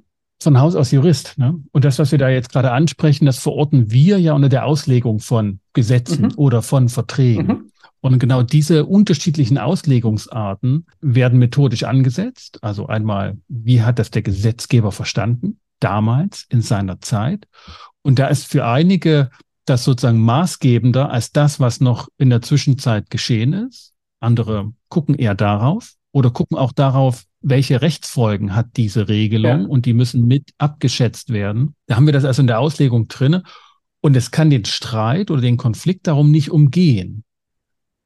von 0.42 0.60
Haus 0.60 0.76
aus 0.76 0.92
Jurist. 0.92 1.38
Ne? 1.38 1.60
Und 1.72 1.86
das, 1.86 2.00
was 2.00 2.12
wir 2.12 2.20
da 2.20 2.30
jetzt 2.30 2.52
gerade 2.52 2.72
ansprechen, 2.72 3.26
das 3.26 3.40
verorten 3.40 3.92
wir 3.92 4.20
ja 4.20 4.34
unter 4.34 4.50
der 4.50 4.66
Auslegung 4.66 5.20
von 5.20 5.60
Gesetzen 5.74 6.26
mhm. 6.26 6.34
oder 6.36 6.62
von 6.62 6.90
Verträgen. 6.90 7.48
Mhm. 7.48 7.72
Und 8.02 8.18
genau 8.18 8.42
diese 8.42 8.86
unterschiedlichen 8.86 9.60
Auslegungsarten 9.60 10.88
werden 11.02 11.38
methodisch 11.38 11.84
angesetzt. 11.84 12.58
Also 12.64 12.88
einmal, 12.88 13.38
wie 13.48 13.84
hat 13.84 14.00
das 14.00 14.10
der 14.10 14.24
Gesetzgeber 14.24 14.92
verstanden? 14.92 15.60
damals 15.82 16.46
in 16.50 16.62
seiner 16.62 17.02
Zeit. 17.02 17.48
Und 18.04 18.20
da 18.20 18.28
ist 18.28 18.48
für 18.48 18.66
einige 18.66 19.30
das 19.66 19.84
sozusagen 19.84 20.20
maßgebender 20.20 21.10
als 21.10 21.32
das, 21.32 21.60
was 21.60 21.82
noch 21.82 22.08
in 22.18 22.30
der 22.30 22.42
Zwischenzeit 22.42 23.10
geschehen 23.10 23.54
ist. 23.54 23.94
Andere 24.20 24.74
gucken 24.90 25.16
eher 25.16 25.36
darauf 25.36 25.94
oder 26.12 26.32
gucken 26.32 26.58
auch 26.58 26.72
darauf, 26.72 27.26
welche 27.42 27.82
Rechtsfolgen 27.82 28.56
hat 28.56 28.78
diese 28.78 29.08
Regelung 29.08 29.62
ja. 29.62 29.68
und 29.68 29.86
die 29.86 29.94
müssen 29.94 30.28
mit 30.28 30.52
abgeschätzt 30.58 31.32
werden. 31.32 31.76
Da 31.88 31.96
haben 31.96 32.06
wir 32.06 32.14
das 32.14 32.26
also 32.26 32.42
in 32.42 32.48
der 32.48 32.60
Auslegung 32.60 33.08
drinne 33.08 33.44
und 34.02 34.16
es 34.16 34.32
kann 34.32 34.50
den 34.50 34.66
Streit 34.66 35.32
oder 35.32 35.42
den 35.42 35.58
Konflikt 35.58 36.08
darum 36.08 36.32
nicht 36.32 36.52
umgehen. 36.52 37.24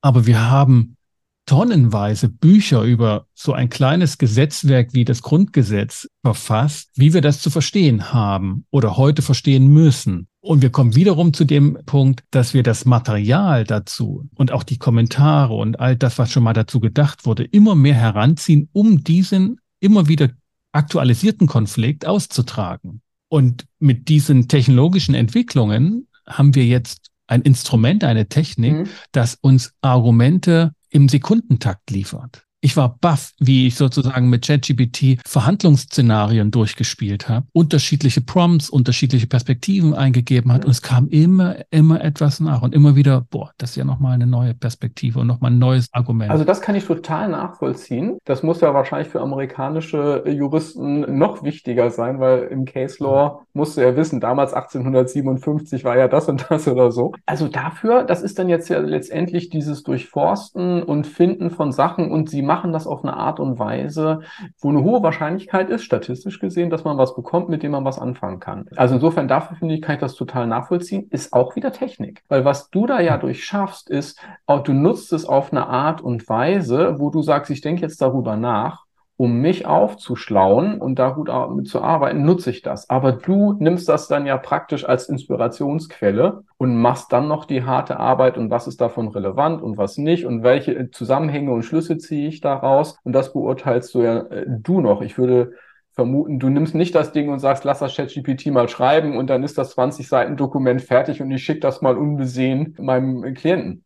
Aber 0.02 0.26
wir 0.26 0.50
haben 0.50 0.98
tonnenweise 1.46 2.28
Bücher 2.28 2.82
über 2.82 3.28
so 3.34 3.54
ein 3.54 3.70
kleines 3.70 4.18
Gesetzwerk 4.18 4.93
wie 4.93 5.06
das 5.06 5.22
Grundgesetz 5.22 6.08
verfasst, 6.24 6.89
wie 6.96 7.14
wir 7.14 7.22
das 7.22 7.41
zu 7.41 7.50
verstehen 7.50 8.14
haben 8.14 8.66
oder 8.72 8.98
heute 8.98 9.22
verstehen 9.22 9.68
müssen. 9.68 10.28
Und 10.41 10.62
wir 10.62 10.72
kommen 10.72 10.96
wiederum 10.96 11.34
zu 11.34 11.46
dem 11.46 11.78
Punkt, 11.86 12.24
dass 12.32 12.54
wir 12.54 12.64
das 12.64 12.86
Material 12.86 13.64
dazu 13.64 14.28
und 14.36 14.52
auch 14.52 14.64
die 14.64 14.78
Kommentare 14.78 15.54
und 15.54 15.80
all 15.80 15.96
das, 15.96 16.18
was 16.18 16.32
schon 16.32 16.43
mal 16.43 16.54
dazu 16.54 16.80
gedacht 16.80 17.26
wurde, 17.26 17.43
immer 17.43 17.76
mehr 17.76 17.96
heranziehen, 17.96 18.70
um 18.74 19.04
diesen 19.04 19.60
immer 19.80 20.08
wieder 20.08 20.30
aktualisierten 20.72 21.48
Konflikt 21.48 22.06
auszutragen. 22.06 23.02
Und 23.30 23.66
mit 23.80 24.10
diesen 24.10 24.48
technologischen 24.48 25.16
Entwicklungen 25.16 26.08
haben 26.28 26.56
wir 26.56 26.66
jetzt 26.66 27.12
ein 27.28 27.41
Instrument, 27.41 28.04
eine 28.04 28.28
Technik, 28.30 28.74
mhm. 28.74 28.89
das 29.12 29.36
uns 29.36 29.74
Argumente 29.82 30.74
im 30.89 31.09
Sekundentakt 31.09 31.89
liefert. 31.91 32.45
Ich 32.66 32.76
war 32.76 32.97
baff, 32.99 33.32
wie 33.38 33.68
ich 33.68 33.76
sozusagen 33.76 34.28
mit 34.28 34.47
ChatGPT 34.47 35.20
Verhandlungsszenarien 35.24 36.49
durchgespielt 36.49 37.30
habe, 37.30 37.45
unterschiedliche 37.53 38.22
Prompts, 38.22 38.72
unterschiedliche 38.72 39.28
Perspektiven 39.28 39.93
eingegeben 39.93 40.51
hat 40.51 40.66
und 40.66 40.72
es 40.72 40.82
kam 40.82 41.07
immer, 41.09 41.57
immer 41.70 42.03
etwas 42.03 42.39
nach 42.39 42.63
und 42.63 42.74
immer 42.74 42.95
wieder, 42.95 43.24
boah, 43.30 43.51
das 43.59 43.70
ist 43.70 43.76
ja 43.76 43.86
nochmal 43.86 44.16
eine 44.16 44.26
neue 44.26 44.55
Perspektive 44.55 45.20
und 45.20 45.28
nochmal 45.28 45.51
ein 45.51 45.59
neues 45.59 45.89
Argument. 45.91 46.32
Also 46.32 46.43
das 46.43 46.59
kann 46.59 46.74
ich 46.74 46.86
total 46.86 47.30
nachvollziehen. 47.30 48.18
Das 48.26 48.41
muss 48.41 48.61
ja 48.61 48.74
wahrscheinlich 48.74 49.09
für 49.09 49.22
amerikanische 49.22 50.24
Juristen 50.28 51.20
noch 51.20 51.43
wichtiger 51.43 51.91
sein, 51.91 52.20
weil 52.20 52.45
im 52.45 52.66
Case 52.66 52.95
Law 52.99 53.45
musste 53.53 53.84
er 53.84 53.95
wissen, 53.95 54.20
damals 54.20 54.53
1857 54.53 55.84
war 55.84 55.99
ja 55.99 56.07
das 56.07 56.28
und 56.30 56.47
das 56.49 56.68
oder 56.68 56.91
so. 56.91 57.11
Also 57.28 57.47
dafür, 57.47 58.05
das 58.05 58.24
ist 58.24 58.39
dann 58.39 58.49
jetzt 58.49 58.70
ja 58.70 58.80
letztendlich 58.80 59.51
dieses 59.51 59.84
Durchforsten 59.84 60.82
und 60.82 61.05
Finden 61.05 61.51
von 61.51 61.72
Sachen 61.72 62.09
und 62.09 62.28
sie 62.28 62.41
machen 62.41 62.55
machen 62.56 62.72
das 62.72 62.88
auf 62.88 63.03
eine 63.03 63.18
Art 63.18 63.41
und 63.41 63.60
Weise, 63.60 64.22
wo 64.62 64.70
eine 64.70 64.82
hohe 64.82 65.03
Wahrscheinlichkeit 65.03 65.70
ist, 65.70 65.84
statistisch 65.84 66.39
gesehen, 66.39 66.70
dass 66.70 66.86
man 66.86 66.97
was 66.97 67.14
bekommt, 67.14 67.49
mit 67.49 67.64
dem 67.64 67.72
man 67.72 67.84
was 67.84 67.99
anfangen 67.99 68.39
kann. 68.39 68.70
Also 68.78 68.95
insofern 68.95 69.28
dafür 69.28 69.58
finde 69.58 69.76
ich, 69.76 69.82
kann 69.82 69.95
ich 69.95 70.01
das 70.01 70.16
total 70.16 70.47
nachvollziehen, 70.47 71.08
ist 71.10 71.34
auch 71.34 71.58
wieder 71.58 71.74
Technik. 71.74 72.24
Weil 72.30 72.45
was 72.45 72.70
du 72.70 72.86
da 72.86 73.01
ja 73.01 73.18
durchschaffst, 73.18 73.89
ist, 73.89 74.22
du 74.47 74.72
nutzt 74.72 75.12
es 75.12 75.26
auf 75.26 75.51
eine 75.51 75.68
Art 75.68 75.99
und 75.99 76.30
Weise, 76.30 76.95
wo 76.97 77.10
du 77.10 77.22
sagst, 77.22 77.51
ich 77.51 77.60
denke 77.60 77.82
jetzt 77.82 78.01
darüber 78.01 78.38
nach 78.38 78.84
um 79.18 79.39
mich 79.39 79.66
aufzuschlauen 79.66 80.82
und 80.82 80.99
da 80.99 81.09
gut 81.09 81.30
zu 81.68 81.82
arbeiten, 81.82 82.26
nutze 82.26 82.49
ich 82.49 82.61
das. 82.61 82.89
Aber 82.89 83.13
du 83.13 83.53
nimmst 83.53 83.88
das 83.88 84.07
dann 84.07 84.26
ja 84.26 84.38
praktisch 84.38 84.84
als 84.84 85.07
Inspirationsquelle 85.07 86.43
und 86.57 86.76
machst 86.76 87.13
dann 87.13 87.28
noch 87.28 87.45
die 87.45 87.63
harte 87.63 87.97
Arbeit 87.97 88.38
und 88.38 88.49
was 88.49 88.68
ist 88.68 88.82
davon 88.82 89.07
relevant 89.07 89.61
und 89.61 89.78
was 89.78 89.97
nicht 89.97 90.26
und 90.26 90.43
welche 90.43 90.91
Zusammenhänge 90.91 91.51
und 91.51 91.63
Schlüsse 91.63 91.97
ziehe 91.97 92.28
ich 92.28 92.41
daraus 92.41 92.97
und 93.03 93.13
das 93.13 93.32
beurteilst 93.32 93.93
du 93.95 94.01
ja 94.01 94.18
äh, 94.20 94.45
du 94.47 94.82
noch. 94.82 95.01
Ich 95.01 95.18
würde 95.18 95.53
vermuten, 95.91 96.39
du 96.39 96.49
nimmst 96.49 96.76
nicht 96.76 96.93
das 96.93 97.13
Ding 97.13 97.30
und 97.30 97.39
sagst, 97.39 97.63
lass 97.63 97.80
das 97.80 97.95
ChatGPT 97.95 98.47
mal 98.47 98.68
schreiben 98.68 99.18
und 99.18 99.30
dann 99.30 99.43
ist 99.43 99.57
das 99.57 99.72
20 99.72 100.07
Seiten 100.09 100.36
Dokument 100.36 100.82
fertig 100.82 101.22
und 101.22 101.32
ich 101.32 101.43
schicke 101.43 101.61
das 101.61 101.82
mal 101.82 101.97
unbesehen 101.97 102.76
meinem 102.80 103.34
Klienten. 103.34 103.86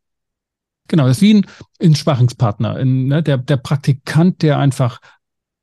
Genau, 0.87 1.05
das 1.05 1.17
ist 1.17 1.21
wie 1.21 1.35
ein, 1.35 1.45
ein 1.79 1.93
Sparringspartner, 1.93 2.75
ein, 2.75 3.05
ne, 3.05 3.21
der, 3.21 3.37
der 3.37 3.57
Praktikant, 3.57 4.41
der 4.41 4.57
einfach 4.57 4.99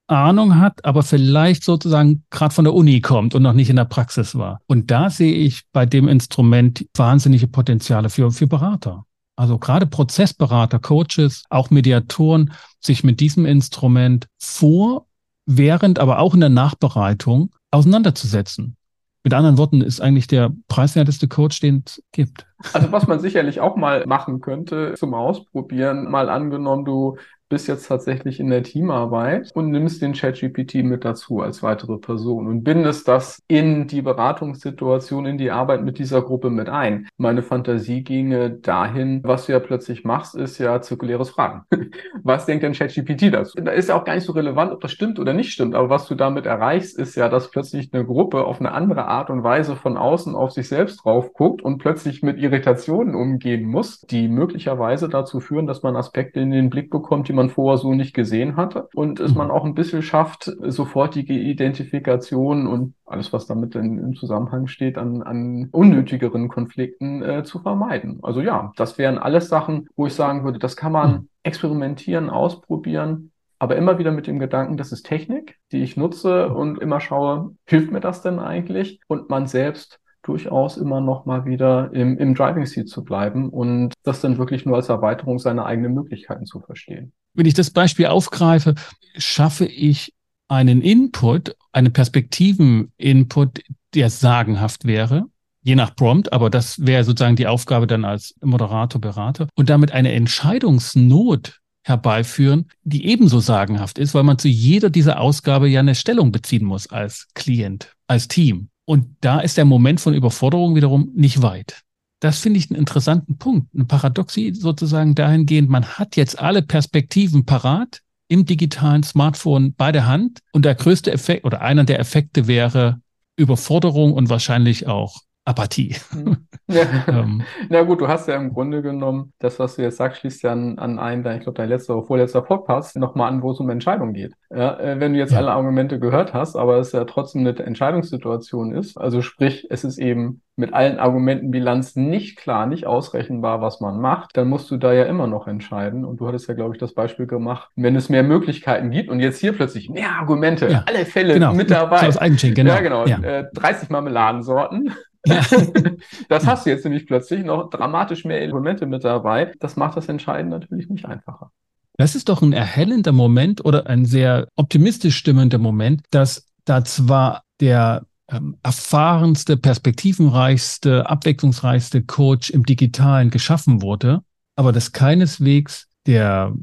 Ahnung 0.08 0.58
hat, 0.58 0.84
aber 0.84 1.02
vielleicht 1.02 1.64
sozusagen 1.64 2.24
gerade 2.30 2.54
von 2.54 2.64
der 2.64 2.74
Uni 2.74 3.00
kommt 3.00 3.34
und 3.34 3.42
noch 3.42 3.52
nicht 3.52 3.70
in 3.70 3.76
der 3.76 3.84
Praxis 3.84 4.36
war. 4.36 4.60
Und 4.66 4.90
da 4.90 5.10
sehe 5.10 5.34
ich 5.34 5.62
bei 5.72 5.86
dem 5.86 6.08
Instrument 6.08 6.86
wahnsinnige 6.96 7.48
Potenziale 7.48 8.08
für, 8.08 8.30
für 8.30 8.46
Berater. 8.46 9.04
Also 9.36 9.58
gerade 9.58 9.86
Prozessberater, 9.86 10.78
Coaches, 10.78 11.44
auch 11.50 11.70
Mediatoren, 11.70 12.52
sich 12.80 13.04
mit 13.04 13.20
diesem 13.20 13.44
Instrument 13.44 14.28
vor, 14.38 15.06
während, 15.44 15.98
aber 15.98 16.18
auch 16.18 16.34
in 16.34 16.40
der 16.40 16.48
Nachbereitung 16.48 17.54
auseinanderzusetzen. 17.70 18.76
Mit 19.22 19.34
anderen 19.34 19.58
Worten, 19.58 19.80
ist 19.80 20.00
eigentlich 20.00 20.28
der 20.28 20.52
preiswerteste 20.68 21.26
Coach, 21.26 21.60
den 21.60 21.82
es 21.84 22.02
gibt. 22.12 22.46
Also 22.72 22.92
was 22.92 23.08
man 23.08 23.18
sicherlich 23.18 23.60
auch 23.60 23.76
mal 23.76 24.06
machen 24.06 24.40
könnte 24.40 24.94
zum 24.96 25.14
Ausprobieren, 25.14 26.08
mal 26.10 26.28
angenommen, 26.28 26.84
du 26.84 27.16
bist 27.48 27.68
jetzt 27.68 27.86
tatsächlich 27.86 28.40
in 28.40 28.50
der 28.50 28.62
Teamarbeit 28.62 29.50
und 29.54 29.70
nimmst 29.70 30.02
den 30.02 30.12
ChatGPT 30.12 30.76
mit 30.76 31.04
dazu 31.04 31.40
als 31.40 31.62
weitere 31.62 31.98
Person 31.98 32.46
und 32.48 32.64
bindest 32.64 33.06
das 33.06 33.42
in 33.46 33.86
die 33.86 34.02
Beratungssituation, 34.02 35.26
in 35.26 35.38
die 35.38 35.50
Arbeit 35.50 35.84
mit 35.84 35.98
dieser 35.98 36.22
Gruppe 36.22 36.50
mit 36.50 36.68
ein. 36.68 37.08
Meine 37.16 37.42
Fantasie 37.42 38.02
ginge 38.02 38.50
dahin, 38.50 39.20
was 39.22 39.46
du 39.46 39.52
ja 39.52 39.60
plötzlich 39.60 40.04
machst, 40.04 40.34
ist 40.34 40.58
ja 40.58 40.80
zirkuläres 40.82 41.30
Fragen. 41.30 41.62
Was 42.22 42.46
denkt 42.46 42.64
denn 42.64 42.72
ChatGPT 42.72 43.32
dazu? 43.32 43.56
Da 43.60 43.70
ist 43.70 43.88
ja 43.88 43.96
auch 43.96 44.04
gar 44.04 44.14
nicht 44.14 44.24
so 44.24 44.32
relevant, 44.32 44.72
ob 44.72 44.80
das 44.80 44.90
stimmt 44.90 45.18
oder 45.20 45.32
nicht 45.32 45.52
stimmt, 45.52 45.74
aber 45.74 45.88
was 45.88 46.08
du 46.08 46.14
damit 46.14 46.46
erreichst, 46.46 46.98
ist 46.98 47.14
ja, 47.14 47.28
dass 47.28 47.50
plötzlich 47.50 47.92
eine 47.92 48.04
Gruppe 48.04 48.44
auf 48.44 48.58
eine 48.58 48.72
andere 48.72 49.06
Art 49.06 49.30
und 49.30 49.44
Weise 49.44 49.76
von 49.76 49.96
außen 49.96 50.34
auf 50.34 50.50
sich 50.50 50.68
selbst 50.68 51.04
drauf 51.04 51.32
guckt 51.32 51.62
und 51.62 51.78
plötzlich 51.78 52.22
mit 52.22 52.38
Irritationen 52.38 53.14
umgehen 53.14 53.64
muss, 53.64 54.00
die 54.00 54.28
möglicherweise 54.28 55.08
dazu 55.08 55.40
führen, 55.40 55.66
dass 55.66 55.82
man 55.82 55.94
Aspekte 55.94 56.40
in 56.40 56.50
den 56.50 56.70
Blick 56.70 56.90
bekommt, 56.90 57.28
die 57.28 57.32
man 57.36 57.50
vorher 57.50 57.78
so 57.78 57.94
nicht 57.94 58.14
gesehen 58.14 58.56
hatte 58.56 58.88
und 58.94 59.20
es 59.20 59.34
man 59.34 59.48
mhm. 59.48 59.52
auch 59.52 59.64
ein 59.64 59.74
bisschen 59.74 60.02
schafft, 60.02 60.50
sofortige 60.60 61.34
Identifikation 61.34 62.66
und 62.66 62.94
alles, 63.04 63.32
was 63.32 63.46
damit 63.46 63.76
in, 63.76 63.98
im 63.98 64.14
Zusammenhang 64.14 64.66
steht, 64.66 64.98
an, 64.98 65.22
an 65.22 65.68
unnötigeren 65.70 66.48
Konflikten 66.48 67.22
äh, 67.22 67.44
zu 67.44 67.60
vermeiden. 67.60 68.18
Also 68.22 68.40
ja, 68.40 68.72
das 68.76 68.98
wären 68.98 69.18
alles 69.18 69.48
Sachen, 69.48 69.88
wo 69.94 70.06
ich 70.06 70.14
sagen 70.14 70.44
würde, 70.44 70.58
das 70.58 70.76
kann 70.76 70.92
man 70.92 71.12
mhm. 71.12 71.28
experimentieren, 71.44 72.30
ausprobieren, 72.30 73.30
aber 73.58 73.76
immer 73.76 73.98
wieder 73.98 74.10
mit 74.10 74.26
dem 74.26 74.38
Gedanken, 74.38 74.76
das 74.76 74.92
ist 74.92 75.04
Technik, 75.06 75.58
die 75.72 75.82
ich 75.82 75.96
nutze 75.96 76.48
und 76.52 76.78
immer 76.80 77.00
schaue, 77.00 77.54
hilft 77.64 77.90
mir 77.90 78.00
das 78.00 78.22
denn 78.22 78.38
eigentlich? 78.38 79.00
Und 79.06 79.30
man 79.30 79.46
selbst 79.46 80.00
durchaus 80.26 80.76
immer 80.76 81.00
noch 81.00 81.24
mal 81.24 81.44
wieder 81.44 81.90
im, 81.92 82.18
im 82.18 82.34
Driving 82.34 82.66
Seat 82.66 82.88
zu 82.88 83.04
bleiben 83.04 83.48
und 83.48 83.94
das 84.02 84.20
dann 84.20 84.38
wirklich 84.38 84.66
nur 84.66 84.76
als 84.76 84.88
Erweiterung 84.88 85.38
seiner 85.38 85.66
eigenen 85.66 85.94
Möglichkeiten 85.94 86.46
zu 86.46 86.60
verstehen. 86.60 87.12
Wenn 87.36 87.46
ich 87.46 87.54
das 87.54 87.70
Beispiel 87.70 88.06
aufgreife, 88.06 88.74
schaffe 89.16 89.66
ich 89.66 90.14
einen 90.48 90.80
Input, 90.82 91.54
einen 91.72 91.92
Perspektiven-Input, 91.92 93.62
der 93.94 94.10
sagenhaft 94.10 94.84
wäre, 94.86 95.26
je 95.62 95.74
nach 95.74 95.94
Prompt, 95.94 96.32
aber 96.32 96.48
das 96.48 96.86
wäre 96.86 97.04
sozusagen 97.04 97.36
die 97.36 97.46
Aufgabe 97.46 97.86
dann 97.86 98.04
als 98.04 98.34
Moderator, 98.40 99.00
Berater 99.00 99.48
und 99.54 99.68
damit 99.68 99.92
eine 99.92 100.12
Entscheidungsnot 100.12 101.60
herbeiführen, 101.82 102.66
die 102.82 103.06
ebenso 103.06 103.40
sagenhaft 103.40 103.98
ist, 103.98 104.14
weil 104.14 104.22
man 104.22 104.38
zu 104.38 104.48
jeder 104.48 104.90
dieser 104.90 105.20
Ausgabe 105.20 105.68
ja 105.68 105.80
eine 105.80 105.94
Stellung 105.94 106.32
beziehen 106.32 106.64
muss 106.64 106.88
als 106.88 107.28
Klient, 107.34 107.92
als 108.06 108.28
Team. 108.28 108.70
Und 108.84 109.16
da 109.20 109.40
ist 109.40 109.56
der 109.56 109.64
Moment 109.64 110.00
von 110.00 110.14
Überforderung 110.14 110.74
wiederum 110.74 111.10
nicht 111.14 111.42
weit. 111.42 111.82
Das 112.20 112.40
finde 112.40 112.58
ich 112.58 112.70
einen 112.70 112.78
interessanten 112.78 113.36
Punkt, 113.36 113.74
eine 113.74 113.84
Paradoxie 113.84 114.54
sozusagen 114.54 115.14
dahingehend, 115.14 115.68
man 115.68 115.84
hat 115.84 116.16
jetzt 116.16 116.38
alle 116.38 116.62
Perspektiven 116.62 117.44
parat 117.44 118.00
im 118.28 118.44
digitalen 118.44 119.02
Smartphone 119.02 119.74
bei 119.74 119.92
der 119.92 120.06
Hand 120.06 120.40
und 120.52 120.64
der 120.64 120.74
größte 120.74 121.12
Effekt 121.12 121.44
oder 121.44 121.60
einer 121.60 121.84
der 121.84 122.00
Effekte 122.00 122.46
wäre 122.46 123.00
Überforderung 123.36 124.12
und 124.12 124.28
wahrscheinlich 124.28 124.86
auch 124.86 125.20
Apathie. 125.46 125.94
Hm. 126.10 126.36
Ja. 126.68 126.82
ähm. 127.08 127.42
Na 127.68 127.82
gut, 127.82 128.00
du 128.00 128.08
hast 128.08 128.26
ja 128.28 128.34
im 128.34 128.52
Grunde 128.52 128.82
genommen, 128.82 129.32
das, 129.38 129.58
was 129.60 129.76
du 129.76 129.82
jetzt 129.82 129.96
sagst, 129.96 130.20
schließt 130.20 130.42
ja 130.42 130.52
an, 130.52 130.78
an 130.78 130.98
einen, 130.98 131.24
ich 131.36 131.42
glaube, 131.42 131.56
dein 131.56 131.68
letzter 131.68 131.96
oder 131.96 132.06
vorletzter 132.06 132.42
Podcast 132.42 132.96
nochmal 132.96 133.28
an, 133.28 133.42
wo 133.42 133.52
es 133.52 133.60
um 133.60 133.70
Entscheidungen 133.70 134.12
geht. 134.12 134.32
Ja, 134.50 134.78
äh, 134.78 134.98
wenn 134.98 135.12
du 135.12 135.18
jetzt 135.18 135.32
ja. 135.32 135.38
alle 135.38 135.52
Argumente 135.52 136.00
gehört 136.00 136.34
hast, 136.34 136.56
aber 136.56 136.78
es 136.78 136.92
ja 136.92 137.04
trotzdem 137.04 137.46
eine 137.46 137.56
Entscheidungssituation 137.56 138.74
ist, 138.74 138.96
also 138.98 139.22
sprich, 139.22 139.68
es 139.70 139.84
ist 139.84 139.98
eben 139.98 140.42
mit 140.56 140.72
allen 140.72 140.98
Argumenten 140.98 141.50
Bilanz 141.50 141.96
nicht 141.96 142.36
klar, 142.36 142.66
nicht 142.66 142.86
ausrechenbar, 142.86 143.60
was 143.60 143.80
man 143.80 144.00
macht, 144.00 144.36
dann 144.36 144.48
musst 144.48 144.70
du 144.70 144.78
da 144.78 144.92
ja 144.92 145.04
immer 145.04 145.26
noch 145.26 145.46
entscheiden. 145.46 146.04
Und 146.04 146.18
du 146.18 146.26
hattest 146.26 146.48
ja, 146.48 146.54
glaube 146.54 146.74
ich, 146.74 146.80
das 146.80 146.94
Beispiel 146.94 147.26
gemacht, 147.26 147.70
wenn 147.76 147.94
es 147.94 148.08
mehr 148.08 148.22
Möglichkeiten 148.22 148.90
gibt 148.90 149.10
und 149.10 149.20
jetzt 149.20 149.38
hier 149.38 149.52
plötzlich 149.52 149.90
mehr 149.90 150.10
Argumente, 150.18 150.68
ja, 150.68 150.84
alle 150.86 151.04
Fälle 151.04 151.34
genau. 151.34 151.52
mit 151.52 151.70
dabei. 151.70 152.10
So 152.10 152.18
das 152.18 152.40
genau. 152.54 152.72
Ja, 152.72 152.80
genau. 152.80 153.06
Ja. 153.06 153.18
Äh, 153.18 153.44
30 153.52 153.90
Marmeladensorten. 153.90 154.94
Das 156.28 156.46
hast 156.46 156.66
du 156.66 156.70
jetzt 156.70 156.84
nämlich 156.84 157.06
plötzlich 157.06 157.44
noch 157.44 157.70
dramatisch 157.70 158.24
mehr 158.24 158.40
Elemente 158.40 158.86
mit 158.86 159.04
dabei. 159.04 159.52
Das 159.60 159.76
macht 159.76 159.96
das 159.96 160.08
Entscheiden 160.08 160.50
natürlich 160.50 160.88
nicht 160.88 161.04
einfacher. 161.06 161.50
Das 161.96 162.14
ist 162.14 162.28
doch 162.28 162.42
ein 162.42 162.52
erhellender 162.52 163.12
Moment 163.12 163.64
oder 163.64 163.86
ein 163.86 164.04
sehr 164.04 164.48
optimistisch 164.56 165.16
stimmender 165.16 165.58
Moment, 165.58 166.02
dass 166.10 166.46
da 166.64 166.84
zwar 166.84 167.42
der 167.60 168.04
ähm, 168.28 168.56
erfahrenste, 168.62 169.56
perspektivenreichste, 169.56 171.08
abwechslungsreichste 171.08 172.02
Coach 172.02 172.50
im 172.50 172.64
Digitalen 172.64 173.30
geschaffen 173.30 173.82
wurde, 173.82 174.22
aber 174.56 174.72
dass 174.72 174.92
keineswegs 174.92 175.88
der 176.06 176.54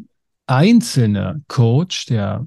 einzelne 0.46 1.42
Coach, 1.48 2.06
der 2.08 2.46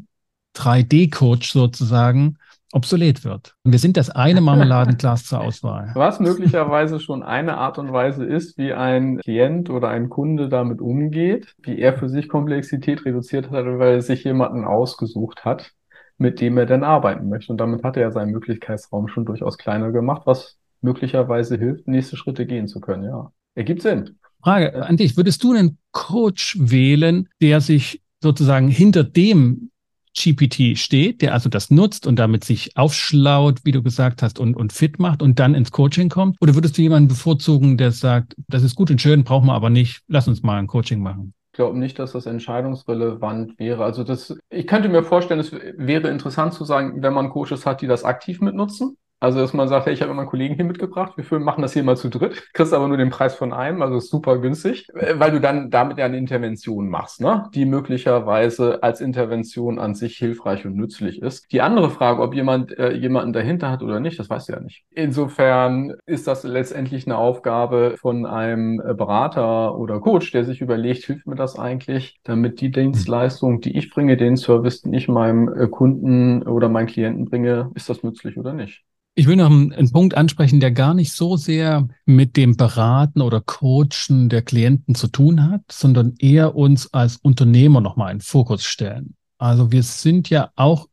3D-Coach 0.54 1.52
sozusagen, 1.52 2.38
obsolet 2.76 3.24
wird. 3.24 3.56
Und 3.64 3.72
wir 3.72 3.78
sind 3.78 3.96
das 3.96 4.10
eine 4.10 4.40
Marmeladenglas 4.40 5.24
zur 5.24 5.40
Auswahl. 5.40 5.90
Was 5.94 6.20
möglicherweise 6.20 7.00
schon 7.00 7.22
eine 7.22 7.56
Art 7.56 7.78
und 7.78 7.92
Weise 7.92 8.24
ist, 8.24 8.58
wie 8.58 8.72
ein 8.72 9.18
Klient 9.18 9.70
oder 9.70 9.88
ein 9.88 10.08
Kunde 10.10 10.48
damit 10.48 10.80
umgeht, 10.80 11.54
wie 11.62 11.78
er 11.78 11.96
für 11.96 12.08
sich 12.08 12.28
Komplexität 12.28 13.04
reduziert 13.04 13.50
hat, 13.50 13.64
weil 13.64 13.94
er 13.94 14.02
sich 14.02 14.22
jemanden 14.24 14.64
ausgesucht 14.64 15.44
hat, 15.44 15.72
mit 16.18 16.40
dem 16.40 16.58
er 16.58 16.66
denn 16.66 16.84
arbeiten 16.84 17.28
möchte. 17.28 17.50
Und 17.50 17.58
damit 17.58 17.82
hat 17.82 17.96
er 17.96 18.12
seinen 18.12 18.32
Möglichkeitsraum 18.32 19.08
schon 19.08 19.24
durchaus 19.24 19.58
kleiner 19.58 19.90
gemacht, 19.90 20.22
was 20.26 20.58
möglicherweise 20.82 21.56
hilft, 21.56 21.88
nächste 21.88 22.16
Schritte 22.16 22.46
gehen 22.46 22.68
zu 22.68 22.80
können. 22.80 23.04
Ja, 23.04 23.32
ergibt 23.54 23.82
Sinn. 23.82 24.18
Frage 24.42 24.84
an 24.84 24.96
dich. 24.96 25.16
Würdest 25.16 25.42
du 25.42 25.52
einen 25.52 25.78
Coach 25.92 26.56
wählen, 26.60 27.28
der 27.40 27.60
sich 27.60 28.02
sozusagen 28.22 28.68
hinter 28.68 29.02
dem 29.02 29.70
GPT 30.16 30.78
steht, 30.78 31.22
der 31.22 31.34
also 31.34 31.48
das 31.48 31.70
nutzt 31.70 32.06
und 32.06 32.18
damit 32.18 32.44
sich 32.44 32.76
aufschlaut, 32.76 33.60
wie 33.64 33.72
du 33.72 33.82
gesagt 33.82 34.22
hast, 34.22 34.38
und, 34.38 34.56
und 34.56 34.72
fit 34.72 34.98
macht 34.98 35.22
und 35.22 35.38
dann 35.38 35.54
ins 35.54 35.70
Coaching 35.70 36.08
kommt? 36.08 36.36
Oder 36.40 36.54
würdest 36.54 36.76
du 36.78 36.82
jemanden 36.82 37.08
bevorzugen, 37.08 37.76
der 37.76 37.92
sagt, 37.92 38.34
das 38.48 38.62
ist 38.62 38.74
gut 38.74 38.90
und 38.90 39.00
schön, 39.00 39.24
brauchen 39.24 39.46
wir 39.46 39.54
aber 39.54 39.70
nicht, 39.70 40.02
lass 40.08 40.26
uns 40.26 40.42
mal 40.42 40.58
ein 40.58 40.66
Coaching 40.66 41.00
machen? 41.00 41.34
Ich 41.52 41.58
glaube 41.58 41.78
nicht, 41.78 41.98
dass 41.98 42.12
das 42.12 42.26
entscheidungsrelevant 42.26 43.58
wäre. 43.58 43.84
Also 43.84 44.04
das, 44.04 44.36
ich 44.50 44.66
könnte 44.66 44.90
mir 44.90 45.02
vorstellen, 45.02 45.40
es 45.40 45.52
wäre 45.52 46.10
interessant 46.10 46.52
zu 46.52 46.64
sagen, 46.64 47.02
wenn 47.02 47.14
man 47.14 47.30
Coaches 47.30 47.64
hat, 47.64 47.80
die 47.80 47.86
das 47.86 48.04
aktiv 48.04 48.40
mitnutzen. 48.40 48.98
Also, 49.18 49.38
dass 49.38 49.54
man 49.54 49.68
sagt, 49.68 49.86
hey, 49.86 49.94
ich 49.94 50.02
habe 50.02 50.10
immer 50.10 50.22
einen 50.22 50.30
Kollegen 50.30 50.56
hier 50.56 50.64
mitgebracht, 50.64 51.14
wir 51.16 51.38
machen 51.38 51.62
das 51.62 51.72
hier 51.72 51.82
mal 51.82 51.96
zu 51.96 52.10
dritt, 52.10 52.52
kriegst 52.52 52.74
aber 52.74 52.86
nur 52.86 52.98
den 52.98 53.08
Preis 53.08 53.34
von 53.34 53.52
einem, 53.54 53.80
also 53.80 53.96
ist 53.96 54.10
super 54.10 54.38
günstig, 54.38 54.88
äh, 54.94 55.18
weil 55.18 55.30
du 55.30 55.40
dann 55.40 55.70
damit 55.70 55.96
ja 55.96 56.04
eine 56.04 56.18
Intervention 56.18 56.88
machst, 56.88 57.22
ne? 57.22 57.48
die 57.54 57.64
möglicherweise 57.64 58.82
als 58.82 59.00
Intervention 59.00 59.78
an 59.78 59.94
sich 59.94 60.18
hilfreich 60.18 60.66
und 60.66 60.76
nützlich 60.76 61.22
ist. 61.22 61.50
Die 61.50 61.62
andere 61.62 61.88
Frage, 61.88 62.20
ob 62.20 62.34
jemand 62.34 62.76
äh, 62.78 62.92
jemanden 62.92 63.32
dahinter 63.32 63.70
hat 63.70 63.82
oder 63.82 64.00
nicht, 64.00 64.18
das 64.18 64.28
weißt 64.28 64.50
du 64.50 64.52
ja 64.52 64.60
nicht. 64.60 64.84
Insofern 64.90 65.94
ist 66.04 66.26
das 66.26 66.44
letztendlich 66.44 67.06
eine 67.06 67.16
Aufgabe 67.16 67.96
von 67.98 68.26
einem 68.26 68.80
äh, 68.80 68.92
Berater 68.92 69.78
oder 69.78 69.98
Coach, 70.00 70.30
der 70.32 70.44
sich 70.44 70.60
überlegt, 70.60 71.04
hilft 71.04 71.26
mir 71.26 71.36
das 71.36 71.58
eigentlich, 71.58 72.20
damit 72.22 72.60
die 72.60 72.70
Dienstleistung, 72.70 73.62
die 73.62 73.78
ich 73.78 73.88
bringe, 73.88 74.18
den 74.18 74.36
Service, 74.36 74.82
den 74.82 74.92
ich 74.92 75.08
meinem 75.08 75.48
äh, 75.48 75.68
Kunden 75.68 76.42
oder 76.42 76.68
meinen 76.68 76.86
Klienten 76.86 77.24
bringe, 77.24 77.70
ist 77.74 77.88
das 77.88 78.02
nützlich 78.02 78.36
oder 78.36 78.52
nicht? 78.52 78.84
Ich 79.18 79.26
will 79.26 79.36
noch 79.36 79.46
einen, 79.46 79.72
einen, 79.72 79.90
Punkt 79.90 80.14
ansprechen, 80.14 80.60
der 80.60 80.72
gar 80.72 80.92
nicht 80.92 81.10
so 81.12 81.38
sehr 81.38 81.88
mit 82.04 82.36
dem 82.36 82.58
Beraten 82.58 83.22
oder 83.22 83.40
Coachen 83.40 84.28
der 84.28 84.42
Klienten 84.42 84.94
zu 84.94 85.08
tun 85.08 85.50
hat, 85.50 85.62
sondern 85.72 86.14
eher 86.18 86.54
uns 86.54 86.92
als 86.92 87.16
Unternehmer 87.16 87.80
nochmal 87.80 88.12
in 88.12 88.20
Fokus 88.20 88.64
stellen. 88.64 89.14
Also 89.38 89.72
wir 89.72 89.82
sind 89.82 90.28
ja 90.28 90.50
auch 90.54 90.86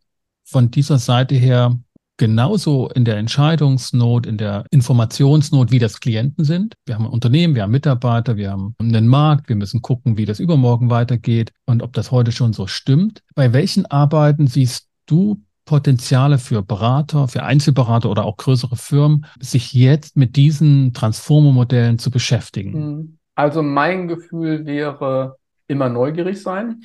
von 0.45 0.71
dieser 0.71 0.99
Seite 0.99 1.35
her 1.35 1.77
genauso 2.15 2.87
in 2.89 3.03
der 3.03 3.17
Entscheidungsnot, 3.17 4.25
in 4.25 4.37
der 4.37 4.67
Informationsnot, 4.71 5.71
wie 5.71 5.79
das 5.79 5.99
Klienten 5.99 6.45
sind. 6.45 6.75
Wir 6.85 6.95
haben 6.95 7.05
ein 7.05 7.11
Unternehmen, 7.11 7.55
wir 7.55 7.63
haben 7.63 7.71
Mitarbeiter, 7.71 8.37
wir 8.37 8.51
haben 8.51 8.73
einen 8.79 9.07
Markt, 9.07 9.49
wir 9.49 9.57
müssen 9.57 9.81
gucken, 9.81 10.15
wie 10.17 10.25
das 10.25 10.39
übermorgen 10.39 10.89
weitergeht 10.89 11.51
und 11.65 11.83
ob 11.83 11.91
das 11.91 12.11
heute 12.11 12.31
schon 12.31 12.53
so 12.53 12.67
stimmt. 12.67 13.21
Bei 13.35 13.51
welchen 13.51 13.85
Arbeiten 13.85 14.47
siehst 14.47 14.87
du 15.07 15.41
Potenziale 15.65 16.37
für 16.37 16.61
Berater, 16.61 17.27
für 17.27 17.43
Einzelberater 17.43 18.09
oder 18.09 18.25
auch 18.25 18.37
größere 18.37 18.75
Firmen, 18.75 19.25
sich 19.39 19.73
jetzt 19.73 20.17
mit 20.17 20.35
diesen 20.35 20.93
Transformer-Modellen 20.93 21.99
zu 21.99 22.11
beschäftigen? 22.11 22.73
Hm. 22.73 23.17
Also 23.35 23.63
mein 23.63 24.07
Gefühl 24.07 24.65
wäre 24.65 25.37
immer 25.67 25.89
neugierig 25.89 26.41
sein. 26.41 26.83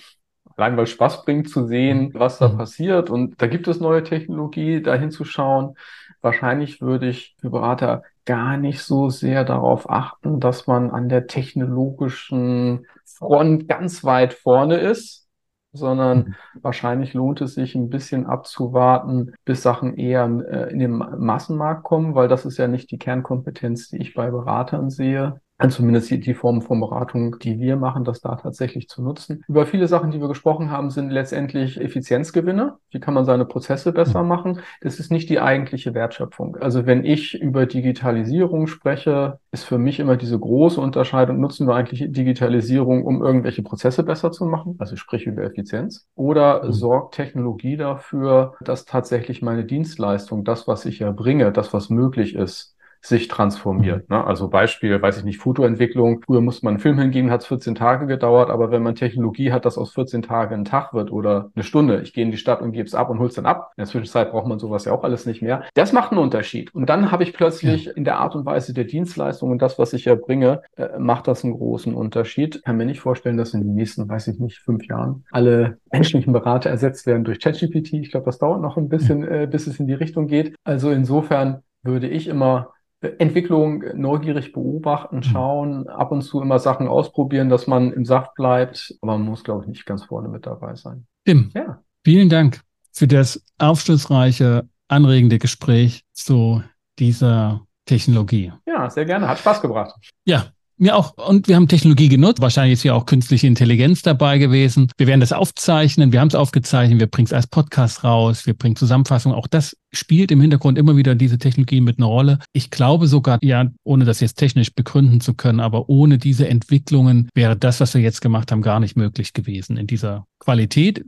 Allein 0.56 0.76
weil 0.76 0.86
Spaß 0.86 1.24
bringt 1.24 1.48
zu 1.48 1.66
sehen, 1.66 2.10
was 2.14 2.38
da 2.38 2.48
mhm. 2.48 2.58
passiert. 2.58 3.10
Und 3.10 3.40
da 3.40 3.46
gibt 3.46 3.68
es 3.68 3.78
neue 3.78 4.02
Technologie, 4.02 4.82
da 4.82 4.94
hinzuschauen. 4.94 5.76
wahrscheinlich 6.20 6.80
würde 6.80 7.08
ich 7.08 7.36
für 7.40 7.50
Berater 7.50 8.02
gar 8.24 8.56
nicht 8.56 8.80
so 8.80 9.08
sehr 9.08 9.44
darauf 9.44 9.88
achten, 9.88 10.40
dass 10.40 10.66
man 10.66 10.90
an 10.90 11.08
der 11.08 11.28
technologischen 11.28 12.86
Front 13.04 13.68
ganz 13.68 14.02
weit 14.02 14.34
vorne 14.34 14.78
ist, 14.78 15.27
sondern 15.72 16.18
mhm. 16.18 16.34
wahrscheinlich 16.62 17.14
lohnt 17.14 17.40
es 17.40 17.54
sich 17.54 17.74
ein 17.74 17.90
bisschen 17.90 18.26
abzuwarten, 18.26 19.34
bis 19.44 19.62
Sachen 19.62 19.96
eher 19.96 20.24
äh, 20.24 20.72
in 20.72 20.78
den 20.78 20.92
Massenmarkt 20.92 21.84
kommen, 21.84 22.14
weil 22.14 22.28
das 22.28 22.44
ist 22.46 22.58
ja 22.58 22.68
nicht 22.68 22.90
die 22.90 22.98
Kernkompetenz, 22.98 23.88
die 23.88 23.98
ich 23.98 24.14
bei 24.14 24.30
Beratern 24.30 24.90
sehe 24.90 25.40
zumindest 25.70 26.10
die, 26.10 26.20
die 26.20 26.34
Form 26.34 26.62
von 26.62 26.80
Beratung, 26.80 27.38
die 27.40 27.58
wir 27.58 27.76
machen, 27.76 28.04
das 28.04 28.20
da 28.20 28.36
tatsächlich 28.36 28.88
zu 28.88 29.02
nutzen. 29.02 29.42
Über 29.48 29.66
viele 29.66 29.88
Sachen, 29.88 30.12
die 30.12 30.20
wir 30.20 30.28
gesprochen 30.28 30.70
haben, 30.70 30.90
sind 30.90 31.10
letztendlich 31.10 31.80
Effizienzgewinne. 31.80 32.76
Wie 32.90 33.00
kann 33.00 33.14
man 33.14 33.24
seine 33.24 33.44
Prozesse 33.44 33.92
besser 33.92 34.22
mhm. 34.22 34.28
machen? 34.28 34.60
Das 34.80 35.00
ist 35.00 35.10
nicht 35.10 35.28
die 35.28 35.40
eigentliche 35.40 35.94
Wertschöpfung. 35.94 36.56
Also 36.56 36.86
wenn 36.86 37.04
ich 37.04 37.40
über 37.40 37.66
Digitalisierung 37.66 38.68
spreche, 38.68 39.40
ist 39.50 39.64
für 39.64 39.78
mich 39.78 39.98
immer 39.98 40.16
diese 40.16 40.38
große 40.38 40.80
Unterscheidung, 40.80 41.40
nutzen 41.40 41.66
wir 41.66 41.74
eigentlich 41.74 42.04
Digitalisierung, 42.08 43.04
um 43.04 43.22
irgendwelche 43.22 43.62
Prozesse 43.62 44.04
besser 44.04 44.30
zu 44.30 44.44
machen? 44.44 44.76
Also 44.78 44.94
sprich 44.94 45.26
über 45.26 45.42
Effizienz. 45.42 46.06
Oder 46.14 46.64
mhm. 46.64 46.72
sorgt 46.72 47.14
Technologie 47.14 47.76
dafür, 47.76 48.54
dass 48.60 48.84
tatsächlich 48.84 49.42
meine 49.42 49.64
Dienstleistung, 49.64 50.44
das, 50.44 50.68
was 50.68 50.84
ich 50.84 51.00
erbringe, 51.00 51.50
das, 51.50 51.74
was 51.74 51.90
möglich 51.90 52.36
ist, 52.36 52.76
sich 53.00 53.28
transformiert. 53.28 54.08
Mhm. 54.08 54.16
Ne? 54.16 54.24
Also 54.24 54.48
Beispiel, 54.48 55.00
weiß 55.00 55.18
ich 55.18 55.24
nicht, 55.24 55.38
Fotoentwicklung. 55.38 56.22
Früher 56.24 56.40
musste 56.40 56.64
man 56.64 56.74
einen 56.74 56.80
Film 56.80 56.98
hingeben, 56.98 57.30
hat 57.30 57.42
es 57.42 57.46
14 57.46 57.74
Tage 57.74 58.06
gedauert, 58.06 58.50
aber 58.50 58.70
wenn 58.70 58.82
man 58.82 58.94
Technologie 58.94 59.52
hat, 59.52 59.64
dass 59.64 59.78
aus 59.78 59.92
14 59.94 60.22
Tagen 60.22 60.54
ein 60.54 60.64
Tag 60.64 60.94
wird 60.94 61.12
oder 61.12 61.50
eine 61.54 61.64
Stunde, 61.64 62.00
ich 62.02 62.12
gehe 62.12 62.24
in 62.24 62.30
die 62.30 62.36
Stadt 62.36 62.60
und 62.60 62.72
gebe 62.72 62.86
es 62.86 62.94
ab 62.94 63.10
und 63.10 63.18
hole 63.18 63.28
es 63.28 63.34
dann 63.34 63.46
ab. 63.46 63.72
In 63.76 63.82
der 63.82 63.86
Zwischenzeit 63.86 64.30
braucht 64.30 64.46
man 64.46 64.58
sowas 64.58 64.84
ja 64.84 64.92
auch 64.92 65.04
alles 65.04 65.26
nicht 65.26 65.42
mehr. 65.42 65.64
Das 65.74 65.92
macht 65.92 66.12
einen 66.12 66.20
Unterschied. 66.20 66.74
Und 66.74 66.88
dann 66.88 67.10
habe 67.10 67.22
ich 67.22 67.32
plötzlich 67.32 67.88
in 67.96 68.04
der 68.04 68.18
Art 68.18 68.34
und 68.34 68.44
Weise 68.44 68.74
der 68.74 68.84
Dienstleistung 68.84 69.50
und 69.50 69.62
das, 69.62 69.78
was 69.78 69.92
ich 69.92 70.06
erbringe, 70.06 70.62
äh, 70.76 70.98
macht 70.98 71.28
das 71.28 71.44
einen 71.44 71.54
großen 71.54 71.94
Unterschied. 71.94 72.56
Ich 72.56 72.62
kann 72.62 72.76
mir 72.76 72.86
nicht 72.86 73.00
vorstellen, 73.00 73.36
dass 73.36 73.54
in 73.54 73.62
den 73.62 73.74
nächsten, 73.74 74.08
weiß 74.08 74.28
ich 74.28 74.38
nicht, 74.38 74.58
fünf 74.58 74.86
Jahren 74.86 75.24
alle 75.30 75.78
menschlichen 75.92 76.32
Berater 76.32 76.70
ersetzt 76.70 77.06
werden 77.06 77.24
durch 77.24 77.40
ChatGPT. 77.40 77.94
Ich 77.94 78.10
glaube, 78.10 78.26
das 78.26 78.38
dauert 78.38 78.60
noch 78.60 78.76
ein 78.76 78.88
bisschen, 78.88 79.26
äh, 79.26 79.48
bis 79.50 79.66
es 79.66 79.78
in 79.78 79.86
die 79.86 79.94
Richtung 79.94 80.26
geht. 80.26 80.54
Also 80.64 80.90
insofern 80.90 81.62
würde 81.82 82.08
ich 82.08 82.28
immer 82.28 82.72
Entwicklung 83.00 83.84
neugierig 83.94 84.52
beobachten, 84.52 85.16
mhm. 85.16 85.22
schauen, 85.22 85.88
ab 85.88 86.10
und 86.10 86.22
zu 86.22 86.40
immer 86.40 86.58
Sachen 86.58 86.88
ausprobieren, 86.88 87.48
dass 87.48 87.66
man 87.66 87.92
im 87.92 88.04
Saft 88.04 88.34
bleibt. 88.34 88.94
Aber 89.00 89.18
man 89.18 89.26
muss, 89.26 89.44
glaube 89.44 89.64
ich, 89.64 89.68
nicht 89.68 89.86
ganz 89.86 90.04
vorne 90.04 90.28
mit 90.28 90.46
dabei 90.46 90.74
sein. 90.74 91.06
Tim, 91.24 91.50
ja. 91.54 91.82
vielen 92.04 92.28
Dank 92.28 92.62
für 92.92 93.06
das 93.06 93.44
aufschlussreiche, 93.58 94.68
anregende 94.88 95.38
Gespräch 95.38 96.04
zu 96.12 96.62
dieser 96.98 97.62
Technologie. 97.84 98.52
Ja, 98.66 98.90
sehr 98.90 99.04
gerne. 99.04 99.28
Hat 99.28 99.38
Spaß 99.38 99.62
gebracht. 99.62 99.94
Ja, 100.24 100.46
mir 100.80 100.96
auch. 100.96 101.16
Und 101.16 101.48
wir 101.48 101.56
haben 101.56 101.68
Technologie 101.68 102.08
genutzt. 102.08 102.40
Wahrscheinlich 102.40 102.74
ist 102.74 102.82
ja 102.84 102.94
auch 102.94 103.06
künstliche 103.06 103.46
Intelligenz 103.46 104.02
dabei 104.02 104.38
gewesen. 104.38 104.90
Wir 104.96 105.06
werden 105.06 105.20
das 105.20 105.32
aufzeichnen. 105.32 106.12
Wir 106.12 106.20
haben 106.20 106.28
es 106.28 106.34
aufgezeichnet. 106.34 107.00
Wir 107.00 107.06
bringen 107.06 107.26
es 107.26 107.32
als 107.32 107.46
Podcast 107.46 108.04
raus. 108.04 108.46
Wir 108.46 108.54
bringen 108.54 108.76
Zusammenfassung. 108.76 109.32
Auch 109.32 109.46
das 109.46 109.76
spielt 109.92 110.30
im 110.30 110.40
Hintergrund 110.40 110.78
immer 110.78 110.96
wieder 110.96 111.14
diese 111.14 111.38
Technologie 111.38 111.80
mit 111.80 111.98
einer 111.98 112.06
Rolle. 112.06 112.38
Ich 112.52 112.70
glaube 112.70 113.06
sogar, 113.06 113.38
ja, 113.42 113.66
ohne 113.84 114.04
das 114.04 114.20
jetzt 114.20 114.34
technisch 114.34 114.74
begründen 114.74 115.20
zu 115.20 115.34
können, 115.34 115.60
aber 115.60 115.88
ohne 115.88 116.18
diese 116.18 116.48
Entwicklungen 116.48 117.28
wäre 117.34 117.56
das, 117.56 117.80
was 117.80 117.94
wir 117.94 118.00
jetzt 118.00 118.20
gemacht 118.20 118.52
haben, 118.52 118.62
gar 118.62 118.80
nicht 118.80 118.96
möglich 118.96 119.32
gewesen 119.32 119.76
in 119.76 119.86
dieser 119.86 120.26
Qualität 120.38 121.04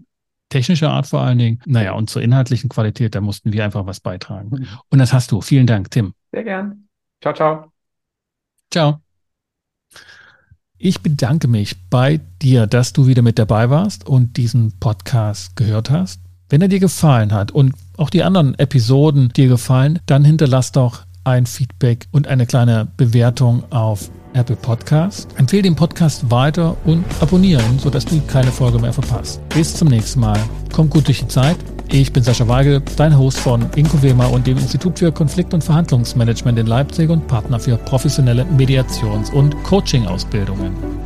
technischer 0.51 0.91
Art 0.91 1.07
vor 1.07 1.21
allen 1.21 1.39
Dingen. 1.39 1.63
Naja, 1.65 1.93
und 1.93 2.11
zur 2.11 2.21
inhaltlichen 2.21 2.69
Qualität, 2.69 3.15
da 3.15 3.21
mussten 3.21 3.53
wir 3.53 3.65
einfach 3.65 3.87
was 3.87 4.01
beitragen. 4.01 4.51
Mhm. 4.51 4.67
Und 4.91 4.99
das 4.99 5.13
hast 5.13 5.33
du. 5.33 5.41
Vielen 5.41 5.67
Dank, 5.67 5.91
Tim. 5.91 6.13
Sehr 6.33 6.45
gern. 6.45 6.89
Ciao, 7.23 7.33
ciao. 7.33 7.73
Ciao. 8.71 9.10
Ich 10.83 11.03
bedanke 11.03 11.47
mich 11.47 11.77
bei 11.91 12.23
dir, 12.41 12.67
dass 12.67 12.95
du 12.95 13.07
wieder 13.07 13.21
mit 13.21 13.39
dabei 13.39 13.69
warst 13.69 14.09
und 14.09 14.39
diesen 14.39 14.73
Podcast 14.81 15.55
gehört 15.55 15.91
hast. 15.91 16.23
Wenn 16.49 16.63
er 16.63 16.69
dir 16.69 16.81
gefallen 16.81 17.35
hat 17.35 17.51
und 17.51 17.75
auch 17.99 18.09
die 18.09 18.23
anderen 18.23 18.59
Episoden 18.59 19.29
dir 19.29 19.49
gefallen, 19.49 19.99
dann 20.07 20.25
hinterlass 20.25 20.73
doch 20.73 21.03
ein 21.23 21.45
Feedback 21.45 22.09
und 22.13 22.29
eine 22.29 22.47
kleine 22.47 22.89
Bewertung 22.97 23.63
auf 23.71 24.11
Apple 24.33 24.57
Podcast. 24.57 25.29
Empfehle 25.37 25.65
den 25.65 25.77
Podcast 25.77 26.31
weiter 26.31 26.79
und 26.87 27.05
abonniere 27.21 27.61
ihn, 27.61 27.79
sodass 27.79 28.07
du 28.07 28.19
keine 28.23 28.51
Folge 28.51 28.79
mehr 28.79 28.95
verpasst. 28.95 29.47
Bis 29.51 29.75
zum 29.75 29.89
nächsten 29.89 30.21
Mal. 30.21 30.41
Komm 30.73 30.89
gut 30.89 31.09
durch 31.09 31.21
die 31.21 31.29
Zeit. 31.29 31.59
Ich 31.93 32.13
bin 32.13 32.23
Sascha 32.23 32.47
Weigel, 32.47 32.81
dein 32.97 33.19
Host 33.19 33.39
von 33.39 33.67
Incovema 33.75 34.27
und 34.27 34.47
dem 34.47 34.57
Institut 34.59 35.01
für 35.01 35.11
Konflikt- 35.11 35.53
und 35.53 35.65
Verhandlungsmanagement 35.65 36.57
in 36.57 36.67
Leipzig 36.69 37.11
und 37.11 37.27
Partner 37.27 37.59
für 37.59 37.77
professionelle 37.77 38.45
Mediations- 38.45 39.33
und 39.33 39.61
Coaching-Ausbildungen. 39.65 41.00